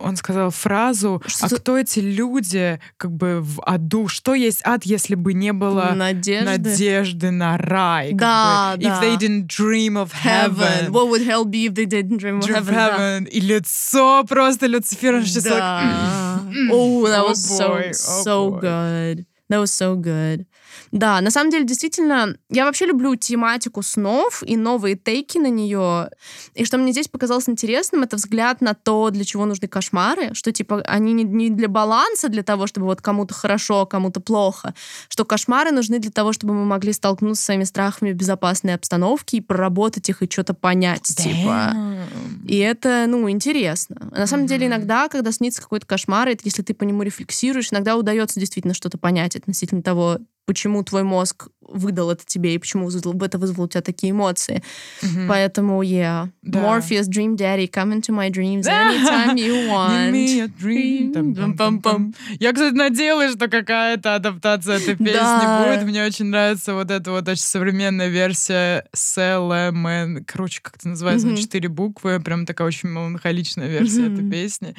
он 0.03 0.17
сказал 0.17 0.51
фразу, 0.51 1.23
а 1.25 1.29
Что-то- 1.29 1.57
кто 1.57 1.79
эти 1.79 2.01
люди 2.01 2.81
как 2.97 3.13
бы 3.13 3.41
в 3.41 3.61
аду? 3.65 4.09
Что 4.09 4.35
есть 4.35 4.61
ад, 4.65 4.85
если 4.85 5.15
бы 5.15 5.33
не 5.35 5.53
было 5.53 5.93
Надежды. 5.95 6.45
надежды 6.59 7.31
на 7.31 7.57
рай? 7.59 8.13
Да, 8.13 8.75
бы? 8.77 8.83
да. 8.85 8.89
If 8.89 9.03
they 9.03 9.17
didn't 9.19 9.47
dream 9.47 9.95
of 9.95 10.11
Heaven. 10.13 10.57
heaven. 10.59 10.93
What 10.93 11.09
would 11.11 11.25
hell 11.27 11.45
be 11.45 11.67
if 11.69 11.75
they 11.75 11.87
didn't 11.87 12.19
dream 12.19 12.39
of 12.39 12.47
dream 12.47 12.59
of 12.59 12.69
heaven? 12.69 12.75
Да. 12.75 12.99
heaven. 12.99 13.25
И 13.25 13.41
лицо 13.41 14.25
просто 14.29 14.67
Люцифера, 14.67 15.21
just 15.21 15.45
like, 15.47 15.59
Да. 15.59 16.43
Oh, 16.71 17.05
that 17.07 17.23
Oh 17.25 17.29
was 17.31 17.35
so, 17.45 17.69
boy, 17.69 17.91
oh 17.91 18.23
so 18.25 18.51
boy. 18.51 18.61
good. 18.61 19.27
That 19.49 19.59
was 19.61 19.73
so 19.73 19.97
good. 19.97 20.47
Да, 20.93 21.21
на 21.21 21.31
самом 21.31 21.51
деле, 21.51 21.65
действительно, 21.65 22.37
я 22.49 22.65
вообще 22.65 22.87
люблю 22.87 23.15
тематику 23.15 23.83
снов 23.83 24.43
и 24.45 24.57
новые 24.57 24.97
тейки 24.97 25.39
на 25.39 25.47
нее. 25.49 26.11
И 26.55 26.65
что 26.65 26.79
мне 26.79 26.91
здесь 26.93 27.07
показалось 27.09 27.49
интересным, 27.49 28.03
это 28.03 28.17
взгляд 28.17 28.61
на 28.61 28.75
то, 28.75 29.11
для 29.11 29.25
чего 29.25 29.47
нужны 29.47 29.69
кошмары, 29.69 30.35
что, 30.35 30.51
типа, 30.53 30.83
они 30.87 31.13
не, 31.13 31.23
не 31.25 31.51
для 31.51 31.69
баланса, 31.69 32.29
для 32.29 32.43
того, 32.43 32.67
чтобы 32.67 32.87
вот 32.87 33.01
кому-то 33.03 33.35
хорошо, 33.35 33.83
а 33.83 33.87
кому-то 33.87 34.21
плохо, 34.21 34.75
что 35.09 35.25
кошмары 35.25 35.71
нужны 35.71 35.99
для 36.01 36.11
того, 36.11 36.33
чтобы 36.33 36.55
мы 36.55 36.65
могли 36.65 36.93
столкнуться 36.93 37.43
с 37.43 37.45
своими 37.47 37.65
страхами 37.65 38.13
в 38.13 38.17
безопасной 38.17 38.75
обстановке 38.75 39.37
и 39.37 39.41
проработать 39.41 40.09
их 40.09 40.23
и 40.23 40.31
что-то 40.31 40.55
понять, 40.55 41.03
типа. 41.03 41.73
Damn. 41.75 42.47
И 42.49 42.57
это, 42.59 43.05
ну, 43.07 43.31
интересно. 43.31 44.11
На 44.11 44.27
самом 44.27 44.47
деле, 44.47 44.67
Мгм. 44.67 44.75
иногда, 44.77 45.09
когда 45.09 45.31
снится 45.31 45.63
какой-то 45.63 45.87
кошмар, 45.87 46.29
это 46.29 46.41
если 46.45 46.63
ты 46.63 46.75
по 46.75 46.83
нему 46.85 47.03
рефлексируешь, 47.03 47.73
иногда 47.73 47.97
удается 47.97 48.41
действительно 48.41 48.75
что-то 48.75 48.99
понять 48.99 49.37
относительно 49.37 49.83
того, 49.83 50.19
почему 50.51 50.83
твой 50.83 51.05
мозг 51.05 51.47
выдал 51.71 52.11
это 52.11 52.25
тебе 52.27 52.55
и 52.55 52.59
почему 52.59 52.87
вызвал- 52.87 53.21
это 53.23 53.39
вызвало 53.39 53.65
у 53.67 53.69
тебя 53.69 53.81
такие 53.83 54.11
эмоции. 54.13 54.63
Мгм. 55.03 55.29
Поэтому, 55.29 55.83
yeah. 55.83 56.29
Да. 56.43 56.61
Morpheus, 56.61 57.09
Dream 57.09 57.37
Daddy, 57.37 57.69
come 57.71 57.93
into 57.93 58.13
my 58.15 58.31
dreams 58.31 58.67
anytime 58.67 59.37
you 59.37 59.69
want. 59.71 59.91
Give 59.91 60.13
me 60.13 60.41
a 60.41 60.49
dream. 60.49 62.15
Я, 62.39 62.53
кстати, 62.53 62.75
надеялась, 62.75 63.33
что 63.35 63.49
какая-то 63.49 64.15
адаптация 64.15 64.77
этой 64.77 64.97
песни 64.97 65.13
Да. 65.13 65.65
будет. 65.67 65.85
Мне 65.87 66.05
очень 66.05 66.27
нравится 66.27 66.75
вот 66.75 66.91
эта 66.91 67.11
вот 67.11 67.29
очень 67.29 67.43
современная 67.43 68.09
версия 68.09 68.85
Селемен. 68.95 70.25
Короче, 70.25 70.61
как 70.63 70.77
это 70.77 70.89
называется, 70.89 71.27
на 71.27 71.33
Мгм. 71.35 71.41
четыре 71.43 71.69
буквы. 71.69 72.21
Прям 72.21 72.47
такая 72.47 72.67
очень 72.69 72.89
меланхоличная 72.89 73.69
версия 73.69 74.03
этой 74.07 74.23
Мгм. 74.23 74.31
песни. 74.31 74.75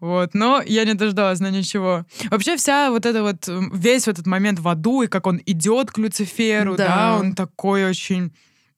Вот. 0.00 0.34
Но 0.34 0.62
я 0.66 0.84
не 0.84 0.94
дождалась, 0.94 1.40
но 1.40 1.48
ничего. 1.48 2.04
Вообще 2.30 2.56
вся 2.56 2.90
вот 2.90 3.06
эта 3.06 3.22
вот, 3.22 3.48
весь 3.72 4.06
вот 4.06 4.14
этот 4.14 4.26
момент 4.26 4.58
в 4.58 4.68
аду, 4.68 5.02
и 5.02 5.06
как 5.06 5.26
он 5.26 5.40
идет 5.46 5.90
к 5.90 5.98
Люциферу, 5.98 6.35
да, 6.76 6.86
Да. 6.86 7.16
он 7.18 7.34
такой 7.34 7.84
очень 7.88 8.32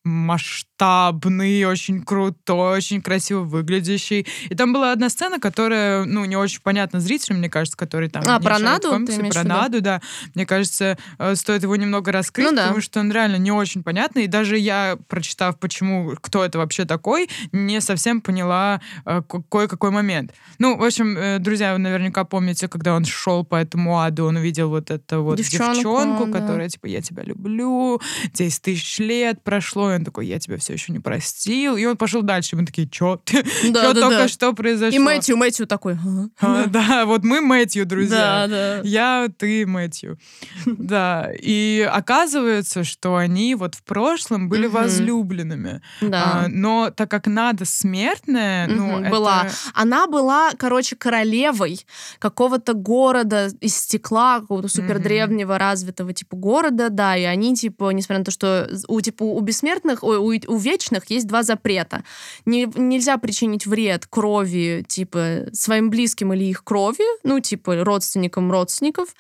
масштабный, 0.05 0.68
очень 0.85 2.03
крутой, 2.05 2.77
очень 2.77 3.03
красиво 3.03 3.41
выглядящий. 3.41 4.27
И 4.49 4.55
там 4.55 4.73
была 4.73 4.93
одна 4.93 5.09
сцена, 5.09 5.39
которая, 5.39 6.05
ну, 6.05 6.25
не 6.25 6.37
очень 6.37 6.61
понятна 6.63 7.01
зрителям, 7.01 7.39
мне 7.39 7.49
кажется, 7.49 7.77
который 7.77 8.09
там... 8.09 8.23
А, 8.27 8.41
про 8.41 8.59
Наду 8.59 8.89
имеешь 8.95 9.35
Про? 9.35 9.45
Наду, 9.45 9.81
да. 9.81 10.01
Мне 10.35 10.47
кажется, 10.47 10.99
э, 11.19 11.35
стоит 11.35 11.63
его 11.63 11.77
немного 11.77 12.13
раскрыть, 12.13 12.47
Ну 12.51 12.57
да. 12.57 12.63
потому 12.67 12.81
что 12.81 13.01
он 13.01 13.13
реально 13.13 13.37
не 13.37 13.53
очень 13.53 13.83
понятный. 13.83 14.25
И 14.25 14.27
даже 14.27 14.59
я, 14.59 14.97
прочитав, 15.09 15.59
почему, 15.59 16.15
кто 16.21 16.45
это 16.45 16.59
вообще 16.59 16.85
такой, 16.85 17.29
не 17.53 17.81
совсем 17.81 18.21
поняла 18.21 18.81
э, 19.05 19.23
кое-какой 19.51 19.91
момент. 19.91 20.33
Ну, 20.59 20.77
в 20.77 20.85
общем, 20.85 21.17
э, 21.17 21.39
друзья, 21.39 21.73
вы 21.73 21.79
наверняка 21.79 22.25
помните, 22.25 22.69
когда 22.69 22.95
он 22.95 23.05
шел 23.05 23.45
по 23.45 23.57
этому 23.57 24.01
аду, 24.01 24.27
он 24.27 24.37
увидел 24.37 24.69
вот 24.69 24.91
эту 24.91 25.23
вот 25.23 25.39
Девчонку, 25.39 25.75
девчонку, 25.75 26.27
да. 26.27 26.41
которая, 26.41 26.69
типа, 26.69 26.87
я 26.87 27.01
тебя 27.01 27.23
люблю, 27.23 28.01
10 28.35 28.63
тысяч 28.63 28.99
лет 28.99 29.43
прошло, 29.43 29.93
и 29.93 29.97
он 29.97 30.05
такой, 30.05 30.27
я 30.27 30.39
тебя 30.39 30.57
все 30.59 30.68
еще 30.73 30.93
не 30.93 30.99
простил. 31.01 31.77
И 31.77 31.85
он 31.85 31.97
пошел 31.97 32.23
дальше, 32.23 32.57
мы 32.57 32.65
такие, 32.67 32.89
что? 32.91 33.21
Да, 33.33 33.43
Что 33.63 33.95
да, 33.95 34.01
только 34.01 34.19
да. 34.19 34.29
что 34.29 34.53
произошло? 34.53 34.97
И 34.97 34.99
Мэтью, 34.99 35.37
Мэтью 35.37 35.67
такой. 35.67 35.95
«Ага». 35.95 36.29
А, 36.41 36.67
Да, 36.67 37.07
вот 37.07 37.25
мы 37.25 37.41
Мэтью, 37.41 37.87
друзья. 37.87 38.47
Да, 38.47 38.49
да. 38.49 38.81
Я, 38.85 39.29
ты, 39.37 39.67
Мэтью. 39.67 40.19
Да. 40.67 41.31
И 41.41 41.89
оказывается, 41.91 42.85
что 42.85 43.17
они 43.17 43.55
вот 43.55 43.75
в 43.75 43.83
прошлом 43.83 44.49
были 44.49 44.67
возлюбленными. 44.67 45.81
Да. 46.01 46.43
А, 46.45 46.49
но 46.49 46.91
так 46.91 47.11
как 47.11 47.27
надо 47.27 47.65
смертная, 47.65 48.67
ну, 48.69 49.01
это- 49.01 49.11
была. 49.11 49.47
Она 49.75 50.07
была, 50.07 50.51
короче, 50.59 50.97
королевой 50.97 51.85
какого-то 52.19 52.75
города 52.75 53.49
из 53.61 53.77
стекла, 53.77 54.41
какого-то 54.41 54.69
супер 54.69 54.99
древнего 54.99 55.59
развитого 55.59 56.13
типа 56.13 56.37
города, 56.37 56.89
да, 56.91 57.17
и 57.17 57.23
они 57.25 57.55
типа, 57.55 57.91
несмотря 57.91 58.19
на 58.19 58.25
то, 58.25 58.31
что 58.31 58.69
у 58.89 59.01
типа 59.01 59.23
у 59.23 59.41
бессмертных, 59.41 60.03
ой, 60.03 60.19
у, 60.19 60.53
у 60.55 60.58
вечных 60.59 61.11
есть 61.11 61.27
два 61.27 61.43
запрета. 61.43 62.05
Не, 62.45 62.71
нельзя 62.75 63.17
причинить 63.19 63.67
вред 63.67 64.07
крови, 64.07 64.85
типа 64.87 65.47
своим 65.53 65.91
близким 65.91 66.33
или 66.33 66.45
их 66.45 66.65
крови, 66.65 67.05
ну 67.23 67.41
типа 67.41 67.85
родственникам 67.85 68.51
родственников, 68.51 69.15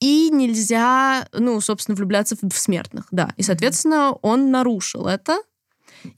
и 0.00 0.30
нельзя, 0.30 1.28
ну 1.32 1.60
собственно, 1.60 1.96
влюбляться 1.96 2.36
в, 2.36 2.50
в 2.50 2.58
смертных, 2.58 3.06
да. 3.10 3.32
И 3.36 3.42
соответственно 3.42 4.12
он 4.22 4.50
нарушил 4.50 5.06
это. 5.06 5.38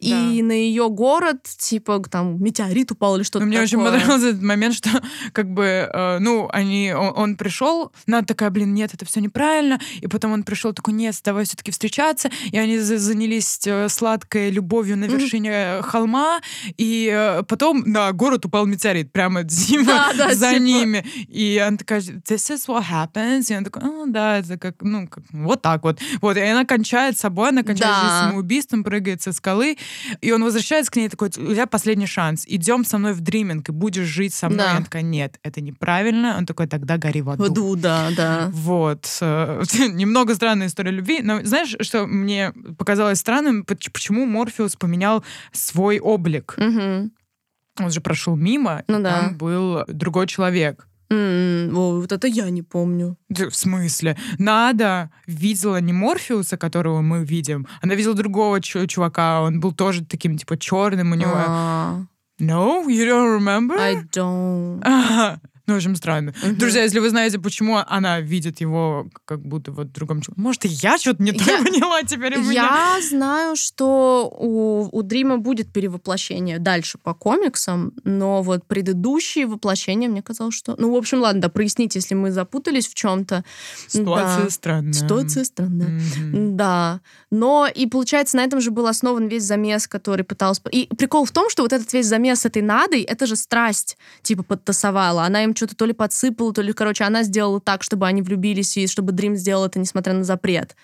И 0.00 0.42
на 0.42 0.52
ее 0.52 0.88
город, 0.88 1.42
типа, 1.58 2.02
там, 2.10 2.42
метеорит 2.42 2.90
упал 2.92 3.16
или 3.16 3.22
что-то 3.22 3.44
Ну, 3.44 3.48
мне 3.48 3.60
очень 3.60 3.78
понравился 3.78 4.28
этот 4.28 4.42
момент, 4.42 4.74
что 4.74 4.90
как 5.32 5.50
бы, 5.52 5.64
э, 5.92 6.18
ну, 6.18 6.48
они, 6.52 6.92
он, 6.92 7.12
он 7.16 7.36
пришел, 7.36 7.92
она 8.06 8.22
такая, 8.22 8.50
блин, 8.50 8.74
нет, 8.74 8.94
это 8.94 9.04
все 9.04 9.20
неправильно, 9.20 9.78
и 10.00 10.06
потом 10.06 10.32
он 10.32 10.42
пришел 10.42 10.72
такой, 10.72 10.94
нет, 10.94 11.14
давай 11.24 11.44
все-таки 11.44 11.70
встречаться, 11.70 12.30
и 12.50 12.58
они 12.58 12.78
за- 12.78 12.98
занялись 12.98 13.60
э, 13.66 13.88
сладкой 13.88 14.50
любовью 14.50 14.96
на 14.96 15.04
вершине 15.04 15.80
холма, 15.82 16.40
и 16.76 17.10
э, 17.12 17.42
потом 17.44 17.82
на 17.86 18.12
город 18.12 18.44
упал 18.44 18.66
метеорит, 18.66 19.12
прямо 19.12 19.42
Да, 19.44 20.12
да, 20.16 20.34
за 20.34 20.50
типа. 20.50 20.62
ними, 20.62 21.04
и 21.28 21.58
она 21.66 21.76
такая, 21.76 22.00
this 22.00 22.50
is 22.52 22.66
what 22.68 22.84
happens, 22.90 23.52
и 23.52 23.56
он 23.56 23.64
такой, 23.64 23.82
«А, 23.84 24.04
да, 24.06 24.38
это 24.38 24.58
как, 24.58 24.76
ну, 24.82 25.08
как, 25.08 25.24
вот 25.30 25.62
так 25.62 25.82
вот, 25.84 25.98
вот, 26.20 26.36
и 26.36 26.40
она 26.40 26.64
кончает 26.64 27.18
собой, 27.18 27.48
она 27.50 27.62
кончает 27.62 27.94
Да. 27.94 28.00
жизнь 28.02 28.14
самоубийством, 28.18 28.84
прыгает 28.84 29.22
со 29.22 29.32
скалы, 29.32 29.77
и 30.20 30.32
он 30.32 30.42
возвращается 30.44 30.90
к 30.90 30.96
ней 30.96 31.08
такой, 31.08 31.28
у 31.28 31.30
тебя 31.30 31.66
последний 31.66 32.06
шанс, 32.06 32.44
идем 32.46 32.84
со 32.84 32.98
мной 32.98 33.12
в 33.12 33.20
дриминг, 33.20 33.68
и 33.68 33.72
будешь 33.72 34.06
жить 34.06 34.34
со 34.34 34.48
мной. 34.48 34.58
Да. 34.58 34.70
Она 34.72 34.84
такая, 34.84 35.02
нет, 35.02 35.38
это 35.42 35.60
неправильно. 35.60 36.36
Он 36.38 36.46
такой, 36.46 36.66
тогда 36.66 36.96
гори 36.98 37.22
в 37.22 37.30
аду. 37.30 37.42
В 37.42 37.46
аду, 37.46 37.76
да, 37.76 38.08
да. 38.16 38.50
Вот. 38.52 39.06
э, 39.20 39.62
Немного 39.92 40.34
странная 40.34 40.66
история 40.68 40.90
любви, 40.90 41.20
но 41.22 41.42
знаешь, 41.44 41.76
что 41.80 42.06
мне 42.06 42.52
показалось 42.78 43.18
странным? 43.18 43.64
Поч- 43.64 43.90
Почему 43.92 44.26
Морфеус 44.26 44.76
поменял 44.76 45.24
свой 45.52 45.98
облик? 45.98 46.54
Мгм. 46.56 47.12
Он 47.80 47.90
же 47.90 48.00
прошел 48.00 48.34
мимо, 48.36 48.82
Ну 48.88 49.00
и 49.00 49.02
да. 49.02 49.20
там 49.20 49.36
был 49.38 49.84
другой 49.86 50.26
человек. 50.26 50.88
М, 51.10 51.76
о, 51.76 52.00
вот 52.00 52.12
это 52.12 52.26
я 52.26 52.50
не 52.50 52.62
помню. 52.62 53.16
Да, 53.28 53.48
В 53.48 53.54
смысле? 53.56 54.16
Надо 54.38 55.10
видела 55.26 55.80
не 55.80 55.92
Морфеуса, 55.92 56.56
которого 56.56 57.00
мы 57.00 57.24
видим, 57.24 57.66
она 57.82 57.94
видела 57.94 58.14
другого 58.14 58.60
чу- 58.60 58.86
чувака, 58.86 59.40
он 59.42 59.60
был 59.60 59.72
тоже 59.72 60.04
таким, 60.04 60.36
типа, 60.36 60.56
черным 60.58 61.12
у 61.12 61.14
него. 61.14 61.32
А, 61.34 62.00
No, 62.40 62.86
you 62.86 63.04
don't 63.04 63.38
remember? 63.40 63.76
I 63.80 63.96
don't. 64.12 64.80
Ну, 65.68 65.76
общем, 65.76 65.94
странно. 65.96 66.32
Мгм. 66.42 66.56
Друзья, 66.56 66.82
если 66.82 66.98
вы 66.98 67.10
знаете, 67.10 67.38
почему 67.38 67.78
она 67.86 68.20
видит 68.20 68.60
его 68.62 69.06
как 69.26 69.40
будто 69.42 69.70
вот 69.70 69.88
в 69.88 69.92
другом 69.92 70.22
человеке, 70.22 70.40
может, 70.40 70.64
и 70.64 70.68
я 70.68 70.96
что-то 70.98 71.22
не 71.22 71.32
так 71.32 71.46
Я- 71.46 71.58
поняла 71.62 72.02
теперь 72.02 72.38
у 72.38 72.40
меня. 72.42 72.52
Я 72.96 72.98
знаю, 73.06 73.54
что 73.54 74.28
у, 74.34 74.88
у 74.90 75.02
Дрима 75.02 75.36
будет 75.38 75.70
перевоплощение 75.72 76.58
дальше 76.58 76.96
по 76.96 77.12
комиксам, 77.12 77.92
но 78.04 78.42
вот 78.42 78.64
предыдущие 78.66 79.46
воплощения, 79.46 80.08
мне 80.08 80.22
казалось, 80.22 80.54
что... 80.54 80.74
Ну, 80.78 80.92
в 80.92 80.96
общем, 80.96 81.20
ладно, 81.20 81.42
да, 81.42 81.48
проясните, 81.50 81.98
если 81.98 82.14
мы 82.14 82.30
запутались 82.32 82.88
в 82.88 82.94
чем-то. 82.94 83.44
Ситуация 83.86 84.44
Да. 84.44 84.50
странная. 84.50 84.92
Ситуация 84.94 85.44
странная. 85.44 86.00
Мгм. 86.18 86.56
Да. 86.56 87.00
Но 87.30 87.66
и 87.66 87.86
получается, 87.86 88.38
на 88.38 88.44
этом 88.44 88.62
же 88.62 88.70
был 88.70 88.86
основан 88.86 89.28
весь 89.28 89.42
замес, 89.44 89.86
который 89.86 90.24
пытался... 90.24 90.62
И 90.72 90.86
прикол 90.96 91.26
в 91.26 91.30
том, 91.30 91.50
что 91.50 91.62
вот 91.62 91.74
этот 91.74 91.92
весь 91.92 92.06
замес 92.06 92.46
этой 92.46 92.62
надой, 92.62 93.02
это 93.02 93.26
же 93.26 93.36
страсть, 93.36 93.98
типа, 94.22 94.42
подтасовала. 94.42 95.24
Она 95.24 95.44
им 95.44 95.52
что-то 95.58 95.76
то 95.76 95.84
ли 95.84 95.92
подсыпала, 95.92 96.52
то 96.52 96.62
ли, 96.62 96.72
короче, 96.72 97.04
она 97.04 97.22
сделала 97.22 97.60
так, 97.60 97.82
чтобы 97.82 98.06
они 98.06 98.22
влюбились, 98.22 98.76
и 98.76 98.86
чтобы 98.86 99.12
Дрим 99.12 99.36
сделал 99.36 99.66
это, 99.66 99.78
несмотря 99.78 100.14
на 100.14 100.24
запрет. 100.24 100.76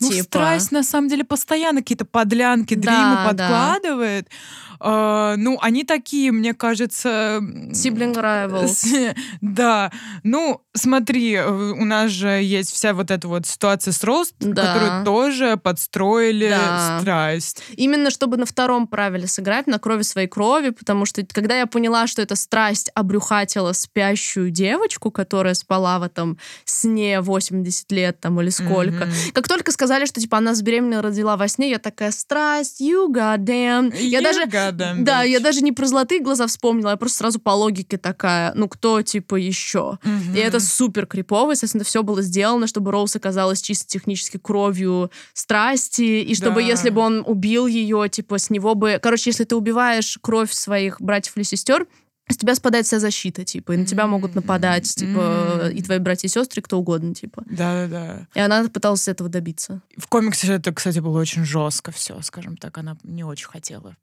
Ну, 0.00 0.10
типа... 0.10 0.24
страсть, 0.24 0.72
на 0.72 0.82
самом 0.82 1.08
деле, 1.08 1.24
постоянно 1.24 1.80
какие-то 1.80 2.04
подлянки 2.04 2.74
да, 2.74 3.26
подкладывает. 3.28 4.28
Да. 4.28 4.36
Э, 4.80 5.34
ну, 5.36 5.58
они 5.60 5.84
такие, 5.84 6.32
мне 6.32 6.54
кажется... 6.54 7.38
Sibling 7.40 8.14
rivals. 8.14 9.14
Да. 9.40 9.90
Ну, 10.22 10.62
смотри, 10.74 11.34
э, 11.34 11.48
у 11.48 11.84
нас 11.84 12.10
же 12.10 12.28
есть 12.28 12.72
вся 12.72 12.94
вот 12.94 13.10
эта 13.10 13.26
вот 13.26 13.46
ситуация 13.46 13.92
с 13.92 14.04
Рост, 14.04 14.34
да. 14.38 14.74
которую 14.74 15.04
тоже 15.04 15.56
подстроили 15.56 16.50
да. 16.50 17.00
страсть. 17.00 17.62
Именно 17.76 18.10
чтобы 18.10 18.36
на 18.36 18.46
втором 18.46 18.86
правиле 18.86 19.26
сыграть, 19.26 19.66
на 19.66 19.78
крови 19.78 20.02
своей 20.02 20.28
крови, 20.28 20.70
потому 20.70 21.06
что 21.06 21.24
когда 21.26 21.58
я 21.58 21.66
поняла, 21.66 22.06
что 22.06 22.22
эта 22.22 22.36
страсть 22.36 22.90
обрюхатила 22.94 23.72
спящую 23.72 24.50
девочку, 24.50 25.10
которая 25.10 25.54
спала 25.54 25.98
в 25.98 26.02
этом 26.02 26.38
сне 26.64 27.20
80 27.20 27.90
лет 27.92 28.20
там 28.20 28.40
или 28.40 28.50
сколько, 28.50 29.04
mm-hmm. 29.04 29.32
как 29.32 29.48
только 29.48 29.72
сказали, 29.72 30.06
что 30.06 30.20
типа 30.20 30.38
она 30.38 30.54
с 30.54 30.62
беременной 30.62 31.00
родила 31.00 31.36
во 31.36 31.48
сне, 31.48 31.70
я 31.70 31.78
такая, 31.78 32.12
страсть, 32.12 32.80
you 32.80 33.08
goddamn. 33.08 33.92
You 33.92 34.02
я 34.02 34.20
даже, 34.20 34.44
goddamn, 34.44 35.02
да, 35.02 35.22
я 35.22 35.40
даже 35.40 35.62
не 35.62 35.72
про 35.72 35.86
золотые 35.86 36.20
глаза 36.20 36.46
вспомнила, 36.46 36.90
я 36.90 36.96
просто 36.96 37.18
сразу 37.18 37.40
по 37.40 37.50
логике 37.50 37.98
такая, 37.98 38.52
ну 38.54 38.68
кто 38.68 39.02
типа 39.02 39.34
еще? 39.34 39.98
Mm-hmm. 40.02 40.36
И 40.36 40.38
это 40.38 40.59
супер 40.68 41.06
крипово, 41.06 41.52
естественно, 41.52 41.84
все 41.84 42.02
было 42.02 42.22
сделано, 42.22 42.66
чтобы 42.66 42.90
Роуз 42.90 43.16
оказалась 43.16 43.60
чисто 43.60 43.86
технически 43.86 44.38
кровью 44.38 45.10
страсти, 45.32 46.22
и 46.22 46.34
чтобы 46.34 46.56
да. 46.56 46.68
если 46.68 46.90
бы 46.90 47.00
он 47.00 47.22
убил 47.26 47.66
ее, 47.66 48.08
типа 48.08 48.38
с 48.38 48.50
него 48.50 48.74
бы... 48.74 48.98
Короче, 49.02 49.30
если 49.30 49.44
ты 49.44 49.56
убиваешь 49.56 50.18
кровь 50.20 50.52
своих 50.52 51.00
братьев 51.00 51.36
или 51.36 51.44
сестер, 51.44 51.86
с 52.28 52.36
тебя 52.36 52.54
спадает 52.54 52.86
вся 52.86 53.00
защита, 53.00 53.44
типа, 53.44 53.72
и 53.72 53.76
на 53.76 53.84
тебя 53.84 54.06
могут 54.06 54.34
нападать, 54.34 54.94
типа, 54.94 55.70
и 55.72 55.82
твои 55.82 55.98
братья 55.98 56.28
и 56.28 56.30
сестры, 56.30 56.62
кто 56.62 56.78
угодно, 56.78 57.12
типа. 57.14 57.42
Да-да-да. 57.46 58.28
И 58.34 58.40
она 58.40 58.68
пыталась 58.68 59.08
этого 59.08 59.28
добиться. 59.28 59.82
В 59.96 60.06
комиксе 60.06 60.54
это, 60.54 60.72
кстати, 60.72 61.00
было 61.00 61.18
очень 61.18 61.44
жестко 61.44 61.90
все, 61.90 62.20
скажем 62.22 62.56
так. 62.56 62.78
Она 62.78 62.96
не 63.02 63.24
очень 63.24 63.48
хотела 63.48 63.96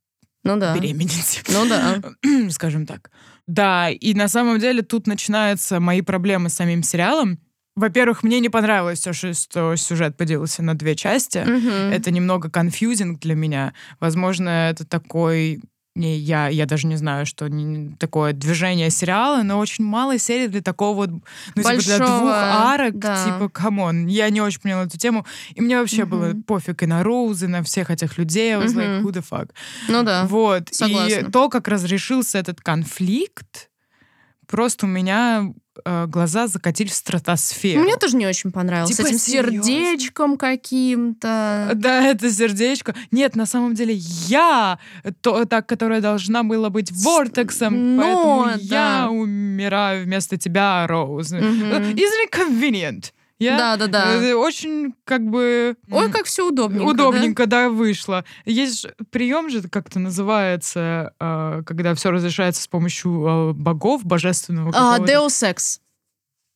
ну 0.44 0.58
да. 0.58 0.76
беременеть. 0.76 1.44
Ну 1.50 1.68
да. 1.68 2.02
Скажем 2.50 2.86
так. 2.86 3.12
Да, 3.48 3.90
и 3.90 4.14
на 4.14 4.28
самом 4.28 4.60
деле 4.60 4.82
тут 4.82 5.08
начинаются 5.08 5.80
мои 5.80 6.02
проблемы 6.02 6.50
с 6.50 6.56
самим 6.56 6.84
сериалом. 6.84 7.40
Во-первых, 7.76 8.24
мне 8.24 8.40
не 8.40 8.50
понравилось 8.50 9.00
все, 9.00 9.14
что 9.14 9.76
сюжет 9.76 10.18
поделился 10.18 10.64
на 10.64 10.76
две 10.76 10.96
части. 10.96 11.38
Mm-hmm. 11.38 11.92
Это 11.92 12.12
немного 12.12 12.50
конфьюзинг 12.50 13.20
для 13.20 13.36
меня. 13.36 13.74
Возможно, 14.00 14.70
это 14.72 14.84
такой 14.84 15.62
не, 15.98 16.18
я, 16.18 16.48
я 16.48 16.66
даже 16.66 16.88
не 16.88 16.96
знаю, 16.96 17.26
что 17.26 17.50
такое 18.00 18.34
движение 18.34 18.90
сериала, 18.90 19.44
но 19.44 19.58
очень 19.60 19.84
мало 19.84 20.18
серий 20.18 20.48
для 20.48 20.62
такого 20.62 20.96
вот, 20.96 21.10
ну, 21.10 21.22
Большого, 21.56 21.82
типа, 21.82 21.98
для 21.98 22.08
двух 22.08 22.32
арок, 22.32 23.00
да. 23.00 23.26
типа, 23.26 23.50
come 23.50 23.83
on. 23.83 24.08
Я 24.08 24.30
не 24.30 24.42
очень 24.42 24.62
поняла 24.62 24.84
эту 24.84 24.98
тему, 24.98 25.26
и 25.56 25.62
мне 25.62 25.78
вообще 25.78 26.04
угу. 26.04 26.12
было 26.12 26.34
пофиг 26.46 26.84
и 26.84 26.86
на 26.86 27.04
Роуз, 27.04 27.44
и 27.44 27.48
на 27.48 27.64
всех 27.64 27.90
этих 27.92 28.18
людей, 28.18 28.54
I 28.54 28.64
was 28.64 28.72
угу. 28.72 28.80
like, 28.80 29.02
who 29.02 29.12
the 29.12 29.26
fuck? 29.28 29.50
Ну 29.90 30.04
да, 30.04 30.26
Вот, 30.28 30.70
согласна. 30.72 31.16
и 31.16 31.32
то, 31.32 31.50
как 31.50 31.68
разрешился 31.68 32.38
этот 32.38 32.62
конфликт, 32.62 33.70
просто 34.48 34.86
у 34.86 34.90
меня 34.90 35.54
э, 35.86 36.06
глаза 36.08 36.48
закатили 36.48 36.88
в 36.88 36.94
стратосферу. 36.94 37.84
Мне 37.84 37.96
тоже 37.98 38.18
не 38.18 38.26
очень 38.26 38.52
понравилось. 38.52 38.96
Типа, 38.96 39.08
С 39.08 39.12
этим 39.12 39.20
серьезно? 39.20 39.64
сердечком 39.64 40.38
каким-то. 40.38 41.72
Да, 41.76 42.02
это 42.04 42.32
сердечко. 42.32 42.96
Нет, 43.12 43.36
на 43.36 43.46
самом 43.46 43.76
деле 43.76 43.94
я 43.96 44.80
то, 45.22 45.46
та, 45.46 45.62
которая 45.62 46.02
должна 46.02 46.44
была 46.44 46.70
быть 46.70 46.92
вортексом, 46.92 47.96
Но, 47.96 48.02
поэтому 48.02 48.68
да. 48.70 49.02
я 49.04 49.10
умираю 49.10 50.06
вместо 50.06 50.38
тебя, 50.38 50.88
Роуз. 50.88 51.32
Угу. 51.32 51.40
Isn't 51.40 52.26
it 52.26 52.32
convenient? 52.32 53.12
Я 53.40 53.58
да, 53.58 53.78
да, 53.78 53.88
да. 53.88 54.38
Очень 54.38 54.96
как 55.04 55.24
бы... 55.24 55.76
Ой, 55.92 56.12
как 56.12 56.26
все 56.26 56.48
удобненько. 56.48 56.90
Удобненько, 56.90 57.46
да, 57.46 57.64
да 57.66 57.70
вышло. 57.70 58.26
Есть 58.46 58.88
прием 59.12 59.50
же, 59.50 59.62
как 59.70 59.88
это 59.90 60.00
называется, 60.00 61.14
а, 61.20 61.62
когда 61.64 61.94
все 61.94 62.10
разрешается 62.10 62.64
с 62.64 62.68
помощью 62.68 63.28
а, 63.28 63.54
богов, 63.54 64.04
божественного 64.06 64.72
а, 64.74 65.00
Deus 65.00 65.44
Ex. 65.44 65.80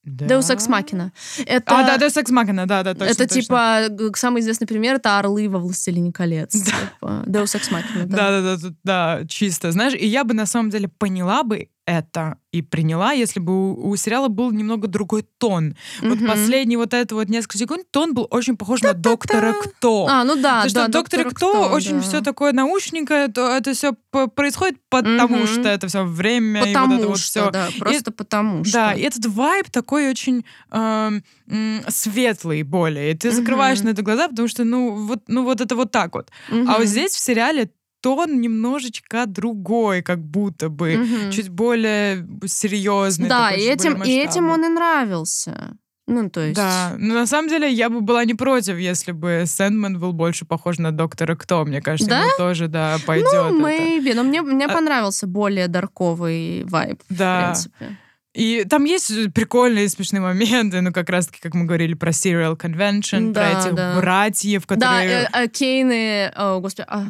Да. 0.03 0.25
Deus 0.25 0.49
Ex 0.49 0.67
Machina. 0.67 1.11
Это, 1.45 1.79
а, 1.79 1.83
да, 1.83 1.97
Deus 2.03 2.19
Ex 2.19 2.31
Machina, 2.31 2.65
да, 2.65 2.81
да, 2.81 2.95
точно. 2.95 3.11
Это 3.11 3.27
точно. 3.27 3.41
типа 3.41 4.15
самый 4.15 4.41
известный 4.41 4.65
пример 4.65 4.95
это 4.95 5.19
орлы 5.19 5.47
во 5.47 5.59
Властелине 5.59 6.11
колец. 6.11 6.55
Да. 6.65 6.71
Типа, 6.71 7.23
Deus 7.27 7.55
Ex 7.55 7.71
Machina, 7.71 8.05
да. 8.05 8.17
Да, 8.17 8.41
да, 8.41 8.57
да, 8.57 8.75
да, 8.83 9.27
чисто. 9.27 9.71
Знаешь, 9.71 9.93
и 9.93 10.07
я 10.07 10.23
бы 10.23 10.33
на 10.33 10.47
самом 10.47 10.71
деле 10.71 10.87
поняла 10.87 11.43
бы 11.43 11.69
это 11.91 12.37
и 12.53 12.61
приняла, 12.61 13.11
если 13.11 13.39
бы 13.39 13.73
у, 13.73 13.89
у 13.89 13.95
сериала 13.95 14.29
был 14.29 14.51
немного 14.51 14.87
другой 14.87 15.25
тон. 15.37 15.75
Mm-hmm. 16.01 16.09
Вот 16.09 16.27
последний 16.27 16.77
вот 16.77 16.93
это 16.93 17.15
вот 17.15 17.27
несколько 17.27 17.57
секунд, 17.57 17.85
тон 17.91 18.13
был 18.13 18.27
очень 18.29 18.55
похож 18.55 18.81
на 18.81 18.93
Доктора 18.93 19.53
Кто. 19.53 20.07
А, 20.09 20.23
ну 20.23 20.35
да, 20.35 20.63
Потому 20.63 20.69
что 20.69 20.79
да, 20.79 20.87
Доктора 20.87 21.23
Кто, 21.25 21.49
Кто 21.49 21.75
очень 21.75 21.97
да. 21.97 22.01
все 22.01 22.21
такое 22.21 22.53
научненькое, 22.53 23.27
то 23.27 23.49
это 23.49 23.73
все 23.73 23.93
происходит 24.35 24.79
потому 24.89 25.37
mm-hmm. 25.37 25.47
что 25.47 25.69
это 25.69 25.87
все 25.87 26.03
время 26.03 26.65
потому 26.65 26.93
и 26.93 27.05
вот 27.05 27.11
это 27.11 27.19
что, 27.19 27.41
вот 27.43 27.49
все. 27.49 27.51
Да, 27.51 27.69
просто 27.79 28.11
и, 28.11 28.13
потому 28.13 28.63
что. 28.63 28.73
Да, 28.73 28.93
и 28.93 29.01
этот 29.01 29.25
вайб 29.25 29.69
такой 29.69 30.09
очень 30.09 30.45
э, 30.71 31.11
э, 31.47 31.79
светлый 31.89 32.63
более. 32.63 33.11
И 33.11 33.17
ты 33.17 33.29
mm-hmm. 33.29 33.31
закрываешь 33.31 33.81
на 33.81 33.89
это 33.89 34.01
глаза, 34.01 34.27
потому 34.27 34.47
что 34.47 34.63
ну 34.63 35.05
вот, 35.05 35.23
ну 35.27 35.43
вот 35.43 35.59
это 35.61 35.75
вот 35.75 35.91
так 35.91 36.15
вот. 36.15 36.29
Mm-hmm. 36.49 36.65
А 36.67 36.77
вот 36.77 36.87
здесь 36.87 37.13
в 37.13 37.19
сериале 37.19 37.69
тон 38.01 38.41
немножечко 38.41 39.25
другой, 39.25 40.01
как 40.01 40.19
будто 40.19 40.69
бы, 40.69 40.95
угу. 40.95 41.31
чуть 41.31 41.49
более 41.49 42.27
серьезный. 42.45 43.29
Да, 43.29 43.49
такой, 43.49 43.63
и 43.63 43.67
этим, 43.67 44.03
и 44.03 44.11
этим 44.11 44.49
он 44.49 44.65
и 44.65 44.67
нравился. 44.67 45.77
Ну, 46.07 46.29
то 46.29 46.41
есть... 46.41 46.55
Да, 46.55 46.95
но 46.97 47.13
на 47.13 47.25
самом 47.25 47.47
деле 47.47 47.71
я 47.71 47.89
бы 47.89 48.01
была 48.01 48.25
не 48.25 48.33
против, 48.33 48.77
если 48.77 49.13
бы 49.13 49.43
Сэндман 49.45 49.97
был 49.97 50.11
больше 50.11 50.45
похож 50.45 50.77
на 50.77 50.91
Доктора 50.91 51.35
Кто. 51.35 51.63
Мне 51.63 51.81
кажется, 51.81 52.09
да? 52.09 52.19
ему 52.19 52.31
тоже, 52.37 52.67
да, 52.67 52.97
пойдет. 53.05 53.31
Ну, 53.31 53.65
maybe. 53.65 54.09
Это. 54.09 54.17
Но 54.17 54.23
мне, 54.23 54.41
мне 54.41 54.65
а... 54.65 54.73
понравился 54.73 55.25
более 55.25 55.67
дарковый 55.69 56.65
вайб, 56.65 57.01
да. 57.09 57.41
в 57.41 57.45
принципе. 57.45 57.97
И 58.33 58.63
там 58.63 58.85
есть 58.85 59.11
прикольные 59.33 59.89
смешные 59.89 60.21
моменты, 60.21 60.79
ну, 60.79 60.93
как 60.93 61.09
раз-таки, 61.09 61.39
как 61.41 61.53
мы 61.53 61.65
говорили 61.65 61.95
про 61.95 62.11
Serial 62.11 62.57
Convention, 62.57 63.33
да, 63.33 63.41
про 63.41 63.59
этих 63.59 63.75
да. 63.75 63.95
братьев, 63.97 64.65
которые... 64.65 65.27
Да, 65.29 65.41
э, 65.41 65.45
э, 65.45 65.47
Кейны, 65.49 66.31
о, 66.33 66.61
господи, 66.61 66.87
а, 66.87 67.09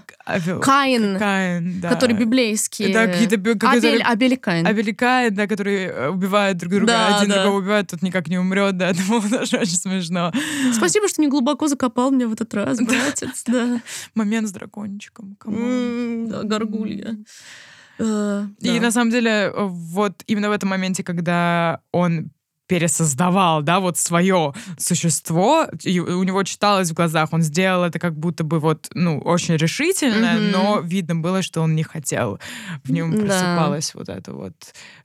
Каин, 0.61 1.19
Каин 1.19 1.79
да. 1.79 1.89
которые 1.89 2.17
библейские. 2.17 2.91
Да, 2.91 3.05
какие-то... 3.05 3.35
Абель, 3.69 4.01
Абель 4.01 4.37
Каин. 4.37 4.65
Абель 4.65 4.95
Каин, 4.95 5.35
да, 5.35 5.45
которые 5.45 5.89
э, 5.89 6.07
убивают 6.09 6.57
друг 6.57 6.73
друга, 6.73 6.87
да, 6.87 7.17
один 7.17 7.29
да. 7.29 7.43
другого 7.43 7.61
убивает, 7.61 7.87
тут 7.87 8.01
никак 8.01 8.27
не 8.27 8.39
умрет, 8.39 8.77
да, 8.77 8.89
это 8.89 9.01
было 9.07 9.21
даже 9.21 9.57
очень 9.57 9.77
смешно. 9.77 10.33
Спасибо, 10.73 11.07
что 11.07 11.21
не 11.21 11.27
глубоко 11.27 11.67
закопал 11.67 12.09
меня 12.09 12.27
в 12.27 12.33
этот 12.33 12.51
раз, 12.55 12.79
братец, 12.81 13.43
да. 13.45 13.79
Момент 14.15 14.47
с 14.47 14.51
дракончиком, 14.51 15.37
Да, 15.45 16.41
горгулья. 16.41 17.15
Э, 18.01 18.47
и 18.61 18.79
на 18.79 18.91
самом 18.91 19.11
деле, 19.11 19.51
вот 19.55 20.23
именно 20.27 20.49
в 20.49 20.53
этом 20.53 20.69
моменте, 20.69 21.03
когда 21.03 21.81
он 21.91 22.31
пересоздавал, 22.71 23.61
да, 23.63 23.81
вот 23.81 23.97
свое 23.97 24.53
существо, 24.77 25.67
и 25.83 25.99
у 25.99 26.23
него 26.23 26.41
читалось 26.43 26.89
в 26.91 26.93
глазах, 26.93 27.33
он 27.33 27.41
сделал 27.41 27.83
это 27.83 27.99
как 27.99 28.15
будто 28.17 28.45
бы 28.45 28.59
вот, 28.61 28.87
ну, 28.93 29.19
очень 29.19 29.57
решительно, 29.57 30.37
mm-hmm. 30.37 30.51
но 30.51 30.79
видно 30.79 31.15
было, 31.15 31.41
что 31.41 31.59
он 31.59 31.75
не 31.75 31.83
хотел. 31.83 32.39
В 32.85 32.91
нем 32.93 33.11
да. 33.11 33.25
просыпалась 33.25 33.93
вот 33.93 34.07
это 34.07 34.31
вот 34.31 34.53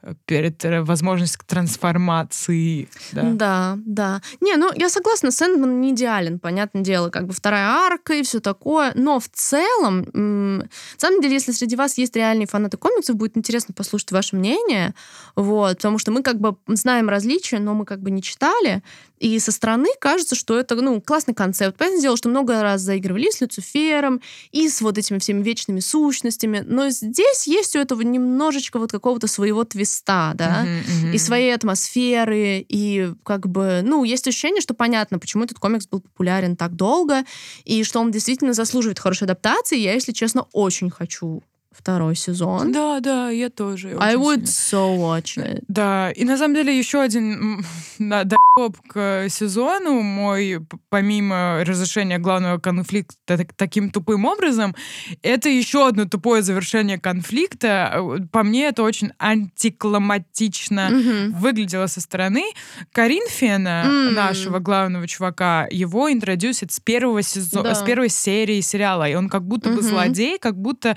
э, 0.02 0.14
перед 0.26 0.64
э, 0.64 0.82
возможность 0.82 1.38
трансформации. 1.44 2.88
Да. 3.10 3.22
да, 3.32 3.78
да. 3.84 4.22
Не, 4.40 4.54
ну, 4.54 4.70
я 4.76 4.88
согласна, 4.88 5.32
Сэндман 5.32 5.80
не 5.80 5.90
идеален, 5.90 6.38
понятное 6.38 6.84
дело, 6.84 7.10
как 7.10 7.26
бы 7.26 7.32
вторая 7.32 7.66
арка 7.66 8.14
и 8.14 8.22
все 8.22 8.38
такое, 8.38 8.92
но 8.94 9.18
в 9.18 9.28
целом, 9.28 10.06
на 10.12 10.68
самом 10.98 11.20
деле, 11.20 11.34
если 11.34 11.50
среди 11.50 11.74
вас 11.74 11.98
есть 11.98 12.14
реальные 12.14 12.46
фанаты 12.46 12.76
комиксов, 12.76 13.16
будет 13.16 13.36
интересно 13.36 13.74
послушать 13.74 14.12
ваше 14.12 14.36
мнение, 14.36 14.94
вот, 15.34 15.78
потому 15.78 15.98
что 15.98 16.12
мы 16.12 16.22
как 16.22 16.38
бы 16.38 16.54
знаем 16.68 17.08
различия, 17.08 17.55
но 17.58 17.74
мы 17.74 17.84
как 17.84 18.00
бы 18.00 18.10
не 18.10 18.22
читали. 18.22 18.82
И 19.18 19.38
со 19.38 19.50
стороны 19.50 19.88
кажется, 19.98 20.34
что 20.34 20.58
это, 20.58 20.74
ну, 20.76 21.00
классный 21.00 21.34
концепт. 21.34 21.78
Понятное 21.78 22.02
дело, 22.02 22.16
что 22.16 22.28
много 22.28 22.62
раз 22.62 22.82
заигрывали 22.82 23.30
с 23.30 23.40
Люцифером, 23.40 24.20
и 24.52 24.68
с 24.68 24.80
вот 24.80 24.98
этими 24.98 25.18
всеми 25.18 25.42
вечными 25.42 25.80
сущностями, 25.80 26.62
но 26.66 26.90
здесь 26.90 27.46
есть 27.46 27.76
у 27.76 27.78
этого 27.78 28.02
немножечко 28.02 28.78
вот 28.78 28.92
какого-то 28.92 29.26
своего 29.26 29.64
твиста, 29.64 30.32
да, 30.34 30.64
uh-huh, 30.64 31.06
uh-huh. 31.06 31.14
и 31.14 31.18
своей 31.18 31.54
атмосферы, 31.54 32.64
и 32.68 33.12
как 33.22 33.48
бы, 33.48 33.80
ну, 33.82 34.04
есть 34.04 34.28
ощущение, 34.28 34.60
что 34.60 34.74
понятно, 34.74 35.18
почему 35.18 35.44
этот 35.44 35.58
комикс 35.58 35.86
был 35.86 36.00
популярен 36.00 36.56
так 36.56 36.76
долго, 36.76 37.24
и 37.64 37.84
что 37.84 38.00
он 38.00 38.10
действительно 38.10 38.52
заслуживает 38.52 38.98
хорошей 38.98 39.24
адаптации. 39.24 39.78
Я, 39.78 39.94
если 39.94 40.12
честно, 40.12 40.46
очень 40.52 40.90
хочу 40.90 41.42
второй 41.76 42.16
сезон. 42.16 42.72
Да, 42.72 43.00
да, 43.00 43.30
я 43.30 43.50
тоже. 43.50 43.96
I 44.00 44.16
would 44.16 44.44
so 44.44 44.96
watch 44.96 45.36
it. 45.36 45.62
Да, 45.68 46.10
и 46.10 46.24
на 46.24 46.38
самом 46.38 46.54
деле 46.54 46.76
еще 46.76 47.00
один 47.00 47.64
да, 47.98 48.24
доеб 48.56 48.76
к 48.88 49.28
сезону 49.28 50.00
мой, 50.00 50.60
помимо 50.88 51.62
разрешения 51.64 52.18
главного 52.18 52.58
конфликта 52.58 53.46
таким 53.56 53.90
тупым 53.90 54.24
образом, 54.24 54.74
это 55.22 55.48
еще 55.48 55.86
одно 55.86 56.06
тупое 56.06 56.42
завершение 56.42 56.98
конфликта. 56.98 58.02
По 58.32 58.42
мне 58.42 58.68
это 58.68 58.82
очень 58.82 59.12
антиклиматично 59.18 60.88
mm-hmm. 60.90 61.30
выглядело 61.32 61.86
со 61.86 62.00
стороны. 62.00 62.44
Коринфена, 62.92 63.84
mm-hmm. 63.86 64.10
нашего 64.10 64.58
главного 64.58 65.06
чувака, 65.06 65.66
его 65.70 66.12
интродюсят 66.12 66.72
с 66.72 66.80
первого 66.80 67.22
сезона, 67.22 67.70
да. 67.70 67.74
с 67.74 67.82
первой 67.82 68.08
серии 68.08 68.60
сериала, 68.60 69.08
и 69.08 69.14
он 69.14 69.28
как 69.28 69.44
будто 69.44 69.68
mm-hmm. 69.68 69.76
бы 69.76 69.82
злодей, 69.82 70.38
как 70.38 70.56
будто 70.56 70.96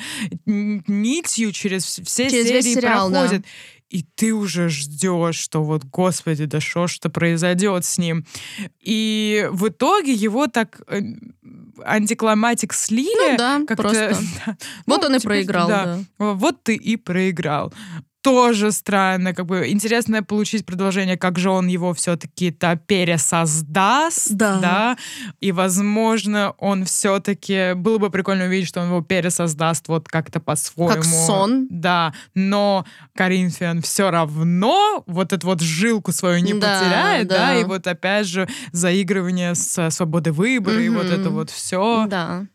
нитью 0.88 1.52
через 1.52 1.86
все 1.86 2.30
через 2.30 2.48
серии 2.48 2.62
сериал, 2.76 3.10
проходит. 3.10 3.42
Да. 3.42 3.48
И 3.90 4.04
ты 4.04 4.34
уже 4.34 4.70
ждешь, 4.70 5.38
что 5.38 5.64
вот, 5.64 5.84
господи, 5.84 6.46
да 6.46 6.60
что 6.60 6.88
что 6.88 7.10
произойдет 7.10 7.86
с 7.86 7.98
ним. 7.98 8.24
И 8.82 9.48
в 9.52 9.70
итоге 9.70 10.14
его 10.14 10.46
так 10.46 10.82
э, 10.88 11.02
антиклиматик 11.84 12.74
слили. 12.74 13.32
Ну 13.32 13.38
да, 13.38 13.62
просто. 13.76 14.16
Да. 14.46 14.58
Вот 14.86 15.02
ну, 15.02 15.08
он 15.08 15.16
и 15.16 15.20
проиграл, 15.20 15.68
да. 15.68 16.00
да. 16.20 16.34
Вот 16.34 16.64
ты 16.64 16.76
и 16.76 16.98
проиграл 16.98 17.74
тоже 18.22 18.72
странно, 18.72 19.34
как 19.34 19.46
бы 19.46 19.70
интересно 19.70 20.24
получить 20.24 20.66
продолжение, 20.66 21.18
как 21.18 21.40
же 21.40 21.50
он 21.50 21.68
его 21.68 21.94
все-таки-то 21.94 22.76
пересоздаст, 22.76 24.32
да. 24.32 24.60
да, 24.60 24.98
и, 25.40 25.52
возможно, 25.52 26.54
он 26.58 26.86
все-таки, 26.86 27.74
было 27.76 27.98
бы 27.98 28.10
прикольно 28.10 28.46
увидеть, 28.46 28.68
что 28.68 28.82
он 28.82 28.88
его 28.88 29.02
пересоздаст 29.02 29.88
вот 29.88 30.08
как-то 30.08 30.40
по-своему. 30.40 30.94
Как 30.94 31.06
сон. 31.06 31.68
Да, 31.70 32.14
но 32.36 32.86
Коринфян 33.16 33.82
все 33.82 34.12
равно 34.12 35.04
вот 35.08 35.34
эту 35.34 35.48
вот 35.48 35.62
жилку 35.62 36.12
свою 36.12 36.44
не 36.44 36.54
да, 36.54 36.80
потеряет, 36.80 37.28
да. 37.28 37.38
да, 37.38 37.56
и 37.56 37.64
вот 37.64 37.88
опять 37.88 38.28
же 38.28 38.48
заигрывание 38.72 39.56
с 39.56 39.90
свободой 39.92 40.34
выбора, 40.34 40.76
mm-hmm. 40.76 40.86
и 40.86 40.90
вот 40.90 41.06
это 41.06 41.30
вот 41.30 41.50
все. 41.50 42.06
Да. 42.08 42.46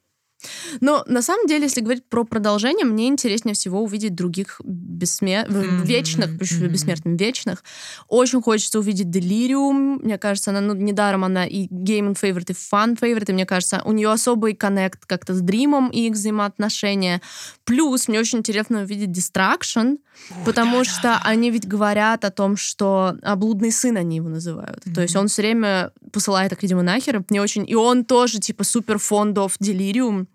Но 0.80 1.04
на 1.06 1.22
самом 1.22 1.46
деле, 1.46 1.64
если 1.64 1.80
говорить 1.80 2.04
про 2.08 2.24
продолжение, 2.24 2.84
мне 2.84 3.08
интереснее 3.08 3.54
всего 3.54 3.82
увидеть 3.82 4.14
других 4.14 4.60
бессмер... 4.64 5.46
mm-hmm. 5.46 5.86
вечных, 5.86 6.30
mm-hmm. 6.30 6.68
бессмертных, 6.68 7.20
вечных. 7.20 7.64
Очень 8.08 8.42
хочется 8.42 8.78
увидеть 8.78 9.10
Делириум. 9.10 10.00
Мне 10.02 10.18
кажется, 10.18 10.50
она, 10.50 10.60
ну, 10.60 10.74
недаром 10.74 11.24
она 11.24 11.46
и 11.46 11.66
Game 11.68 12.14
Favorite, 12.20 12.50
и 12.50 12.52
Fun 12.52 12.98
Favorite. 12.98 13.30
И 13.30 13.32
мне 13.32 13.46
кажется, 13.46 13.82
у 13.84 13.92
нее 13.92 14.10
особый 14.10 14.54
коннект 14.54 15.06
как-то 15.06 15.34
с 15.34 15.40
Дримом 15.40 15.90
и 15.90 16.08
их 16.08 16.14
взаимоотношения. 16.14 17.20
Плюс 17.64 18.08
мне 18.08 18.20
очень 18.20 18.38
интересно 18.38 18.82
увидеть 18.82 19.16
Distraction, 19.16 19.98
Ой, 20.30 20.44
потому 20.44 20.78
да, 20.78 20.84
что 20.84 21.02
да. 21.02 21.20
они 21.24 21.50
ведь 21.50 21.66
говорят 21.66 22.24
о 22.24 22.30
том, 22.30 22.56
что 22.56 23.16
а, 23.22 23.36
блудный 23.36 23.72
сын 23.72 23.96
они 23.96 24.16
его 24.16 24.28
называют. 24.28 24.86
Mm-hmm. 24.86 24.94
То 24.94 25.02
есть 25.02 25.16
он 25.16 25.28
все 25.28 25.42
время 25.42 25.92
посылает 26.12 26.52
их, 26.52 26.62
видимо, 26.62 26.82
нахер. 26.82 27.24
Мне 27.28 27.42
очень... 27.42 27.68
И 27.68 27.74
он 27.74 28.04
тоже, 28.04 28.38
типа, 28.38 28.64
супер 28.64 28.98
фондов 28.98 29.56
Делириум. 29.60 30.28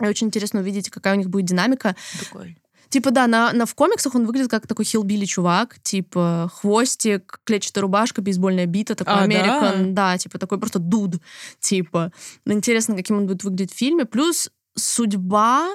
И 0.00 0.06
очень 0.06 0.28
интересно 0.28 0.60
увидеть, 0.60 0.90
какая 0.90 1.14
у 1.14 1.18
них 1.18 1.30
будет 1.30 1.46
динамика. 1.46 1.96
Такой. 2.18 2.58
Типа, 2.88 3.10
да, 3.10 3.26
на, 3.26 3.52
на, 3.52 3.66
в 3.66 3.74
комиксах 3.74 4.14
он 4.14 4.26
выглядит 4.26 4.50
как 4.50 4.66
такой 4.66 4.84
хилбили 4.84 5.24
чувак, 5.24 5.78
типа 5.82 6.50
хвостик, 6.54 7.40
клетчатая 7.44 7.82
рубашка, 7.82 8.22
бейсбольная 8.22 8.66
бита, 8.66 8.94
такой 8.94 9.14
а, 9.14 9.22
американ, 9.22 9.94
да? 9.94 10.12
да, 10.12 10.18
типа 10.18 10.38
такой 10.38 10.58
просто 10.58 10.78
дуд, 10.78 11.16
типа. 11.58 12.12
Интересно, 12.44 12.94
каким 12.96 13.18
он 13.18 13.26
будет 13.26 13.42
выглядеть 13.42 13.72
в 13.72 13.76
фильме. 13.76 14.04
Плюс 14.04 14.50
судьба 14.76 15.68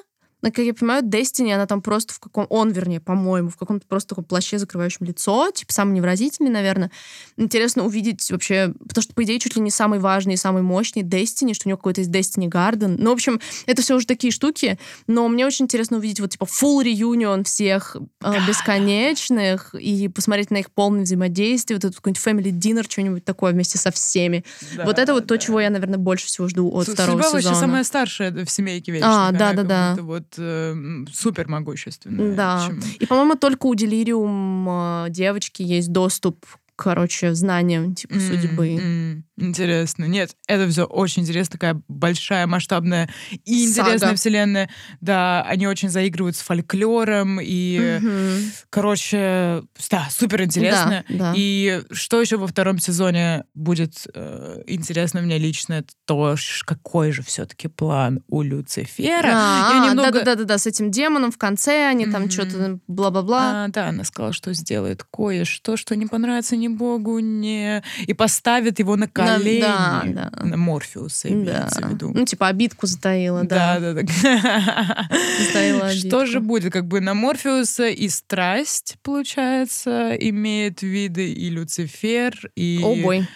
как 0.49 0.65
я 0.65 0.73
понимаю, 0.73 1.03
Destiny, 1.03 1.53
она 1.53 1.67
там 1.67 1.81
просто 1.81 2.13
в 2.13 2.19
каком... 2.19 2.47
Он, 2.49 2.71
вернее, 2.71 2.99
по-моему, 2.99 3.49
в 3.49 3.57
каком-то 3.57 3.85
просто 3.87 4.09
таком 4.09 4.23
плаще, 4.23 4.57
закрывающем 4.57 5.05
лицо, 5.05 5.51
типа 5.51 5.71
самый 5.71 5.93
невразительный, 5.93 6.49
наверное. 6.49 6.91
Интересно 7.37 7.85
увидеть 7.85 8.31
вообще... 8.31 8.73
Потому 8.87 9.03
что, 9.03 9.13
по 9.13 9.23
идее, 9.23 9.39
чуть 9.39 9.55
ли 9.55 9.61
не 9.61 9.71
самый 9.71 9.99
важный 9.99 10.33
и 10.33 10.37
самый 10.37 10.63
мощный 10.63 11.03
Destiny, 11.03 11.53
что 11.53 11.67
у 11.67 11.69
него 11.69 11.77
какой-то 11.77 12.01
есть 12.01 12.11
Destiny 12.11 12.49
Garden. 12.49 12.95
Ну, 12.97 13.11
в 13.11 13.13
общем, 13.13 13.39
это 13.67 13.81
все 13.81 13.95
уже 13.95 14.07
такие 14.07 14.31
штуки, 14.31 14.79
но 15.07 15.27
мне 15.27 15.45
очень 15.45 15.65
интересно 15.65 15.97
увидеть 15.97 16.19
вот, 16.19 16.31
типа, 16.31 16.45
full 16.45 16.83
reunion 16.83 17.43
всех 17.43 17.97
э, 18.23 18.47
бесконечных 18.47 19.75
и 19.75 20.07
посмотреть 20.07 20.51
на 20.51 20.57
их 20.57 20.71
полное 20.71 21.03
взаимодействие, 21.03 21.77
вот 21.77 21.85
этот 21.85 21.97
какой-нибудь 21.97 22.23
family 22.23 22.51
dinner, 22.51 22.85
что-нибудь 22.89 23.25
такое 23.25 23.53
вместе 23.53 23.77
со 23.77 23.91
всеми. 23.91 24.43
Да, 24.75 24.85
вот 24.85 24.97
это 24.97 25.13
вот 25.13 25.25
да. 25.25 25.35
то, 25.35 25.37
чего 25.37 25.59
я, 25.59 25.69
наверное, 25.69 25.99
больше 25.99 26.27
всего 26.27 26.47
жду 26.47 26.69
от 26.71 26.85
Судьба 26.85 27.03
второго 27.03 27.23
сезона. 27.23 27.41
вообще 27.43 27.59
самая 27.59 27.83
старшая 27.83 28.45
в 28.45 28.49
семейке 28.49 28.91
вечных. 28.91 29.09
А, 29.11 29.31
да-да-да. 29.31 29.97
Вот 29.99 30.30
э, 30.37 30.75
супер 31.11 31.47
могущественная. 31.47 32.35
Да. 32.35 32.69
И, 32.99 33.05
по-моему, 33.05 33.35
только 33.35 33.67
у 33.67 33.75
Делириум 33.75 34.67
э, 34.69 35.05
девочки 35.09 35.61
есть 35.61 35.91
доступ 35.91 36.45
короче, 36.81 37.35
знаниям 37.35 37.93
типа 37.93 38.13
mm-hmm. 38.13 38.41
судьбы. 38.41 39.23
Интересно. 39.37 40.05
Нет, 40.05 40.35
это 40.47 40.67
все 40.67 40.85
очень 40.85 41.21
интересно, 41.21 41.53
такая 41.53 41.81
большая, 41.87 42.47
масштабная 42.47 43.07
и 43.45 43.67
интересная 43.67 43.99
Сага. 43.99 44.15
вселенная. 44.15 44.69
Да, 44.99 45.43
они 45.43 45.67
очень 45.67 45.89
заигрывают 45.89 46.35
с 46.35 46.41
фольклором 46.41 47.39
и, 47.39 47.77
mm-hmm. 47.77 48.41
короче, 48.71 49.63
да, 49.91 50.07
супер 50.09 50.41
интересно. 50.41 51.03
Да, 51.07 51.15
да. 51.17 51.33
И 51.35 51.83
что 51.91 52.19
еще 52.19 52.37
во 52.37 52.47
втором 52.47 52.79
сезоне 52.79 53.45
будет 53.53 54.07
э, 54.13 54.63
интересно 54.65 55.21
мне 55.21 55.37
лично, 55.37 55.75
это 55.75 55.93
то, 56.05 56.35
какой 56.65 57.11
же 57.11 57.21
все-таки 57.21 57.67
план 57.67 58.23
у 58.27 58.41
Люцифера. 58.41 59.31
А, 59.33 59.87
немного... 59.89 60.11
да, 60.11 60.23
да, 60.23 60.35
да, 60.35 60.43
да, 60.45 60.57
с 60.57 60.65
этим 60.65 60.89
демоном 60.89 61.31
в 61.31 61.37
конце 61.37 61.87
они 61.87 62.05
mm-hmm. 62.05 62.11
там 62.11 62.29
что-то 62.29 62.79
бла-бла-бла. 62.87 63.65
А, 63.65 63.67
да, 63.67 63.89
она 63.89 64.03
сказала, 64.03 64.33
что 64.33 64.53
сделает 64.53 65.03
кое-что, 65.03 65.77
что 65.77 65.95
не 65.95 66.07
понравится 66.07 66.55
ни 66.55 66.70
богу, 66.77 67.19
не 67.19 67.83
и 68.07 68.13
поставит 68.13 68.79
его 68.79 68.95
на 68.95 69.07
колени. 69.07 69.61
Да, 69.61 70.03
да. 70.05 70.31
На 70.43 70.57
Морфеуса 70.57 71.29
имеется 71.29 71.81
да. 71.81 71.87
в 71.87 71.91
виду. 71.91 72.11
Ну, 72.13 72.25
типа 72.25 72.47
обидку 72.47 72.87
затаила, 72.87 73.43
да. 73.43 73.79
Да, 73.79 73.93
да, 73.93 74.01
да. 74.01 75.07
Затаила 75.47 75.87
обидку. 75.87 76.07
Что 76.07 76.25
же 76.25 76.39
будет? 76.39 76.71
Как 76.73 76.87
бы 76.87 77.01
на 77.01 77.13
Морфеуса 77.13 77.87
и 77.87 78.09
страсть, 78.09 78.97
получается, 79.03 80.15
имеет 80.19 80.81
виды 80.81 81.31
и 81.31 81.49
Люцифер, 81.49 82.51
и... 82.55 82.81
О, 82.83 82.95
бой. 82.95 83.27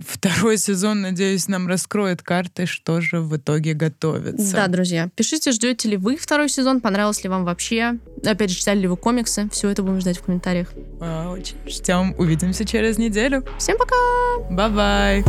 Второй 0.00 0.58
сезон, 0.58 1.02
надеюсь, 1.02 1.46
нам 1.46 1.68
раскроет 1.68 2.22
карты, 2.22 2.66
что 2.66 3.00
же 3.00 3.20
в 3.20 3.36
итоге 3.36 3.74
готовится. 3.74 4.56
Да, 4.56 4.66
друзья. 4.66 5.08
Пишите, 5.14 5.52
ждете 5.52 5.88
ли 5.88 5.96
вы 5.96 6.16
второй 6.16 6.48
сезон, 6.48 6.80
понравился 6.80 7.22
ли 7.22 7.28
вам 7.28 7.44
вообще. 7.44 7.98
Опять 8.24 8.50
же, 8.50 8.56
читали 8.56 8.80
ли 8.80 8.88
вы 8.88 8.96
комиксы. 8.96 9.48
Все 9.52 9.68
это 9.68 9.82
будем 9.82 10.00
ждать 10.00 10.18
в 10.18 10.22
комментариях. 10.22 10.72
Очень 11.00 11.56
ждем. 11.66 12.14
Увидимся 12.18 12.64
через 12.64 12.98
неделю. 12.98 13.44
Всем 13.58 13.78
пока! 13.78 13.94
Bye-bye! 14.50 15.24